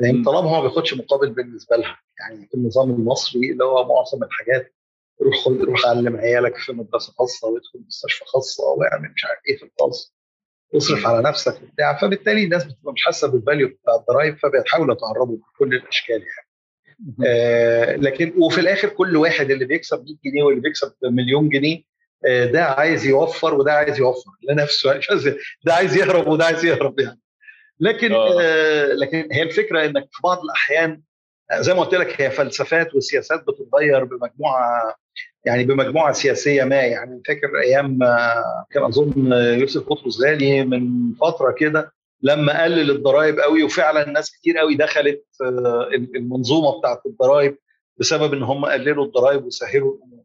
يعني 0.00 0.24
طالما 0.24 0.50
هو 0.50 0.54
ما 0.54 0.60
بياخدش 0.60 0.94
مقابل 0.94 1.30
بالنسبة 1.30 1.76
لها. 1.76 1.98
يعني 2.20 2.46
في 2.46 2.54
النظام 2.54 2.90
المصري 2.90 3.52
اللي 3.52 3.64
هو 3.64 3.88
معظم 3.88 4.22
الحاجات 4.24 4.74
روح 5.22 5.36
خد 5.44 5.62
روح 5.62 5.86
علم 5.86 6.16
عيالك 6.16 6.56
في 6.56 6.72
مدرسة 6.72 7.12
خاصة 7.18 7.48
وادخل 7.48 7.80
مستشفى 7.86 8.24
خاصة 8.24 8.64
واعمل 8.64 9.12
مش 9.14 9.24
عارف 9.24 9.38
إيه 9.48 9.56
في 9.56 9.62
الخاص. 9.64 10.17
واصرف 10.72 11.06
على 11.06 11.28
نفسك 11.28 11.62
وبتاع 11.62 11.98
فبالتالي 11.98 12.44
الناس 12.44 12.64
بتبقى 12.64 12.92
مش 12.92 13.04
حاسه 13.04 13.28
بالفاليو 13.28 13.68
بتاع 13.68 13.94
الضرايب 13.94 14.38
فبيحاولوا 14.38 14.94
يتهربوا 14.94 15.36
بكل 15.36 15.74
الأشكال 15.74 16.14
يعني. 16.22 16.48
آه 17.26 17.96
لكن 17.96 18.32
وفي 18.36 18.60
الآخر 18.60 18.88
كل 18.88 19.16
واحد 19.16 19.50
اللي 19.50 19.64
بيكسب 19.64 20.04
100 20.04 20.14
جنيه 20.24 20.42
واللي 20.42 20.60
بيكسب 20.60 20.92
مليون 21.02 21.48
جنيه 21.48 21.82
آه 22.26 22.44
ده 22.44 22.64
عايز 22.64 23.06
يوفر 23.06 23.54
وده 23.54 23.72
عايز 23.72 23.98
يوفر 23.98 24.30
لنفسه 24.50 25.00
ده 25.64 25.74
عايز 25.74 25.96
يهرب 25.96 26.28
وده 26.28 26.44
عايز 26.44 26.64
يهرب 26.64 27.00
يعني. 27.00 27.20
لكن 27.80 28.12
آه 28.12 28.86
لكن 28.86 29.28
هي 29.32 29.42
الفكرة 29.42 29.84
إنك 29.84 30.08
في 30.12 30.20
بعض 30.24 30.38
الأحيان 30.44 31.02
زي 31.60 31.74
ما 31.74 31.80
قلت 31.80 31.94
لك 31.94 32.20
هي 32.20 32.30
فلسفات 32.30 32.94
وسياسات 32.94 33.44
بتتغير 33.48 34.04
بمجموعة 34.04 34.96
يعني 35.44 35.64
بمجموعة 35.64 36.12
سياسية 36.12 36.64
ما 36.64 36.76
يعني 36.76 37.22
فاكر 37.26 37.58
أيام 37.60 37.98
كان 38.70 38.82
أظن 38.84 39.32
يوسف 39.32 39.88
بطرس 39.88 40.20
غالي 40.20 40.64
من 40.64 41.12
فترة 41.14 41.50
كده 41.52 41.92
لما 42.22 42.62
قلل 42.62 42.90
الضرائب 42.90 43.38
قوي 43.40 43.62
وفعلا 43.62 44.10
ناس 44.10 44.30
كتير 44.30 44.58
قوي 44.58 44.74
دخلت 44.74 45.24
المنظومة 46.16 46.78
بتاعت 46.78 47.02
الضرائب 47.06 47.56
بسبب 47.96 48.34
إن 48.34 48.42
هم 48.42 48.64
قللوا 48.64 49.04
الضرائب 49.04 49.44
وسهلوا 49.44 49.94
الأمور. 49.96 50.24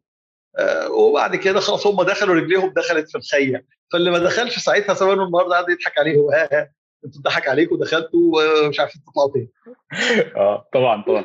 وبعد 0.91 1.35
كده 1.35 1.59
خلاص 1.59 1.87
هم 1.87 2.03
دخلوا 2.03 2.35
رجليهم 2.35 2.73
دخلت 2.75 3.09
في 3.09 3.17
الخيه 3.17 3.65
فاللي 3.93 4.11
ما 4.11 4.19
دخلش 4.19 4.59
ساعتها 4.59 4.93
سواء 4.93 5.13
النهارده 5.13 5.51
قاعد 5.51 5.69
يضحك 5.69 5.97
عليه 5.97 6.17
ها 6.33 6.49
ها. 6.51 6.71
أنتوا 7.05 7.21
ضحك 7.21 7.47
عليكم 7.47 7.75
ودخلتوا 7.75 8.19
ومش 8.65 8.79
عارفين 8.79 9.01
تطلعوا 9.01 9.31
تاني 9.33 9.49
آه 10.37 10.67
طبعا 10.73 11.03
طبعا. 11.03 11.23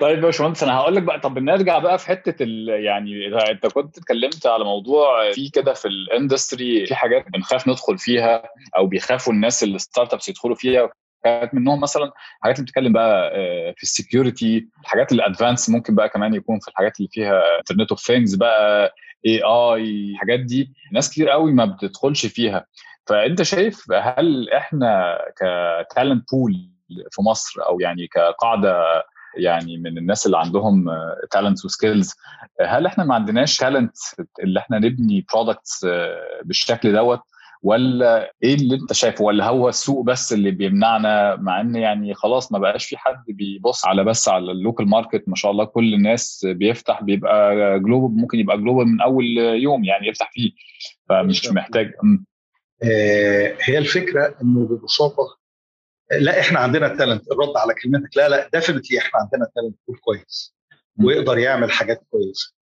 طيب 0.00 0.18
يا 0.18 0.22
باشمهندس 0.22 0.62
أنا 0.62 0.76
هقول 0.76 0.96
لك 0.96 1.02
بقى 1.02 1.20
طب 1.20 1.38
نرجع 1.38 1.78
بقى 1.78 1.98
في 1.98 2.06
حتة 2.06 2.44
يعني 2.68 3.26
أنت 3.50 3.66
كنت 3.66 3.98
اتكلمت 3.98 4.46
على 4.46 4.64
موضوع 4.64 5.32
في 5.32 5.50
كده 5.50 5.72
في 5.74 5.88
ال 5.88 5.99
industry 5.99 6.86
في 6.86 6.94
حاجات 6.94 7.24
بنخاف 7.32 7.68
ندخل 7.68 7.98
فيها 7.98 8.42
أو 8.76 8.86
بيخافوا 8.86 9.32
الناس 9.32 9.62
ال 9.64 10.14
startups 10.14 10.28
يدخلوا 10.28 10.54
فيها 10.54 10.90
كانت 11.24 11.54
منهم 11.54 11.80
مثلا 11.80 12.12
حاجات 12.40 12.56
اللي 12.56 12.64
بتتكلم 12.64 12.92
بقى 12.92 13.30
في 13.76 13.82
ال 13.82 13.92
security 13.92 14.68
الحاجات 14.82 15.12
ال 15.12 15.18
advanced 15.18 15.70
ممكن 15.70 15.94
بقى 15.94 16.08
كمان 16.08 16.34
يكون 16.34 16.58
في 16.60 16.68
الحاجات 16.68 16.98
اللي 16.98 17.08
فيها 17.12 17.42
Internet 17.58 17.90
of 17.90 18.00
Things 18.00 18.34
بقى 18.34 18.94
اي 19.26 19.42
اي 19.42 20.10
الحاجات 20.12 20.40
دي. 20.40 20.72
ناس 20.92 21.10
كتير 21.10 21.28
قوي 21.28 21.52
ما 21.52 21.64
بتدخلش 21.64 22.26
فيها. 22.26 22.66
فأنت 23.10 23.42
شايف 23.42 23.92
هل 23.92 24.50
إحنا 24.50 25.18
ك 25.90 25.96
talent 25.96 26.30
pool 26.32 26.70
في 27.10 27.22
مصر 27.22 27.60
أو 27.68 27.80
يعني 27.80 28.06
كقاعدة 28.06 29.02
يعني 29.36 29.78
من 29.78 29.98
الناس 29.98 30.26
اللي 30.26 30.38
عندهم 30.38 30.86
talents 31.30 31.64
و 31.64 31.71
skills 31.71 32.14
هل 32.60 32.86
إحنا 32.86 33.04
ما 33.04 33.14
عندناش 33.14 33.56
talent 33.56 33.96
اللي 34.42 34.60
إحنا 34.60 34.78
نبني 34.78 35.26
products 35.32 35.86
بالشكل 36.44 36.92
دوت؟ 36.92 37.20
ولا 37.62 38.32
إيه 38.42 38.54
اللي 38.54 38.74
أنت 38.74 38.92
شايفه؟ 38.92 39.24
ولا 39.24 39.46
هو 39.48 39.68
السوق 39.68 40.04
بس 40.04 40.32
اللي 40.32 40.50
بيمنعنا؟ 40.50 41.36
مع 41.36 41.60
إن 41.60 41.74
يعني 41.76 42.14
خلاص 42.14 42.52
ما 42.52 42.58
بقاش 42.58 42.86
في 42.86 42.96
حد 42.96 43.24
بيبص 43.28 43.86
على 43.86 44.04
بس 44.04 44.28
على 44.28 44.52
ال 44.52 44.58
local 44.58 44.88
market 44.88 45.24
ما 45.26 45.34
شاء 45.36 45.50
الله 45.50 45.64
كل 45.64 45.94
الناس 45.94 46.46
بيفتح 46.50 47.02
بيبقى 47.02 47.54
global 47.80 48.16
ممكن 48.16 48.38
يبقى 48.38 48.58
global 48.58 48.86
من 48.88 49.00
أول 49.00 49.24
يوم 49.38 49.84
يعني 49.84 50.08
يفتح 50.08 50.30
فيه 50.32 50.50
فمش 51.08 51.48
محتاج 51.52 51.92
هي 53.62 53.78
الفكرة 53.78 54.34
إنه 54.42 54.66
ببساطة 54.66 55.36
لا 56.18 56.40
إحنا 56.40 56.58
عندنا 56.58 56.88
talent 56.96 57.32
الرد 57.32 57.56
على 57.56 57.74
كلمتك 57.74 58.16
لا 58.16 58.28
لا 58.28 58.50
definitely 58.52 58.98
إحنا 58.98 59.20
عندنا 59.20 59.50
talent 59.54 60.00
كويس 60.04 60.54
ويقدر 61.04 61.38
يعمل 61.38 61.70
حاجات 61.70 62.02
كويسة. 62.10 62.52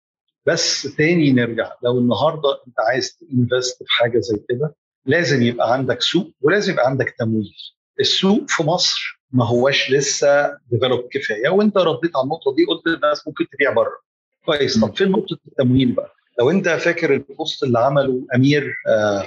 بس 0.47 0.83
تاني 0.97 1.33
نرجع 1.33 1.73
لو 1.83 1.99
النهارده 1.99 2.49
أنت 2.67 2.81
عايز 2.81 3.17
ت 3.17 3.26
invest 3.26 3.79
في 3.79 3.85
حاجة 3.89 4.19
زي 4.19 4.37
كده 4.49 4.75
لازم 5.07 5.43
يبقى 5.43 5.73
عندك 5.73 6.03
سوق 6.03 6.31
ولازم 6.41 6.73
يبقى 6.73 6.87
عندك 6.87 7.15
تمويل. 7.19 7.55
السوق 8.01 8.45
في 8.49 8.63
مصر 8.63 9.21
ما 9.33 9.45
هواش 9.45 9.91
لسه 9.91 10.59
developed 10.71 11.09
كفاية 11.13 11.49
وأنت 11.49 11.79
رديت 11.79 12.17
على 12.17 12.25
النقطة 12.25 12.55
دي 12.55 12.65
قلت 12.65 12.87
الناس 12.87 13.27
ممكن 13.27 13.47
تبيع 13.53 13.73
بره. 13.73 13.99
كويس. 14.47 14.81
طب 14.81 14.97
فين 14.97 15.11
نقطة 15.11 15.39
التمويل 15.49 15.93
بقى؟ 15.93 16.15
لو 16.41 16.51
أنت 16.51 16.69
فاكر 16.69 17.15
ال 17.15 17.24
post 17.24 17.63
اللي 17.63 17.79
عمله 17.79 18.27
أمير 18.35 18.75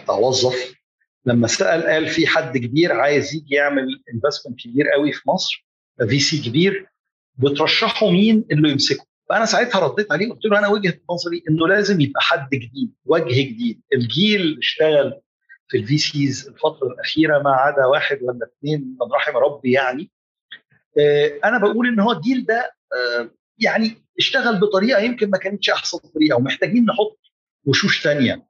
بتاع 0.03 0.15
آه 0.15 0.19
وظف 0.19 0.80
لما 1.25 1.47
سأل 1.47 1.83
قال 1.83 2.07
في 2.07 2.27
حد 2.27 2.57
كبير 2.57 2.91
عايز 2.93 3.35
يجي 3.35 3.55
يعمل 3.55 3.87
investment 4.13 4.59
كبير 4.59 4.87
قوي 4.89 5.11
في 5.11 5.29
مصر 5.29 5.65
VC 6.09 6.49
كبير 6.49 6.87
بترشحوا 7.35 8.11
مين؟ 8.11 8.45
اللي 8.51 8.69
يمسكه. 8.71 9.05
فأنا 9.29 9.45
ساعتها 9.45 9.79
رديت 9.79 10.11
عليه 10.11 10.29
قلت 10.31 10.45
له 10.45 10.59
أنا 10.59 10.67
وجهة 10.67 10.93
نظري 11.11 11.43
إنه 11.49 11.67
لازم 11.67 12.01
يبقى 12.01 12.21
حد 12.21 12.49
جديد 12.49 12.93
وجه 13.05 13.41
جديد. 13.41 13.81
الجيل 13.93 14.57
اشتغل 14.59 15.21
في 15.67 15.77
ال 15.77 15.97
VCs 15.97 16.47
الفترة 16.47 16.87
الأخيرة 16.87 17.39
ما 17.41 17.49
عدا 17.51 17.85
واحد 17.85 18.19
ولا 18.21 18.39
اثنين 18.57 18.81
من 19.01 19.11
رحم 19.13 19.37
ربي 19.37 19.71
يعني. 19.71 20.11
أنا 21.45 21.57
بقول 21.57 21.87
إن 21.87 21.99
هو 21.99 22.11
الجيل 22.11 22.45
ده 22.45 22.71
يعني 23.59 23.95
اشتغل 24.19 24.59
بطريقة 24.59 24.99
يمكن 25.01 25.29
ما 25.29 25.37
كانتش 25.37 25.69
أحسن 25.69 25.97
طريقة 25.97 26.35
ومحتاجين 26.37 26.85
نحط 26.85 27.19
وشوش 27.65 28.03
ثانية 28.03 28.47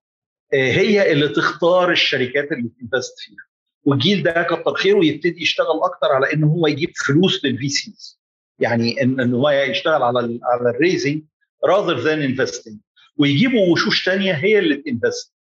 هي 0.54 1.12
اللي 1.12 1.28
تختار 1.30 1.92
الشركات 1.92 2.52
اللي 2.52 2.70
ت 2.80 2.86
invest 2.86 3.20
فيها. 3.20 3.46
والجيل 3.84 4.24
ده 4.24 4.44
كتر 4.44 4.74
خيره 4.74 5.06
يبتدي 5.06 5.42
يشتغل 5.42 5.80
أكتر 5.84 6.08
على 6.08 6.34
إن 6.34 6.44
هو 6.44 6.68
يجيب 6.68 6.92
فلوس 7.06 7.46
لل 7.46 7.70
VCs 7.70 8.20
يعني 8.60 9.02
ان 9.02 9.20
إن 9.20 9.34
هو 9.34 9.50
يشتغل 9.50 10.02
على 10.04 10.20
ال 10.20 10.40
على 10.44 10.70
ال 10.70 10.77
raising 10.77 11.24
rather 11.66 11.98
than 12.00 12.22
investing 12.22 12.78
ويجيبوا 13.18 13.72
وشوش 13.72 14.06
ثانية 14.06 14.34
هي 14.34 14.60
اللي 14.60 14.76
ت 14.76 14.83
invest. 14.83 15.34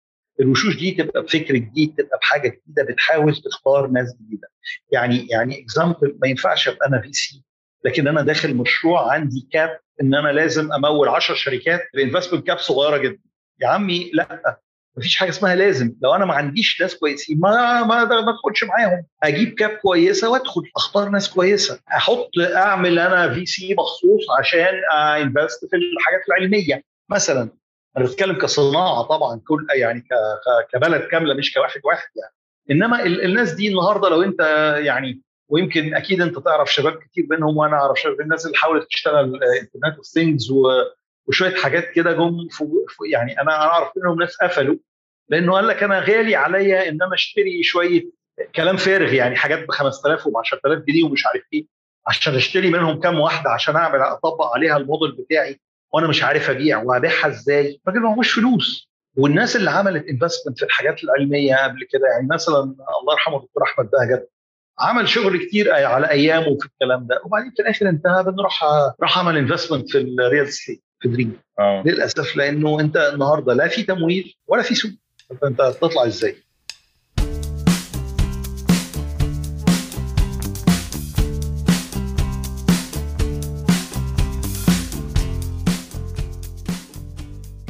الوشوش 0.41 0.77
دي 0.77 0.91
تبقى 0.91 1.23
بفكر 1.23 1.57
جديد 1.57 1.95
تبقى 1.99 2.19
بحاجة 2.19 2.49
جديدة 2.49 2.83
بتحاول 2.93 3.37
تختار 3.37 3.87
ناس 3.87 4.15
جديدة. 4.21 4.49
يعني 4.93 5.27
يعني 5.31 5.63
example 5.63 6.19
ما 6.23 6.29
ينفعش 6.29 6.69
أبقى 6.69 6.89
أنا 6.89 7.01
VC 7.01 7.43
لكن 7.85 8.09
أنا 8.09 8.23
داخل 8.23 8.55
مشروع 8.55 9.13
عندي 9.13 9.49
cap 9.53 9.79
إن 10.03 10.15
أنا 10.15 10.29
لازم 10.29 10.73
أمول 10.73 11.09
10 11.09 11.35
شركات 11.35 11.81
ال 11.95 11.99
investment 11.99 12.47
cap 12.47 12.59
صغيرة 12.59 12.97
جدا. 12.97 13.21
يا 13.61 13.69
عمي 13.69 14.11
لأ. 14.15 14.61
مفيش 14.99 15.17
حاجة 15.17 15.29
اسمها 15.29 15.55
لازم. 15.55 15.95
لو 16.03 16.15
أنا 16.15 16.25
ما 16.25 16.35
عنديش 16.35 16.81
ناس 16.83 16.97
كويسين 16.97 17.41
ما 17.41 17.83
ما 17.83 18.05
ما 18.05 18.31
أدخلش 18.31 18.65
معاهم. 18.65 19.05
أجيب 19.23 19.55
cap 19.55 19.71
كويسة 19.71 20.31
وأدخل 20.31 20.63
أختار 20.77 21.09
ناس 21.09 21.31
كويسة. 21.31 21.81
أحط 21.97 22.31
أعمل 22.57 22.99
أنا 22.99 23.35
VC 23.35 23.75
مخصوص 23.75 24.23
عشان 24.39 24.83
invest 24.93 25.65
في 25.71 25.77
الحاجات 25.77 26.21
العلمية. 26.29 26.83
مثلا 27.11 27.51
أنا 27.97 28.05
بتكلم 28.05 28.39
كصناعة 28.39 29.03
طبعا 29.03 29.41
كل 29.49 29.67
يعني 29.75 30.05
كبلد 30.73 31.03
كاملة 31.03 31.35
مش 31.35 31.55
كواحد 31.55 31.81
واحد 31.85 32.09
يعني. 32.17 32.33
إنما 32.71 33.07
الناس 33.07 33.53
دي 33.53 33.69
النهارده 33.69 34.09
لو 34.09 34.23
أنت 34.23 34.41
يعني 34.79 35.23
ويمكن 35.49 35.95
أكيد 35.95 36.21
أنت 36.21 36.39
تعرف 36.39 36.73
شباب 36.73 36.93
كتير 36.93 37.27
منهم 37.31 37.57
وأنا 37.57 37.77
أعرف 37.77 38.01
شباب 38.01 38.21
الناس 38.21 38.47
اللي 38.47 38.57
حاولت 38.57 38.87
تشتغل 38.87 39.25
internet 39.45 39.97
of 39.97 40.07
things 40.07 40.53
وشوية 41.29 41.55
حاجات 41.55 41.91
كده 41.91 42.13
جم 42.13 42.49
يعني 43.13 43.41
أنا 43.41 43.53
أعرف 43.53 43.89
منهم 43.97 44.21
ناس 44.21 44.37
قفلوا. 44.37 44.77
لأنه 45.29 45.53
قال 45.53 45.67
لك 45.67 45.83
أنا 45.83 45.99
غالي 46.01 46.37
عليا 46.37 46.89
إن 46.89 47.03
أنا 47.03 47.15
أشتري 47.15 47.63
شوية 47.63 48.05
كلام 48.57 48.77
فارغ 48.77 49.13
يعني 49.15 49.37
حاجات 49.37 49.69
ب 49.69 49.71
5000 49.71 50.27
وب 50.27 50.37
10000 50.37 50.83
جنيه 50.89 51.05
ومش 51.05 51.27
عارف 51.27 51.43
إيه 51.53 51.67
عشان 52.07 52.35
أشتري 52.35 52.71
منهم 52.71 53.01
كام 53.01 53.21
واحدة 53.21 53.51
عشان 53.51 53.77
أعمل 53.77 54.01
أطبق 54.01 54.55
عليها 54.55 54.77
الموديل 54.77 55.13
بتاعي 55.13 55.61
وأنا 55.93 56.07
مش 56.09 56.23
عارف 56.23 56.51
أبيع 56.51 56.83
وأبيعها 56.83 57.27
إزاي. 57.29 57.81
الراجل 57.87 58.01
ما 58.01 58.15
هوش 58.15 58.33
فلوس. 58.33 58.89
والناس 59.17 59.57
اللي 59.57 59.71
عملت 59.71 60.07
investment 60.09 60.59
في 60.59 60.65
الحاجات 60.65 61.05
العلمية 61.05 61.57
قبل 61.57 61.87
كده 61.91 62.09
يعني 62.13 62.29
مثلا 62.31 62.59
الله 63.03 63.13
يرحمه 63.13 63.37
الدكتور 63.37 63.63
أحمد 63.63 63.91
بهجت 63.91 64.31
عمل 64.81 65.09
شغل 65.09 65.39
كتير 65.47 65.73
على 65.73 66.11
أيامه 66.11 66.59
في 66.61 66.67
الكلام 66.67 67.07
ده 67.07 67.21
وبعدين 67.25 67.53
في 67.57 67.63
الآخر 67.63 67.89
انتهى 67.89 68.23
بأنه 68.25 68.43
راح 68.43 68.65
راح 69.03 69.19
عمل 69.19 69.37
investment 69.37 69.91
في 69.91 69.99
ال 69.99 70.10
real 70.10 70.53
estate 70.53 70.83
في 71.01 71.09
دريم 71.09 71.41
آه. 71.59 71.83
للأسف 71.87 72.37
لأنه 72.37 72.81
أنت 72.81 72.97
النهارده 72.97 73.55
لا 73.55 73.69
في 73.69 73.83
تمويل 73.83 74.35
ولا 74.47 74.63
في 74.63 74.75
سوق. 74.75 74.91
فانت 75.41 75.61
هتطلع 75.61 76.07
إزاي؟ 76.07 76.48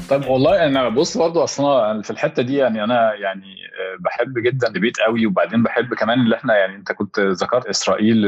طيب 0.08 0.26
والله 0.26 0.66
أنا 0.66 0.88
بص 0.88 1.18
برضه 1.18 1.44
أصلا 1.44 2.02
في 2.02 2.10
الحتة 2.10 2.42
دي 2.42 2.56
يعني 2.56 2.84
أنا 2.84 3.14
يعني 3.14 3.56
بحب 4.00 4.38
جدا 4.38 4.68
البيت 4.68 5.00
قوي 5.00 5.26
وبعدين 5.26 5.62
بحب 5.62 5.94
كمان 5.94 6.20
اللي 6.20 6.36
إحنا 6.36 6.56
يعني 6.56 6.76
أنت 6.76 6.92
كنت 6.92 7.20
ذكرت 7.20 7.66
إسرائيل 7.66 8.26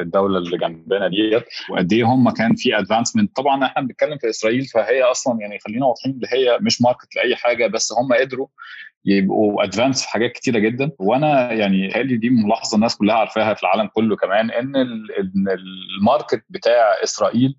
الدولة 0.00 0.38
اللي 0.38 0.58
جنبنا 0.58 1.08
ديت 1.08 1.44
وقد 1.70 1.92
إيه 1.92 2.04
هم 2.04 2.30
كان 2.30 2.54
في 2.54 2.78
advancement 2.78 3.36
طبعا 3.36 3.64
إحنا 3.64 3.82
بنتكلم 3.82 4.18
في 4.18 4.28
إسرائيل 4.28 4.64
فهي 4.64 5.02
أصلا 5.02 5.40
يعني 5.40 5.58
خلينا 5.58 5.86
واضحين 5.86 6.12
اللي 6.12 6.26
هي 6.32 6.58
مش 6.60 6.82
market 6.82 7.16
لأي 7.16 7.36
حاجة 7.36 7.66
بس 7.66 7.92
هم 7.92 8.12
قدروا 8.20 8.46
يبقوا 9.04 9.64
advanced 9.64 10.02
في 10.02 10.08
حاجات 10.08 10.32
كتيرة 10.32 10.58
جدا. 10.58 10.90
وأنا 10.98 11.52
يعني 11.52 11.88
هذه 11.94 12.14
دي 12.16 12.30
ملاحظة 12.30 12.74
الناس 12.74 12.96
كلها 12.96 13.14
عارفاها 13.16 13.54
في 13.54 13.62
العالم 13.62 13.88
كله 13.94 14.16
كمان 14.16 14.50
إن 14.50 14.74
ال 15.98 16.05
market 16.05 16.44
بتاع 16.48 16.94
إسرائيل 17.04 17.56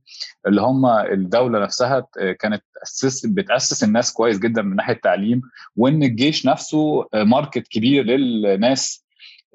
اللي 0.47 0.61
هم 0.61 0.85
الدولة 0.85 1.59
نفسها 1.59 2.07
كانت 2.39 2.63
أسس 2.83 3.25
بتأسس 3.25 3.83
الناس 3.83 4.13
كويس 4.13 4.39
جدا 4.39 4.61
من 4.61 4.75
ناحية 4.75 4.93
التعليم 4.93 5.41
وإن 5.75 6.03
الجيش 6.03 6.45
نفسه 6.45 7.05
market 7.13 7.67
كبير 7.67 8.03
للناس 8.03 9.05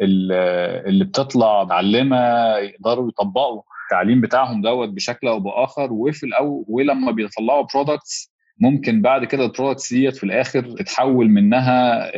اللي 0.00 1.04
بتطلع 1.04 1.64
معلمة 1.64 2.16
يقدروا 2.56 3.08
يطبقوا 3.08 3.62
التعليم 3.84 4.20
بتاعهم 4.20 4.62
دوت 4.62 4.88
بشكل 4.88 5.28
أو 5.28 5.40
بآخر. 5.40 5.92
وفي 5.92 6.26
الأول 6.26 6.64
ولما 6.68 7.12
بيطلعوا 7.12 7.66
products 7.74 8.33
ممكن 8.60 9.02
بعد 9.02 9.24
كده 9.24 9.44
ال 9.44 9.50
products 9.50 9.92
ديت 9.92 10.16
في 10.16 10.24
الآخر 10.24 10.62
تتحول 10.62 11.28
منها 11.28 12.10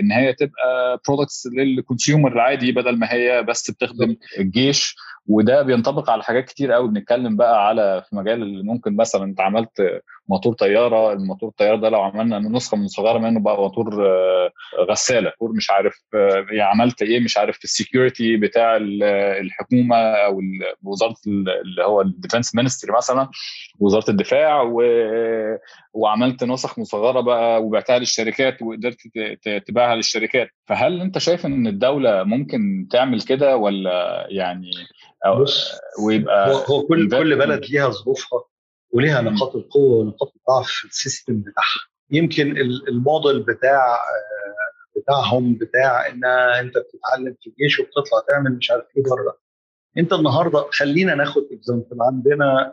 إن 0.00 0.12
هي 0.12 0.32
تبقى 0.32 1.00
products 1.08 1.46
لل 1.56 1.71
consumer 1.71 2.32
العادي 2.32 2.72
بدل 2.72 2.98
ما 2.98 3.12
هي 3.12 3.42
بس 3.42 3.70
بتخدم 3.70 4.16
الجيش. 4.38 4.96
وده 5.26 5.62
بينطبق 5.62 6.10
على 6.10 6.22
حاجات 6.22 6.44
كتير 6.44 6.72
قوي. 6.72 6.88
بنتكلم 6.88 7.36
بقى 7.36 7.68
على 7.68 8.02
في 8.10 8.16
مجال 8.16 8.42
اللي 8.42 8.62
ممكن 8.62 8.96
مثلا 8.96 9.24
أنت 9.24 9.40
عملت 9.40 10.02
موتور 10.30 10.54
طيارة 10.54 11.12
الموتور 11.12 11.48
الطيارة 11.48 11.76
ده 11.76 11.88
لو 11.88 12.00
عملنا 12.02 12.38
نسخة 12.38 12.76
من 12.76 12.86
صغيرة 12.88 13.18
منه 13.18 13.40
بقى 13.40 13.56
موتور 13.56 14.08
غسالة 14.90 15.32
موتور 15.40 15.56
مش 15.56 15.70
عارف 15.70 15.94
يعني 16.50 16.60
عملت 16.62 17.02
إيه 17.02 17.20
مش 17.20 17.38
عارف 17.38 17.58
ال 17.64 17.72
security 17.72 18.36
بتاع 18.36 18.76
الحكومة 19.40 19.96
أو 19.96 20.40
وزارة 20.82 21.16
اللي 21.26 21.84
هو 21.84 22.00
ال 22.00 22.07
defense 22.07 22.54
ministry 22.54 22.92
مثلا 22.96 23.28
وزارة 23.78 24.10
الدفاع 24.10 24.62
و... 24.62 24.82
وعملت 25.92 26.44
نسخ 26.44 26.78
مصغره 26.78 27.20
بقى 27.20 27.62
وبعتها 27.62 27.98
للشركات 27.98 28.62
وقدرت 28.62 28.96
تبيعها 29.66 29.94
للشركات. 29.96 30.48
فهل 30.66 31.00
أنت 31.00 31.18
شايف 31.18 31.46
إن 31.46 31.66
الدولة 31.66 32.22
ممكن 32.22 32.86
تعمل 32.90 33.22
كده 33.22 33.56
ولا 33.56 34.26
يعني 34.30 34.70
أو 35.26 35.44
ويبقى 36.06 36.52
هو 36.68 36.82
كل 36.82 37.08
كل 37.10 37.36
بلد 37.38 37.64
ليها 37.70 37.88
ظروفها؟ 37.88 38.44
وليها 38.92 39.20
نقاط 39.20 39.56
القوة 39.56 39.96
ونقاط 39.96 40.32
الضعف 40.36 40.66
في 40.70 40.84
ال 40.84 40.92
system 40.92 41.40
بتاعها. 41.40 41.80
يمكن 42.10 42.56
الموديل 42.88 43.42
بتاع 43.42 43.98
بتاعهم 44.96 45.54
بتاع 45.54 46.08
إن 46.08 46.24
أنت 46.60 46.74
بتتعلم 46.78 47.36
في 47.40 47.50
الجيش 47.50 47.80
وبتطلع 47.80 48.20
تعمل 48.28 48.52
مش 48.56 48.70
عارف 48.70 48.84
إيه 48.96 49.02
بره. 49.02 49.38
أنت 49.98 50.12
النهارده 50.12 50.66
خلينا 50.72 51.14
ناخد 51.14 51.42
example 51.52 51.96
عندنا 52.00 52.72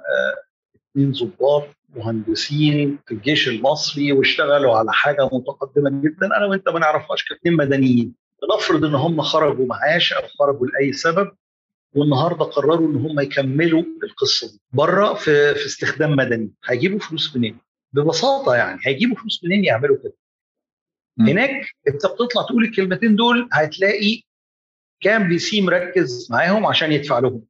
اثنين 0.76 1.12
ضباط 1.12 1.64
مهندسين 1.90 3.00
في 3.06 3.14
الجيش 3.14 3.48
المصري 3.48 4.12
واشتغلوا 4.12 4.78
على 4.78 4.94
حاجة 4.94 5.30
متقدمة 5.34 5.90
جدا. 6.02 6.38
أنا 6.38 6.46
وأنت 6.46 6.70
ما 6.70 6.80
نعرفهاش 6.80 7.24
كاثنين 7.24 7.56
مدنيين. 7.56 8.16
نفرض 8.58 8.86
إن 8.86 8.96
هم 8.96 9.22
خرجوا 9.22 9.66
معاش 9.66 10.14
أو 10.14 10.22
خرجوا 10.40 10.68
لأي 10.68 10.94
سبب 10.94 11.32
والنهارده 11.96 12.46
قرروا 12.46 12.88
إن 12.88 12.96
هم 12.96 13.20
يكملوا 13.20 13.84
القصة 14.04 14.48
دي 14.52 14.62
بره 14.72 15.14
في 15.14 15.56
في 15.56 15.66
استخدام 15.66 16.12
مدني. 16.16 16.52
هيجيبوا 16.66 17.00
فلوس 17.00 17.36
منين؟ 17.36 17.58
ببساطة 17.94 18.56
يعني 18.56 18.80
هيجيبوا 18.86 19.16
فلوس 19.16 19.44
منين 19.44 19.64
يعملوا 19.66 19.98
كده؟ 20.04 20.14
هناك 21.20 21.66
انت 21.88 22.06
بتطلع 22.06 22.42
تقول 22.42 22.64
الكلمتين 22.64 23.16
دول 23.16 23.50
هتلاقي 23.54 24.22
كام 25.02 25.30
في 25.30 25.40
سي 25.40 25.62
مركز 25.62 26.28
معاهم 26.32 26.66
عشان 26.66 26.92
يدفع 26.92 27.20
لهم. 27.20 27.44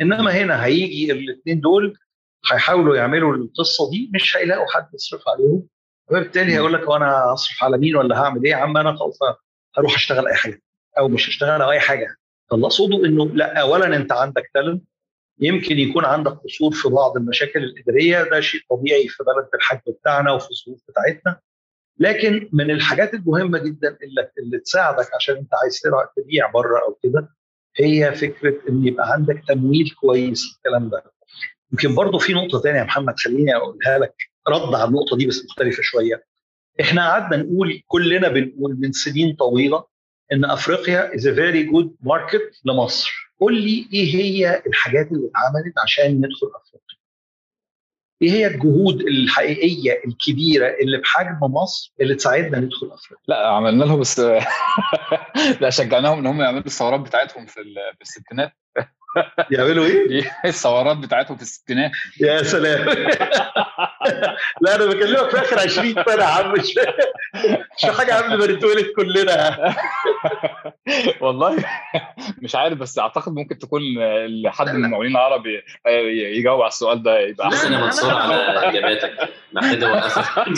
إنما 0.00 0.30
هنا 0.30 0.64
هيجي 0.64 1.12
الاثنين 1.12 1.60
دول 1.60 1.98
هيحاولوا 2.52 2.96
يعملوا 2.96 3.34
القصة 3.36 3.90
دي 3.90 4.10
مش 4.14 4.36
هيلاقوا 4.36 4.66
حد 4.74 4.88
يصرف 4.94 5.22
عليهم. 5.28 5.66
وبالتالي 6.10 6.52
هيقول 6.52 6.72
لك 6.72 6.88
وأنا 6.88 7.12
هصرف 7.12 7.64
على 7.64 7.78
مين 7.78 7.96
ولا 7.96 8.18
هعمل 8.22 8.44
إيه؟ 8.44 8.50
يا 8.50 8.56
عم 8.56 8.76
أنا 8.76 8.96
خلاص 8.96 9.18
هروح 9.76 9.94
أشتغل 9.94 10.26
أي 10.28 10.34
حاجة 10.34 10.62
أو 10.98 11.08
مش 11.08 11.28
هشتغل 11.28 11.62
أو 11.62 11.70
أي 11.70 11.80
حاجة. 11.80 12.16
فاللي 12.50 12.66
اقصده 12.66 13.04
إنه 13.04 13.26
لا 13.26 13.60
اولا 13.60 13.96
أنت 13.96 14.12
عندك 14.12 14.50
تالنت 14.54 14.82
يمكن 15.40 15.78
يكون 15.78 16.04
عندك 16.04 16.32
قصور 16.32 16.72
في 16.72 16.88
بعض 16.88 17.16
المشاكل 17.16 17.64
الإدارية 17.64 18.22
ده 18.30 18.40
شيء 18.40 18.60
طبيعي 18.70 19.08
في 19.08 19.24
بلد 19.24 19.48
الحجم 19.54 19.92
بتاعنا 20.00 20.32
وفي 20.32 20.48
الظروف 20.50 20.82
بتاعتنا. 20.88 21.40
لكن 21.98 22.48
من 22.52 22.70
الحاجات 22.70 23.14
المهمة 23.14 23.58
جدا 23.58 23.88
اللي, 24.02 24.30
اللي 24.38 24.58
تساعدك 24.58 25.14
عشان 25.14 25.36
أنت 25.36 25.48
عايز 25.62 25.80
تبيع 26.16 26.50
بره 26.50 26.78
أو 26.78 26.98
كده 27.02 27.28
هي 27.76 28.12
فكرة 28.14 28.54
إن 28.68 28.86
يبقى 28.86 29.12
عندك 29.12 29.42
تمويل 29.48 29.90
كويس 30.00 30.44
الكلام 30.56 30.88
ده. 30.88 31.04
يمكن 31.72 31.94
برضه 31.94 32.18
في 32.18 32.32
نقطة 32.32 32.60
ثانية 32.60 32.78
يا 32.78 32.84
محمد 32.84 33.14
خليني 33.18 33.56
أقولها 33.56 33.98
لك 33.98 34.14
رد 34.48 34.74
على 34.74 34.84
النقطة 34.88 35.16
دي 35.16 35.26
بس 35.26 35.44
مختلفة 35.44 35.82
شوية. 35.82 36.24
إحنا 36.80 37.08
قعدنا 37.10 37.36
نقول 37.42 37.82
كلنا 37.86 38.28
بنقول 38.28 38.76
من 38.80 38.92
سنين 38.92 39.34
طويلة 39.36 39.84
إن 40.32 40.44
أفريقيا 40.44 41.14
is 41.14 41.28
very 41.28 41.62
good 41.62 41.96
market 42.00 42.60
لمصر. 42.64 43.32
قول 43.40 43.62
لي 43.62 43.88
إيه 43.92 44.14
هي 44.14 44.62
الحاجات 44.66 45.12
اللي 45.12 45.30
اتعملت 45.30 45.78
عشان 45.82 46.16
ندخل 46.16 46.46
أفريقيا؟ 46.46 46.98
إيه 48.22 48.30
هي 48.30 48.46
الجهود 48.46 49.00
الحقيقية 49.00 50.02
الكبيرة 50.06 50.66
اللي 50.82 50.98
بحجم 50.98 51.38
مصر 51.40 51.94
اللي 52.00 52.14
تساعدنا 52.14 52.58
ندخل 52.60 52.86
أفريقيا؟ 52.92 53.24
لا 53.28 53.48
عملنا 53.48 53.84
لهم 53.84 54.00
بس 54.00 54.20
لا 55.60 55.70
شجعناهم 55.70 56.18
إن 56.18 56.26
هم 56.26 56.40
يعملوا 56.40 56.66
الثورات 56.66 57.00
بتاعتهم 57.00 57.46
في 57.46 57.60
الستينات. 58.02 58.52
يعملوا 59.50 59.84
إيه؟ 59.86 60.36
الثورات 60.44 60.96
بتاعتهم 60.96 61.36
في 61.36 61.42
الستينات. 61.42 61.90
يا 62.20 62.42
سلام. 62.42 62.88
لا 64.62 64.74
أنا 64.74 64.86
بكلمك 64.86 65.30
في 65.30 65.38
آخر 65.38 65.58
20 65.60 65.94
سنة 65.94 66.22
يا 66.22 66.24
عم. 66.24 66.52
مش 66.52 66.74
مش 67.84 67.90
حاجة 67.98 68.12
قبل 68.12 68.38
ما 68.38 68.46
نتولد 68.46 68.86
كلنا. 68.96 69.74
والله 71.20 71.64
مش 72.42 72.54
عارف 72.54 72.78
بس 72.78 72.98
أعتقد 72.98 73.32
ممكن 73.32 73.58
تكون 73.58 73.80
لحد 74.42 74.68
من 74.68 74.84
المقاولين 74.84 75.12
العرب 75.12 75.42
يجاوب 76.36 76.60
على 76.60 76.68
السؤال 76.68 77.02
ده 77.02 77.18
يبقى 77.18 77.48
أحسن. 77.48 77.66
أنا 77.74 77.84
منصور 77.84 78.14
على 78.14 78.34
إجاباتك. 78.68 79.28
محتاج 79.52 79.82
اوقفك 79.84 80.48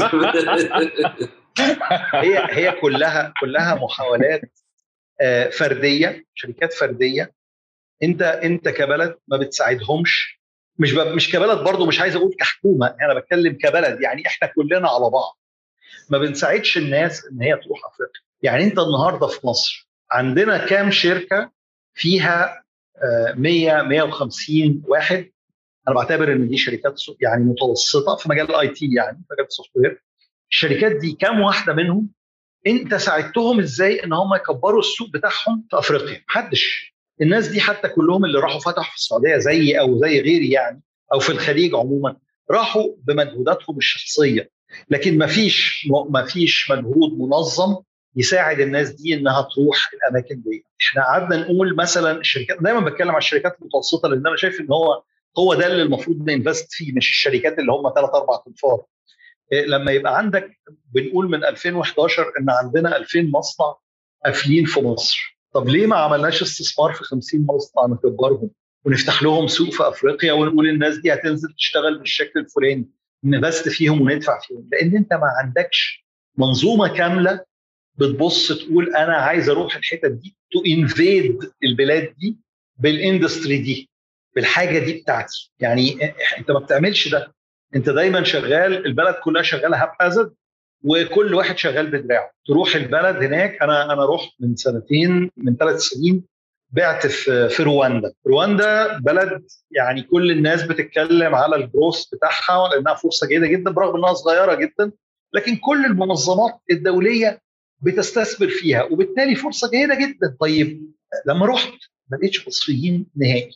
هي 2.14 2.46
هي 2.50 2.72
كلها 2.72 3.32
كلها 3.40 3.74
محاولات 3.74 4.40
فردية 5.52 6.24
شركات 6.34 6.72
فردية 6.72 7.32
انت 8.02 8.22
انت 8.22 8.68
كبلد 8.68 9.16
ما 9.28 9.36
بتساعدهمش. 9.36 10.40
مش 10.78 10.92
مش 10.94 11.32
كبلد 11.32 11.58
برضه 11.64 11.86
مش 11.86 12.00
عايز 12.00 12.16
أقول 12.16 12.34
كحكومة 12.38 12.96
أنا 13.02 13.14
بتكلم 13.20 13.52
كبلد 13.52 14.00
يعني 14.00 14.26
إحنا 14.26 14.48
كلنا 14.48 14.88
على 14.88 15.10
بعض. 15.10 15.38
ما 16.10 16.18
بنساعدش 16.18 16.78
الناس 16.78 17.24
ان 17.24 17.42
هي 17.42 17.56
تروح 17.56 17.78
أفريقيا. 17.86 18.20
يعني 18.42 18.64
انت 18.64 18.78
النهارده 18.78 19.26
في 19.26 19.46
مصر 19.46 19.88
عندنا 20.10 20.66
كام 20.66 20.90
شركة 20.90 21.50
فيها 21.94 22.64
100 23.34 23.82
150 23.82 24.82
واحد؟ 24.86 25.30
أنا 25.88 25.94
بعتبر 25.94 26.32
إن 26.32 26.48
دي 26.48 26.56
شركات 26.56 27.00
يعني 27.20 27.44
متوسطة 27.44 28.16
في 28.16 28.28
مجال 28.28 28.50
ال 28.50 28.68
IT 28.68 28.94
يعني 28.96 29.22
مجال 29.32 29.46
ال 29.46 29.70
software. 29.74 30.02
الشركات 30.50 30.92
دي 30.92 31.12
كام 31.12 31.40
واحدة 31.40 31.72
منهم؟ 31.72 32.08
انت 32.66 32.94
ساعدتهم 32.94 33.60
إزاي 33.60 34.04
ان 34.04 34.12
هم 34.12 34.34
يكبروا 34.34 34.80
السوق 34.80 35.08
بتاعهم 35.10 35.66
في 35.70 35.78
أفريقيا؟ 35.78 36.24
محدش. 36.28 36.89
الناس 37.22 37.48
دي 37.48 37.60
حتى 37.60 37.88
كلهم 37.88 38.24
اللي 38.24 38.38
راحوا 38.38 38.60
فتحوا 38.60 38.90
في 38.90 38.96
السعودية 38.96 39.36
زيي 39.36 39.80
أو 39.80 39.98
زي 39.98 40.20
غيري 40.20 40.50
يعني 40.50 40.82
أو 41.12 41.18
في 41.18 41.30
الخليج 41.32 41.74
عموما 41.74 42.16
راحوا 42.50 42.88
بمجهوداتهم 43.04 43.76
الشخصية. 43.78 44.50
لكن 44.90 45.18
ما 45.18 45.26
فيش 45.26 45.88
ما 46.10 46.24
فيش 46.24 46.70
مجهود 46.70 47.18
منظم 47.18 47.76
يساعد 48.16 48.60
الناس 48.60 48.90
دي 48.90 49.14
إنها 49.14 49.48
تروح 49.54 49.90
الأماكن 49.94 50.42
دي. 50.42 50.64
إحنا 50.82 51.02
قعدنا 51.04 51.36
نقول 51.36 51.76
مثلا 51.76 52.20
الشركات 52.20 52.58
دايما 52.62 52.80
بتكلم 52.80 53.08
على 53.10 53.18
الشركات 53.18 53.56
المتوسطة 53.60 54.08
لأن 54.08 54.26
أنا 54.26 54.36
شايف 54.36 54.60
إن 54.60 54.66
هو 54.72 55.02
هو 55.38 55.54
ده 55.54 55.66
اللي 55.66 55.82
المفروض 55.82 56.30
ننفست 56.30 56.72
فيه 56.72 56.92
مش 56.92 57.10
الشركات 57.10 57.58
اللي 57.58 57.72
هم 57.72 57.92
ثلاث 57.94 58.10
أربع 58.14 58.40
أنفار. 58.48 58.82
لما 59.68 59.92
يبقى 59.92 60.18
عندك 60.18 60.50
بنقول 60.94 61.30
من 61.30 61.44
2011 61.44 62.32
إن 62.40 62.50
عندنا 62.50 62.96
2000 62.96 63.22
مصنع 63.22 63.74
قافلين 64.24 64.64
في 64.64 64.80
مصر. 64.80 65.39
طب 65.52 65.68
ليه 65.68 65.86
ما 65.86 65.96
عملناش 65.96 66.42
استثمار 66.42 66.92
في 66.92 67.04
50 67.04 67.46
مصنع 67.48 67.86
نكبرهم 67.86 68.50
ونفتح 68.84 69.22
لهم 69.22 69.46
سوق 69.46 69.70
في 69.70 69.88
أفريقيا 69.88 70.32
ونقول 70.32 70.68
الناس 70.68 70.98
دي 70.98 71.14
هتنزل 71.14 71.52
تشتغل 71.52 71.98
بالشكل 71.98 72.40
الفلاني؟ 72.40 72.88
ن 73.24 73.31
invest 73.31 73.68
فيهم 73.68 74.00
وندفع 74.00 74.40
فيهم. 74.40 74.68
لأن 74.72 74.96
أنت 74.96 75.12
ما 75.12 75.26
عندكش 75.42 76.06
منظومة 76.38 76.88
كاملة 76.88 77.44
بتبص 77.94 78.52
تقول 78.52 78.96
أنا 78.96 79.16
عايز 79.16 79.48
أروح 79.48 79.76
الحتت 79.76 80.10
دي 80.10 80.36
to 80.52 80.62
invade 80.66 81.38
البلاد 81.64 82.14
دي 82.18 82.38
بال 82.78 82.94
industry 82.94 83.58
دي 83.58 83.90
بالحاجة 84.34 84.78
دي 84.78 84.92
بتاعتي. 85.00 85.52
يعني 85.60 86.14
أنت 86.38 86.50
ما 86.50 86.58
بتعملش 86.58 87.08
ده. 87.08 87.34
أنت 87.76 87.90
دايما 87.90 88.22
شغال 88.24 88.86
البلد 88.86 89.14
كلها 89.24 89.42
شغالة 89.42 89.82
هاب 89.82 89.92
وكل 90.84 91.34
واحد 91.34 91.58
شغال 91.58 91.86
بدراعه. 91.90 92.30
تروح 92.46 92.74
البلد 92.74 93.16
هناك 93.16 93.62
أنا 93.62 93.92
أنا 93.92 94.06
رحت 94.14 94.28
من 94.40 94.56
سنتين 94.56 95.30
من 95.36 95.56
ثلاث 95.56 95.80
سنين 95.80 96.24
بعت 96.70 97.06
في 97.06 97.62
رواندا. 97.62 98.12
رواندا 98.26 98.98
بلد 98.98 99.46
يعني 99.70 100.02
كل 100.02 100.30
الناس 100.30 100.62
بتتكلم 100.62 101.34
على 101.34 101.56
الجروث 101.56 102.04
بتاعها 102.12 102.68
لأنها 102.68 102.94
فرصة 102.94 103.26
جيدة 103.26 103.46
جدا 103.46 103.70
برغم 103.70 103.96
إنها 103.96 104.12
صغيرة 104.14 104.54
جدا 104.54 104.92
لكن 105.34 105.56
كل 105.56 105.84
المنظمات 105.84 106.60
الدولية 106.70 107.40
بتستثمر 107.80 108.48
فيها 108.48 108.82
وبالتالي 108.82 109.34
فرصة 109.34 109.70
جيدة 109.70 109.94
جدا. 109.94 110.36
طيب 110.40 110.92
لما 111.26 111.46
رحت 111.46 111.72
ما 112.10 112.16
لقيتش 112.16 112.48
مصريين 112.48 113.06
نهائي. 113.16 113.50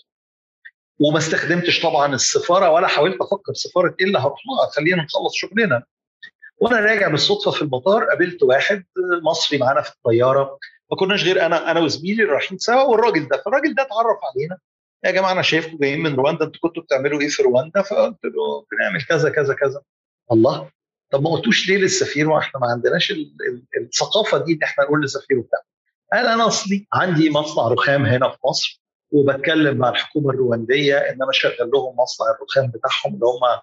وما 1.01 1.19
استخدمتش 1.19 1.83
طبعا 1.83 2.15
السفارة 2.15 2.71
ولا 2.71 2.87
حاولت 2.87 3.17
أفكر 3.21 3.55
سفارة 3.55 3.95
إيه 4.01 4.07
اللي 4.07 4.19
هروح 4.19 4.39
لها 4.47 4.71
خلينا 4.71 5.03
نخلص 5.03 5.35
شغلنا. 5.35 5.83
وأنا 6.65 6.81
راجع 6.81 7.09
بالصدفة 7.09 7.51
في 7.51 7.63
المطار 7.63 8.05
قابلت 8.05 8.43
واحد 8.43 8.85
مصري 9.23 9.59
معانا 9.59 9.81
في 9.83 9.91
الطيارة. 9.91 10.59
ما 10.91 10.97
كناش 10.97 11.25
غير 11.25 11.47
أنا 11.47 11.71
أنا 11.71 11.81
وزميلي 11.81 12.25
رايحين 12.25 12.59
سوا 12.59 12.83
والراجل 12.83 13.29
ده. 13.29 13.43
فالراجل 13.45 13.75
ده 13.75 13.83
اتعرف 13.83 14.19
علينا. 14.35 14.59
يا 15.05 15.11
جماعة 15.11 15.33
أنا 15.33 15.43
شايفكم 15.43 15.79
جايين 15.79 16.03
من 16.03 16.15
رواندا. 16.15 16.45
أنتوا 16.45 16.61
كنتوا 16.61 16.83
بتعملوا 16.83 17.21
إيه 17.21 17.29
في 17.29 17.43
رواندا؟ 17.43 17.83
فقلت 17.83 18.25
له 18.25 18.67
بنعمل 18.73 19.03
كذا 19.03 19.31
كذا 19.31 19.55
كذا. 19.55 19.83
الله! 20.33 20.71
طب 21.11 21.23
ما 21.23 21.31
قلتوش 21.31 21.69
ليه 21.69 21.77
للسفير؟ 21.77 22.31
وإحنا 22.31 22.61
ما 22.61 22.67
عندناش 22.67 23.13
الثقافة 23.81 24.39
دي 24.39 24.53
إن 24.53 24.63
إحنا 24.63 24.85
نقول 24.85 25.01
للسفير 25.03 25.39
وبتاع. 25.39 25.59
قال 26.13 26.27
أنا 26.27 26.47
أصلي 26.47 26.87
عندي 26.95 27.31
مصنع 27.31 27.69
رخام 27.69 28.07
هنا 28.07 28.29
في 28.31 28.39
مصر 28.45 28.83
وبتكلم 29.13 29.79
مع 29.79 29.89
الحكومة 29.89 30.31
الرواندية 30.31 30.99
إن 30.99 31.15
أنا 31.23 31.31
اشغل 31.31 31.71
لهم 31.75 31.97
مصنع 31.97 32.27
الرخام 32.31 32.71
بتاعهم 32.71 33.15
اللي 33.15 33.27
هم 33.27 33.61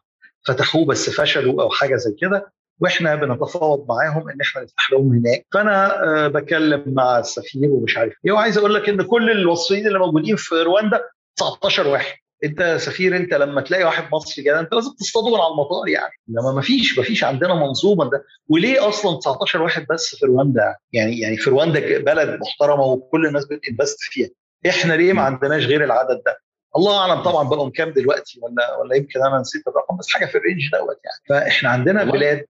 فتحوه 0.48 0.86
بس 0.86 1.10
فشلوا 1.10 1.64
أو 1.64 1.70
حاجة 1.70 1.96
زي 1.96 2.16
كده. 2.22 2.52
وإحنا 2.82 3.16
بنتفاوض 3.16 3.86
معاهم 3.90 4.30
إن 4.30 4.42
إحنا 4.42 4.62
نفتح 4.62 4.92
لهم 4.92 5.14
هناك. 5.14 5.46
فأنا 5.54 6.04
أه 6.04 6.28
بكلم 6.28 6.84
مع 6.88 7.20
السفير 7.20 7.70
ومش 7.70 7.98
عارف 7.98 8.14
إيه 8.26 8.32
وعايز 8.32 8.58
أقول 8.58 8.74
لك 8.76 8.90
إن 8.90 9.02
كل 9.02 9.32
الوصفيين 9.32 9.88
اللي 9.88 10.00
موجودين 10.00 10.36
في 10.36 10.56
رواندا 10.56 11.02
19 11.36 11.88
واحد. 11.88 12.16
أنت 12.44 12.78
سفير 12.80 13.16
أنت 13.18 13.34
لما 13.34 13.62
تلاقي 13.62 13.84
واحد 13.84 14.04
مصري 14.14 14.44
كده 14.44 14.60
أنت 14.60 14.74
لازم 14.74 14.92
تصطاده 15.00 15.28
من 15.36 15.42
على 15.42 15.52
المطار 15.52 15.88
يعني. 15.88 16.14
انما 16.30 16.52
ما 16.56 16.62
فيش 16.62 16.98
ما 16.98 17.04
فيش 17.04 17.24
عندنا 17.24 17.54
منظومة 17.56 18.10
ده. 18.10 18.26
وليه 18.50 18.88
أصلا 18.90 19.20
19 19.20 19.62
واحد 19.62 19.86
بس 19.90 20.16
في 20.16 20.26
رواندا؟ 20.26 20.76
يعني 20.94 21.20
يعني 21.20 21.38
في 21.38 21.50
رواندا 21.50 22.00
بلد 22.00 22.40
محترمة 22.42 22.84
وكل 22.84 23.26
الناس 23.26 23.46
بتنفست 23.46 23.98
فيها. 24.02 24.30
إحنا 24.70 24.94
ليه 24.94 25.14
ما 25.14 25.22
عندناش 25.22 25.66
غير 25.66 25.84
العدد 25.84 26.22
ده؟ 26.26 26.38
الله 26.78 27.00
أعلم 27.00 27.22
طبعا 27.24 27.50
بقوا 27.50 27.70
كام 27.70 27.90
دلوقتي 27.90 28.40
ولا 28.42 28.78
ولا 28.78 28.96
يمكن 28.96 29.26
أنا 29.26 29.40
نسيت 29.40 29.68
الرقم 29.68 29.98
بس 29.98 30.12
حاجة 30.12 30.26
في 30.26 30.38
الرينج 30.38 30.62
دوت 30.72 31.00
يعني. 31.06 31.44
فإحنا 31.44 31.70
عندنا 31.70 32.04
بلاد 32.04 32.46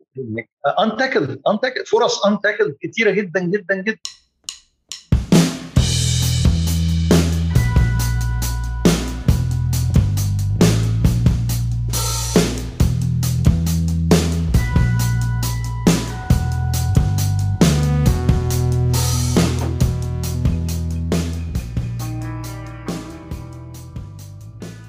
انتاكل 0.79 1.39
انتاكل 1.47 1.85
فرص 1.85 2.25
انتاكل 2.25 2.75
كتيرة 2.81 3.11
جدا 3.11 3.39
جدا 3.39 3.75
جدا. 3.75 3.99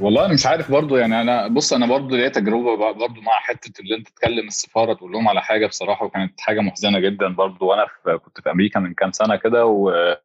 والله 0.03 0.25
أنا 0.27 0.35
مش 0.35 0.47
عارف 0.47 0.71
برضو 0.71 0.97
يعني 0.97 1.21
أنا 1.21 1.49
بص 1.49 1.73
أنا 1.73 1.87
برضو 1.87 2.17
ليا 2.17 2.29
تجربة 2.29 2.93
برضو 2.93 3.21
مع 3.21 3.33
حتة 3.33 3.81
اللي 3.81 3.97
أنت 3.97 4.09
تكلم 4.09 4.47
السفارة 4.47 4.95
تقول 4.95 5.13
لهم 5.13 5.29
على 5.29 5.43
حاجة 5.43 5.67
بصراحة 5.67 6.07
وكانت 6.07 6.41
حاجة 6.41 6.61
محزنة 6.61 6.99
جدا 6.99 7.29
برضو 7.29 7.67
وأنا 7.67 7.87
كنت 8.25 8.41
في 8.41 8.51
أمريكا 8.51 8.81
من 8.81 8.95
كام 8.95 9.13
سنة 9.13 9.37
كده 9.37 9.67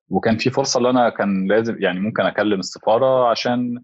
وكان 0.09 0.37
في 0.37 0.49
فرصة 0.49 0.77
اللي 0.77 0.89
أنا 0.89 1.09
كان 1.09 1.47
لازم 1.47 1.75
يعني 1.79 1.99
ممكن 1.99 2.23
أكلم 2.23 2.59
السفارة 2.59 3.29
عشان 3.29 3.81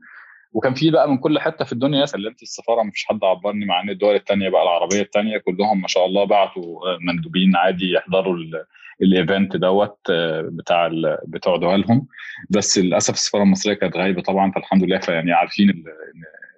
وكان 0.54 0.74
في 0.74 0.92
بقى 0.92 1.10
من 1.10 1.18
كل 1.18 1.40
حتة 1.40 1.66
في 1.66 1.74
الدنيا 1.74 2.06
سلمت 2.06 2.42
السفارة 2.42 2.84
مفيش 2.84 3.06
حد 3.06 3.24
عبرني 3.24 3.66
مع 3.66 3.82
إن 3.82 3.90
الدول 3.90 4.16
الثانية 4.16 4.50
بقى 4.50 4.64
العربية 4.64 5.02
الثانية 5.02 5.38
كلهم 5.38 5.82
ما 5.82 5.88
شاء 5.88 6.06
الله 6.06 6.24
بعتوا 6.26 6.80
مندوبين 7.02 7.56
عادي 7.56 7.92
يحضروا 7.92 8.34
ال... 8.36 8.66
الإيفنت 9.02 9.58
دوت 9.58 9.98
بتاع 10.42 10.90
بتوع 11.28 11.58
دولهم. 11.58 12.08
بس 12.50 12.78
للأسف 12.78 13.14
السفارة 13.14 13.44
المصرية 13.44 13.74
كانت 13.74 13.98
غايبه 13.98 14.22
طبعا 14.22 14.52
فالحمد 14.52 14.84
لله 14.84 14.98
فيعني 14.98 15.32
عارفين 15.32 15.70
إن 15.70 15.84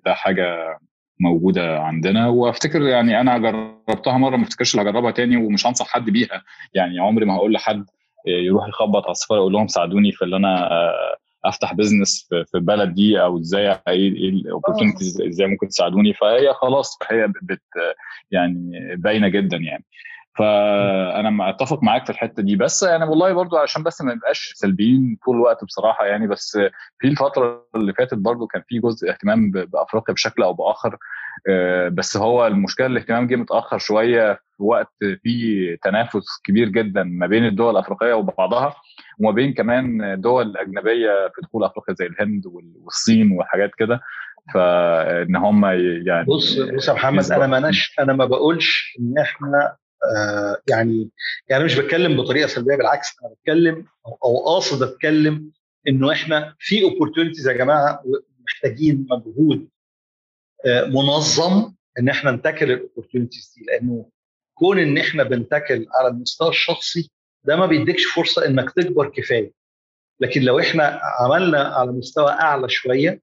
ده 0.05 0.13
حاجة 0.13 0.77
موجودة 1.19 1.79
عندنا. 1.79 2.27
وأفتكر 2.27 2.81
يعني 2.81 3.21
أنا 3.21 3.37
جربتها 3.37 4.17
مرة 4.17 4.35
ما 4.37 4.43
أفتكرش 4.43 4.75
اللي 4.75 4.89
هجربها 4.89 5.11
تاني 5.11 5.37
ومش 5.37 5.67
هنصح 5.67 5.87
حد 5.87 6.05
بيها. 6.09 6.43
يعني 6.73 6.99
عمري 6.99 7.25
ما 7.25 7.35
هقول 7.35 7.53
لحد 7.53 7.85
يروح 8.27 8.67
يخبط 8.67 9.03
على 9.03 9.11
السفارة 9.11 9.37
يقول 9.37 9.53
لهم 9.53 9.67
ساعدوني 9.67 10.11
في 10.11 10.25
اللي 10.25 10.35
أنا 10.35 10.69
أفتح 11.45 11.73
business 11.73 12.27
في 12.29 12.55
البلد 12.55 12.93
دي 12.93 13.21
أو 13.21 13.39
إزاي 13.39 13.79
إيه 13.87 14.09
ال 14.29 14.36
opportunities 14.36 15.21
إزاي 15.21 15.47
ممكن 15.47 15.67
تساعدوني. 15.67 16.13
فهي 16.13 16.53
خلاص 16.53 16.97
هي 17.11 17.27
بت 17.41 17.61
يعني 18.31 18.95
باينة 18.95 19.27
جدا 19.27 19.57
يعني. 19.57 19.83
فأنا 20.37 21.49
أتفق 21.49 21.83
معاك 21.83 22.03
في 22.05 22.09
الحتة 22.09 22.43
دي. 22.43 22.55
بس 22.55 22.83
يعني 22.83 23.05
والله 23.05 23.33
برضو 23.33 23.57
عشان 23.57 23.83
بس 23.83 24.01
ما 24.01 24.13
نبقاش 24.13 24.53
سلبيين 24.55 25.17
طول 25.25 25.35
الوقت 25.35 25.63
بصراحة 25.63 26.05
يعني 26.05 26.27
بس 26.27 26.57
في 26.99 27.07
الفترة 27.07 27.65
اللي 27.75 27.93
فاتت 27.93 28.13
برضو 28.17 28.47
كان 28.47 28.63
في 28.67 28.79
جزء 28.79 29.09
اهتمام 29.09 29.51
بأفريقيا 29.51 30.13
بشكل 30.13 30.43
أو 30.43 30.53
بآخر. 30.53 30.97
بس 31.91 32.17
هو 32.17 32.47
المشكلة 32.47 32.87
الاهتمام 32.87 33.27
جه 33.27 33.35
متأخر 33.35 33.77
شوية 33.77 34.33
في 34.33 34.63
وقت 34.63 34.93
في 35.23 35.77
تنافس 35.83 36.25
كبير 36.43 36.69
جدا 36.69 37.03
ما 37.03 37.27
بين 37.27 37.45
الدول 37.45 37.71
الأفريقية 37.71 38.13
وبعضها 38.13 38.75
وما 39.19 39.31
بين 39.31 39.53
كمان 39.53 40.15
دول 40.21 40.57
أجنبية 40.57 41.11
في 41.35 41.41
دخول 41.43 41.63
أفريقيا 41.63 41.95
زي 41.95 42.05
الهند 42.05 42.43
والصين 42.45 43.31
وحاجات 43.31 43.71
كده. 43.77 44.01
فإن 44.53 45.35
هم 45.35 45.65
يعني 46.05 46.25
بص 46.25 46.59
بص 46.59 46.87
يا 46.87 46.93
محمد 46.93 47.31
أنا 47.31 47.47
ما 47.47 47.71
أنا 47.99 48.13
ما 48.13 48.25
بقولش 48.25 48.97
إن 48.99 49.17
إحنا 49.17 49.57
آه 49.57 49.84
يعني 50.69 51.09
يعني 51.49 51.63
مش 51.63 51.75
بتكلم 51.75 52.17
بطريقة 52.21 52.47
سلبية 52.47 52.75
بالعكس 52.75 53.07
أنا 53.23 53.33
بتكلم 53.33 53.85
أو 54.23 54.45
قاصد 54.45 54.83
أتكلم 54.83 55.51
إنه 55.87 56.11
إحنا 56.11 56.55
في 56.59 56.83
opportunities 56.83 57.47
يا 57.47 57.53
جماعة 57.53 58.03
محتاجين 58.45 59.07
مجهود 59.09 59.67
آه 60.65 60.85
منظم 60.85 61.73
إن 61.99 62.09
إحنا 62.09 62.31
ن 62.31 62.37
tackle 62.37 62.71
ال 62.71 62.77
opportunities 62.77 63.53
دي 63.57 63.65
لأنه 63.65 64.09
كون 64.53 64.79
إن 64.79 64.97
إحنا 64.97 65.23
بن 65.23 65.39
tackle 65.39 65.85
على 65.99 66.07
المستوى 66.07 66.49
الشخصي 66.49 67.11
ده 67.43 67.55
ما 67.55 67.65
بيديكش 67.65 68.05
فرصة 68.05 68.45
إنك 68.45 68.71
تكبر 68.71 69.09
كفاية. 69.09 69.51
لكن 70.19 70.41
لو 70.41 70.59
إحنا 70.59 70.99
عملنا 71.19 71.59
على 71.63 71.91
مستوى 71.91 72.31
أعلى 72.31 72.69
شوية 72.69 73.21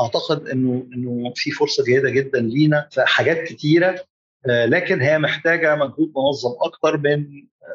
أعتقد 0.00 0.48
إنه 0.48 0.86
إنه 0.94 1.32
في 1.36 1.50
فرصة 1.50 1.84
جيده 1.84 2.10
جدا 2.10 2.40
لينا 2.40 2.88
في 2.90 3.02
حاجات 3.06 3.48
كتيرة 3.48 4.04
لكن 4.46 5.00
هي 5.00 5.18
محتاجة 5.18 5.74
مجهود 5.76 6.12
منظم 6.16 6.50
أكتر 6.62 6.96
من 6.98 7.26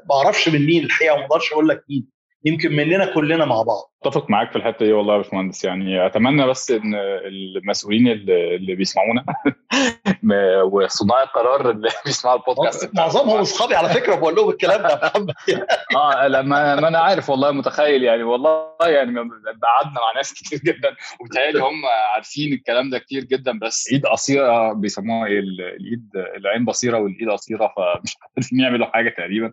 ما 0.09 0.15
أعرفش 0.15 0.49
من 0.49 0.65
مين 0.65 0.83
الحقيقة 0.83 1.15
ما 1.17 1.25
أقدرش 1.25 1.51
أقول 1.53 1.67
لك 1.67 1.83
مين 1.89 2.07
يمكن 2.45 2.71
مننا 2.75 3.13
كلنا 3.13 3.45
مع 3.45 3.61
بعض. 3.61 3.92
اتفق 4.05 4.29
معاك 4.29 4.49
في 4.51 4.55
الحتة 4.55 4.85
دي 4.85 4.93
والله 4.93 5.13
يا 5.13 5.17
باشمهندس. 5.17 5.63
يعني 5.63 6.05
أتمنى 6.05 6.47
بس 6.47 6.71
إن 6.71 6.95
المسؤولين 6.95 8.07
اللي 8.07 8.75
بيسمعونا 8.75 9.25
وصناع 10.71 11.23
القرار 11.23 11.69
اللي 11.71 11.89
بيسمعوا 12.05 12.39
البودكاست. 12.39 12.95
معظمهم 12.95 13.39
اصحابي 13.39 13.75
على 13.75 13.89
فكرة 13.89 14.15
بقول 14.15 14.35
لهم 14.35 14.49
الكلام 14.49 14.81
ده 14.81 14.99
محمد. 15.03 15.33
آه 15.95 16.27
لما 16.27 16.75
ما 16.75 16.87
أنا 16.87 16.99
عارف 16.99 17.29
والله 17.29 17.51
متخيل 17.51 18.03
يعني. 18.03 18.23
والله 18.23 18.67
يعني 18.81 19.19
قعدنا 19.19 19.93
مع 19.93 20.13
ناس 20.15 20.33
كتير 20.33 20.59
جدا 20.59 20.95
وبالتالي 21.19 21.59
هم 21.59 21.85
عارفين 22.13 22.53
الكلام 22.53 22.89
ده 22.89 22.99
كتير 22.99 23.23
جدا 23.23 23.59
بس 23.59 23.89
إيد 23.91 24.05
قصيرة 24.05 24.73
بيسموها 24.73 25.27
إيه 25.27 25.39
الإيد 25.39 26.09
العين 26.37 26.65
بصيرة 26.65 26.97
والإيد 26.99 27.29
قصيرة 27.29 27.73
فمش 27.77 28.17
عارفين 28.37 28.59
يعملوا 28.59 28.87
حاجة 28.87 29.09
تقريبا. 29.17 29.51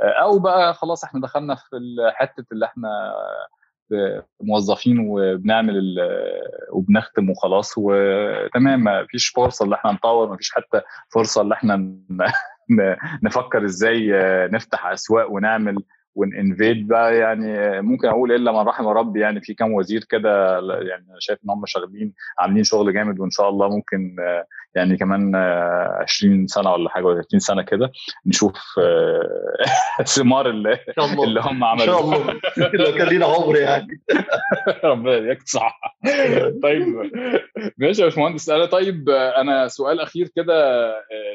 أو 0.00 0.38
بقى 0.38 0.74
خلاص 0.74 1.04
إحنا 1.04 1.20
دخلنا 1.20 1.54
في 1.54 1.62
حتة 2.14 2.44
اللي 2.52 2.66
إحنا 2.66 2.88
موظفين 4.42 4.98
وبنعمل 5.08 5.96
وبنختم 6.72 7.30
وخلاص. 7.30 7.74
وتمام 7.76 8.84
ما 8.84 9.06
فيش 9.06 9.28
فرصة 9.28 9.66
إن 9.66 9.72
إحنا 9.72 9.92
نطور 9.92 10.28
ما 10.28 10.36
فيش 10.36 10.50
حتى 10.52 10.80
فرصة 11.14 11.42
إن 11.42 11.52
إحنا 11.52 11.96
نفكر 13.22 13.64
إزاي 13.64 14.10
نفتح 14.52 14.86
أسواق 14.86 15.30
ونعمل 15.30 15.76
وننفيد 16.14 16.88
بقى. 16.88 17.16
يعني 17.16 17.80
ممكن 17.82 18.08
أقول 18.08 18.32
إلا 18.32 18.52
من 18.52 18.58
رحم 18.58 18.86
ربي 18.88 19.20
يعني 19.20 19.40
في 19.40 19.54
كام 19.54 19.72
وزير 19.72 20.04
كده 20.10 20.54
يعني 20.60 21.06
أنا 21.10 21.16
شايف 21.18 21.38
إن 21.44 21.50
هم 21.50 21.62
شغالين 21.66 22.12
عاملين 22.38 22.64
شغل 22.64 22.92
جامد 22.94 23.20
وإن 23.20 23.30
شاء 23.30 23.48
الله 23.48 23.68
ممكن 23.68 24.16
يعني 24.74 24.96
كمان 24.96 25.36
20 25.36 26.46
سنة 26.46 26.72
ولا 26.72 26.90
حاجة 26.90 27.04
ولا 27.04 27.22
30 27.22 27.40
سنة 27.40 27.62
كده 27.62 27.92
نشوف 28.26 28.54
ثمار 30.16 30.50
اللي, 30.50 30.78
اللي 31.24 31.40
هم 31.40 31.64
عملوا. 31.64 31.84
ان 31.84 31.86
شاء 31.86 32.00
الله. 32.00 32.40
لو 32.84 32.92
كان 32.98 33.08
لينا 33.08 33.26
عمر 33.26 33.56
يعني. 33.56 34.02
ربنا 34.84 35.16
يديك 35.16 35.48
صح 35.48 35.80
طيب 36.62 37.10
ماشي 37.78 38.02
يا 38.02 38.06
باشمهندس. 38.06 38.50
أنا 38.50 38.66
طيب 38.66 39.08
أنا 39.10 39.68
سؤال 39.68 40.00
أخير 40.00 40.28
كده 40.36 40.86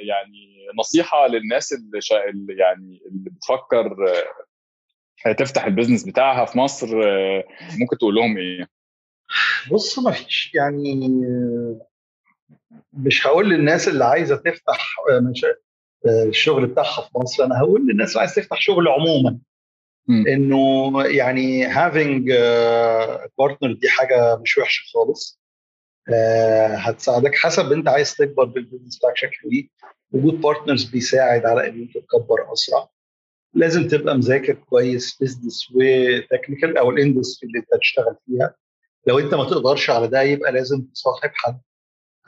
يعني 0.08 0.68
نصيحة 0.80 1.28
للناس 1.28 1.74
اللي, 1.74 2.02
شا... 2.02 2.30
اللي 2.30 2.54
يعني 2.58 3.02
اللي 3.12 3.30
بتفكر 3.30 3.96
تفتح 5.38 5.66
البيزنس 5.66 6.04
بتاعها 6.04 6.46
في 6.46 6.58
مصر 6.58 6.88
ممكن 7.80 7.98
تقول 7.98 8.16
لهم 8.16 8.38
إيه؟ 8.38 8.68
بص 9.72 10.00
ما 10.00 10.12
فيش. 10.12 10.52
يعني 10.54 10.94
مش 12.94 13.28
هقول 13.28 13.50
للناس 13.50 13.88
اللي 13.88 14.06
عايزة 14.06 14.36
تفتح 14.36 14.96
مش 15.32 15.46
الشغل 16.28 16.66
بتاعها 16.68 17.02
في 17.02 17.10
مصر 17.18 17.44
أنا 17.44 17.60
هقول 17.60 17.88
للناس 17.88 18.10
اللي 18.10 18.20
عايزة 18.20 18.42
تفتح 18.42 18.62
شغل 18.62 18.88
عموما. 18.88 19.38
إنه 20.10 20.92
يعني 21.06 21.74
having 21.74 22.24
partner 23.38 23.74
دي 23.74 23.90
حاجة 23.90 24.36
مش 24.36 24.58
وحشة 24.58 24.84
خالص. 24.94 25.40
هتساعدك 26.78 27.36
حسب 27.36 27.72
أنت 27.72 27.88
عايز 27.88 28.16
تكبر 28.16 28.44
بال 28.44 28.54
business 28.54 28.98
بتاعك 28.98 29.18
شكله 29.18 29.52
إيه. 29.52 29.70
وجود 30.12 30.42
partners 30.42 30.84
بيساعد 30.84 31.46
على 31.46 31.70
إن 31.70 31.82
أنت 31.82 31.98
تكبر 31.98 32.54
أسرع. 32.54 32.90
لازم 33.54 33.88
تبقى 33.88 34.18
مذاكر 34.18 34.54
كويس 34.54 35.18
business 35.22 35.68
و 35.76 35.86
technical 35.86 36.78
أو 36.78 36.90
ال 36.90 36.96
industry 36.96 37.48
اللي 37.48 37.60
أنت 37.60 37.68
هتشتغل 37.74 38.16
فيها. 38.26 38.56
لو 39.08 39.20
أنت 39.20 39.34
ما 39.34 39.44
تقدرش 39.44 39.90
على 39.90 40.08
ده 40.08 40.22
يبقى 40.22 40.52
لازم 40.52 40.82
تصاحب 40.82 41.32
حد. 41.34 41.60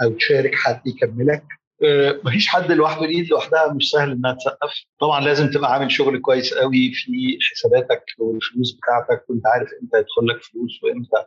أو 0.03 0.11
تشارك 0.13 0.55
حد 0.55 0.87
يكملك. 0.87 1.43
أه 1.83 2.21
مفيش 2.25 2.47
حد 2.47 2.71
لوحده 2.71 3.05
الإيد 3.05 3.29
لوحدها 3.29 3.73
مش 3.73 3.89
سهل 3.89 4.11
إنها 4.11 4.33
تسقف. 4.33 4.73
طبعا 4.99 5.21
لازم 5.21 5.51
تبقى 5.51 5.73
عامل 5.73 5.91
شغل 5.91 6.19
كويس 6.19 6.53
قوي 6.53 6.91
في 6.93 7.37
حساباتك 7.51 8.03
والفلوس 8.17 8.71
بتاعتك 8.77 9.29
وأنت 9.29 9.47
عارف 9.47 9.69
إمتى 9.83 9.97
يدخل 9.97 10.27
لك 10.27 10.43
فلوس 10.43 10.83
وإمتى 10.83 11.25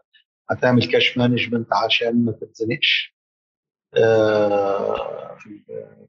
هتعمل 0.51 0.85
cash 0.93 1.19
management 1.19 1.69
عشان 1.73 2.25
ما 2.25 2.33
تتزنقش. 2.33 3.15
أه 3.97 5.37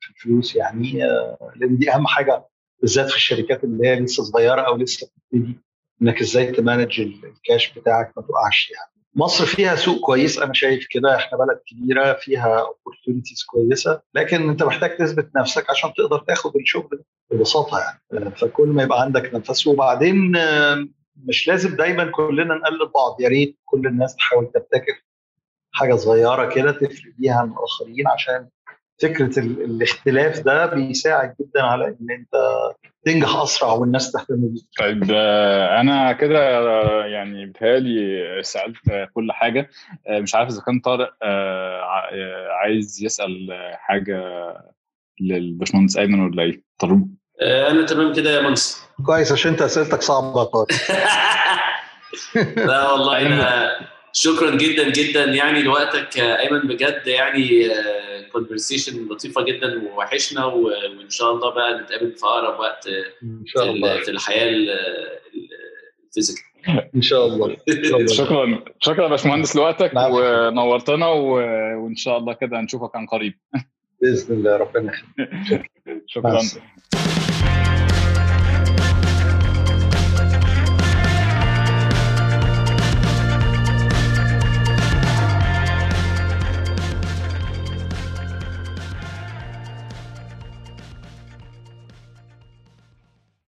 في 0.02 0.10
الفلوس 0.10 0.56
يعني 0.56 1.06
أه 1.06 1.52
لأن 1.56 1.78
دي 1.78 1.94
أهم 1.94 2.08
حاجة 2.08 2.46
بالذات 2.82 3.10
في 3.10 3.16
الشركات 3.16 3.64
اللي 3.64 3.88
هي 3.88 4.00
لسه 4.00 4.24
صغيرة 4.24 4.62
أو 4.62 4.76
لسه 4.78 5.08
بتبتدي 5.32 5.60
إنك 6.02 6.22
إزاي 6.22 6.52
ت 6.52 6.59
manage 6.59 7.02
ال 7.02 7.16
cash 7.16 7.74
بتاعك 7.80 8.14
ما 8.18 8.24
تقعش 8.24 8.72
يعني. 8.72 9.01
مصر 9.16 9.46
فيها 9.46 9.76
سوق 9.76 10.00
كويس 10.00 10.40
أنا 10.40 10.54
شايف 10.54 10.88
كده. 10.90 11.16
إحنا 11.16 11.38
بلد 11.38 11.60
كبيرة 11.68 12.14
فيها 12.14 12.60
opportunities 12.60 13.44
كويسة. 13.44 14.02
لكن 14.14 14.50
أنت 14.50 14.64
محتاج 14.64 14.98
تثبت 14.98 15.30
نفسك 15.36 15.70
عشان 15.70 15.94
تقدر 15.98 16.20
تاخد 16.20 16.56
الشغل 16.56 16.90
ده 16.92 17.06
ببساطة 17.32 17.80
يعني. 17.80 18.32
فكل 18.36 18.68
ما 18.68 18.84
يبقى 18.84 19.02
عندك 19.02 19.34
نفس. 19.34 19.68
وبعدين 19.68 20.38
مش 21.16 21.48
لازم 21.48 21.76
دايما 21.76 22.12
كلنا 22.12 22.56
نقلد 22.56 22.92
بعض. 22.96 23.22
يا 23.22 23.30
ريت 23.30 23.60
كل 23.66 23.88
الناس 23.88 24.16
تحاول 24.16 24.46
تبتكر 24.46 25.04
حاجة 25.74 25.96
صغيرة 25.96 26.50
كده 26.50 26.72
تفرق 26.72 27.14
بيها 27.18 27.36
عن 27.36 27.52
الآخرين 27.52 28.08
عشان 28.08 28.50
فكرة 29.02 29.40
الاختلاف 29.40 30.40
ده 30.40 30.66
بيساعد 30.66 31.36
جدا 31.42 31.62
على 31.62 31.88
إن 31.88 32.12
أنت 32.12 32.32
تنجح 33.06 33.36
أسرع 33.36 33.72
والناس 33.74 34.12
تهتم 34.12 34.48
بيك. 34.48 34.64
طيب 34.80 35.04
أنا 35.82 36.12
كده 36.14 36.42
يعني 37.06 37.46
بيتهيألي 37.46 38.44
سألت 38.44 38.78
كل 39.14 39.32
حاجة 39.32 39.70
مش 40.10 40.36
عارف 40.36 40.50
إذا 40.50 40.62
كان 40.62 40.80
طارق 40.80 41.14
عايز 42.52 43.04
يسأل 43.04 43.48
حاجة 43.74 44.24
للباشمهندس 45.22 45.98
أيمن 45.98 46.20
ولا 46.20 46.44
إيه؟ 46.44 46.64
طارق 46.80 46.98
أنا 47.42 47.86
تمام 47.86 48.14
كده 48.14 48.30
يا 48.30 48.42
منصف 48.42 48.88
كويس 49.06 49.32
عشان 49.32 49.52
أنت 49.52 49.62
أسئلتك 49.62 50.02
صعبة 50.02 50.40
يا 50.40 50.44
طارق 50.44 50.68
لا 52.68 52.92
والله 52.92 53.22
أنا 53.22 53.70
شكرا 54.14 54.56
جدا 54.56 54.90
جدا 54.90 55.24
يعني 55.24 55.62
لوقتك 55.62 56.20
أيمن 56.20 56.60
بجد 56.60 57.08
يعني 57.08 57.70
conversation 58.34 59.08
لطيفة 59.08 59.42
جدا 59.42 59.82
ووحشنا 59.84 60.46
وإن 60.46 61.10
شاء 61.10 61.32
الله 61.32 61.50
بقى 61.50 61.82
نتقابل 61.82 62.12
في 62.12 62.26
أقرب 62.26 62.60
وقت 62.60 62.88
إن 63.24 63.44
شاء 63.46 63.72
الله. 63.72 63.98
في 64.00 64.12
الحياة 64.12 64.50
ال 66.08 66.12
physical 66.12 66.44
إن 66.96 67.02
شاء 67.02 67.26
الله. 67.28 67.58
شكرا. 68.08 68.64
شكرا 68.80 69.04
يا 69.04 69.10
باشمهندس 69.10 69.56
لوقتك 69.56 69.92
ونورتنا 69.96 71.08
وإن 71.08 71.96
شاء 71.96 72.18
الله 72.18 72.34
كده 72.34 72.62
نشوفك 72.62 72.96
عن 72.96 73.06
قريب. 73.06 73.34
بإذن 74.02 74.36
الله 74.36 74.58
ربنا 74.58 74.94
يخليك. 74.94 75.72
شكرا. 76.14 76.40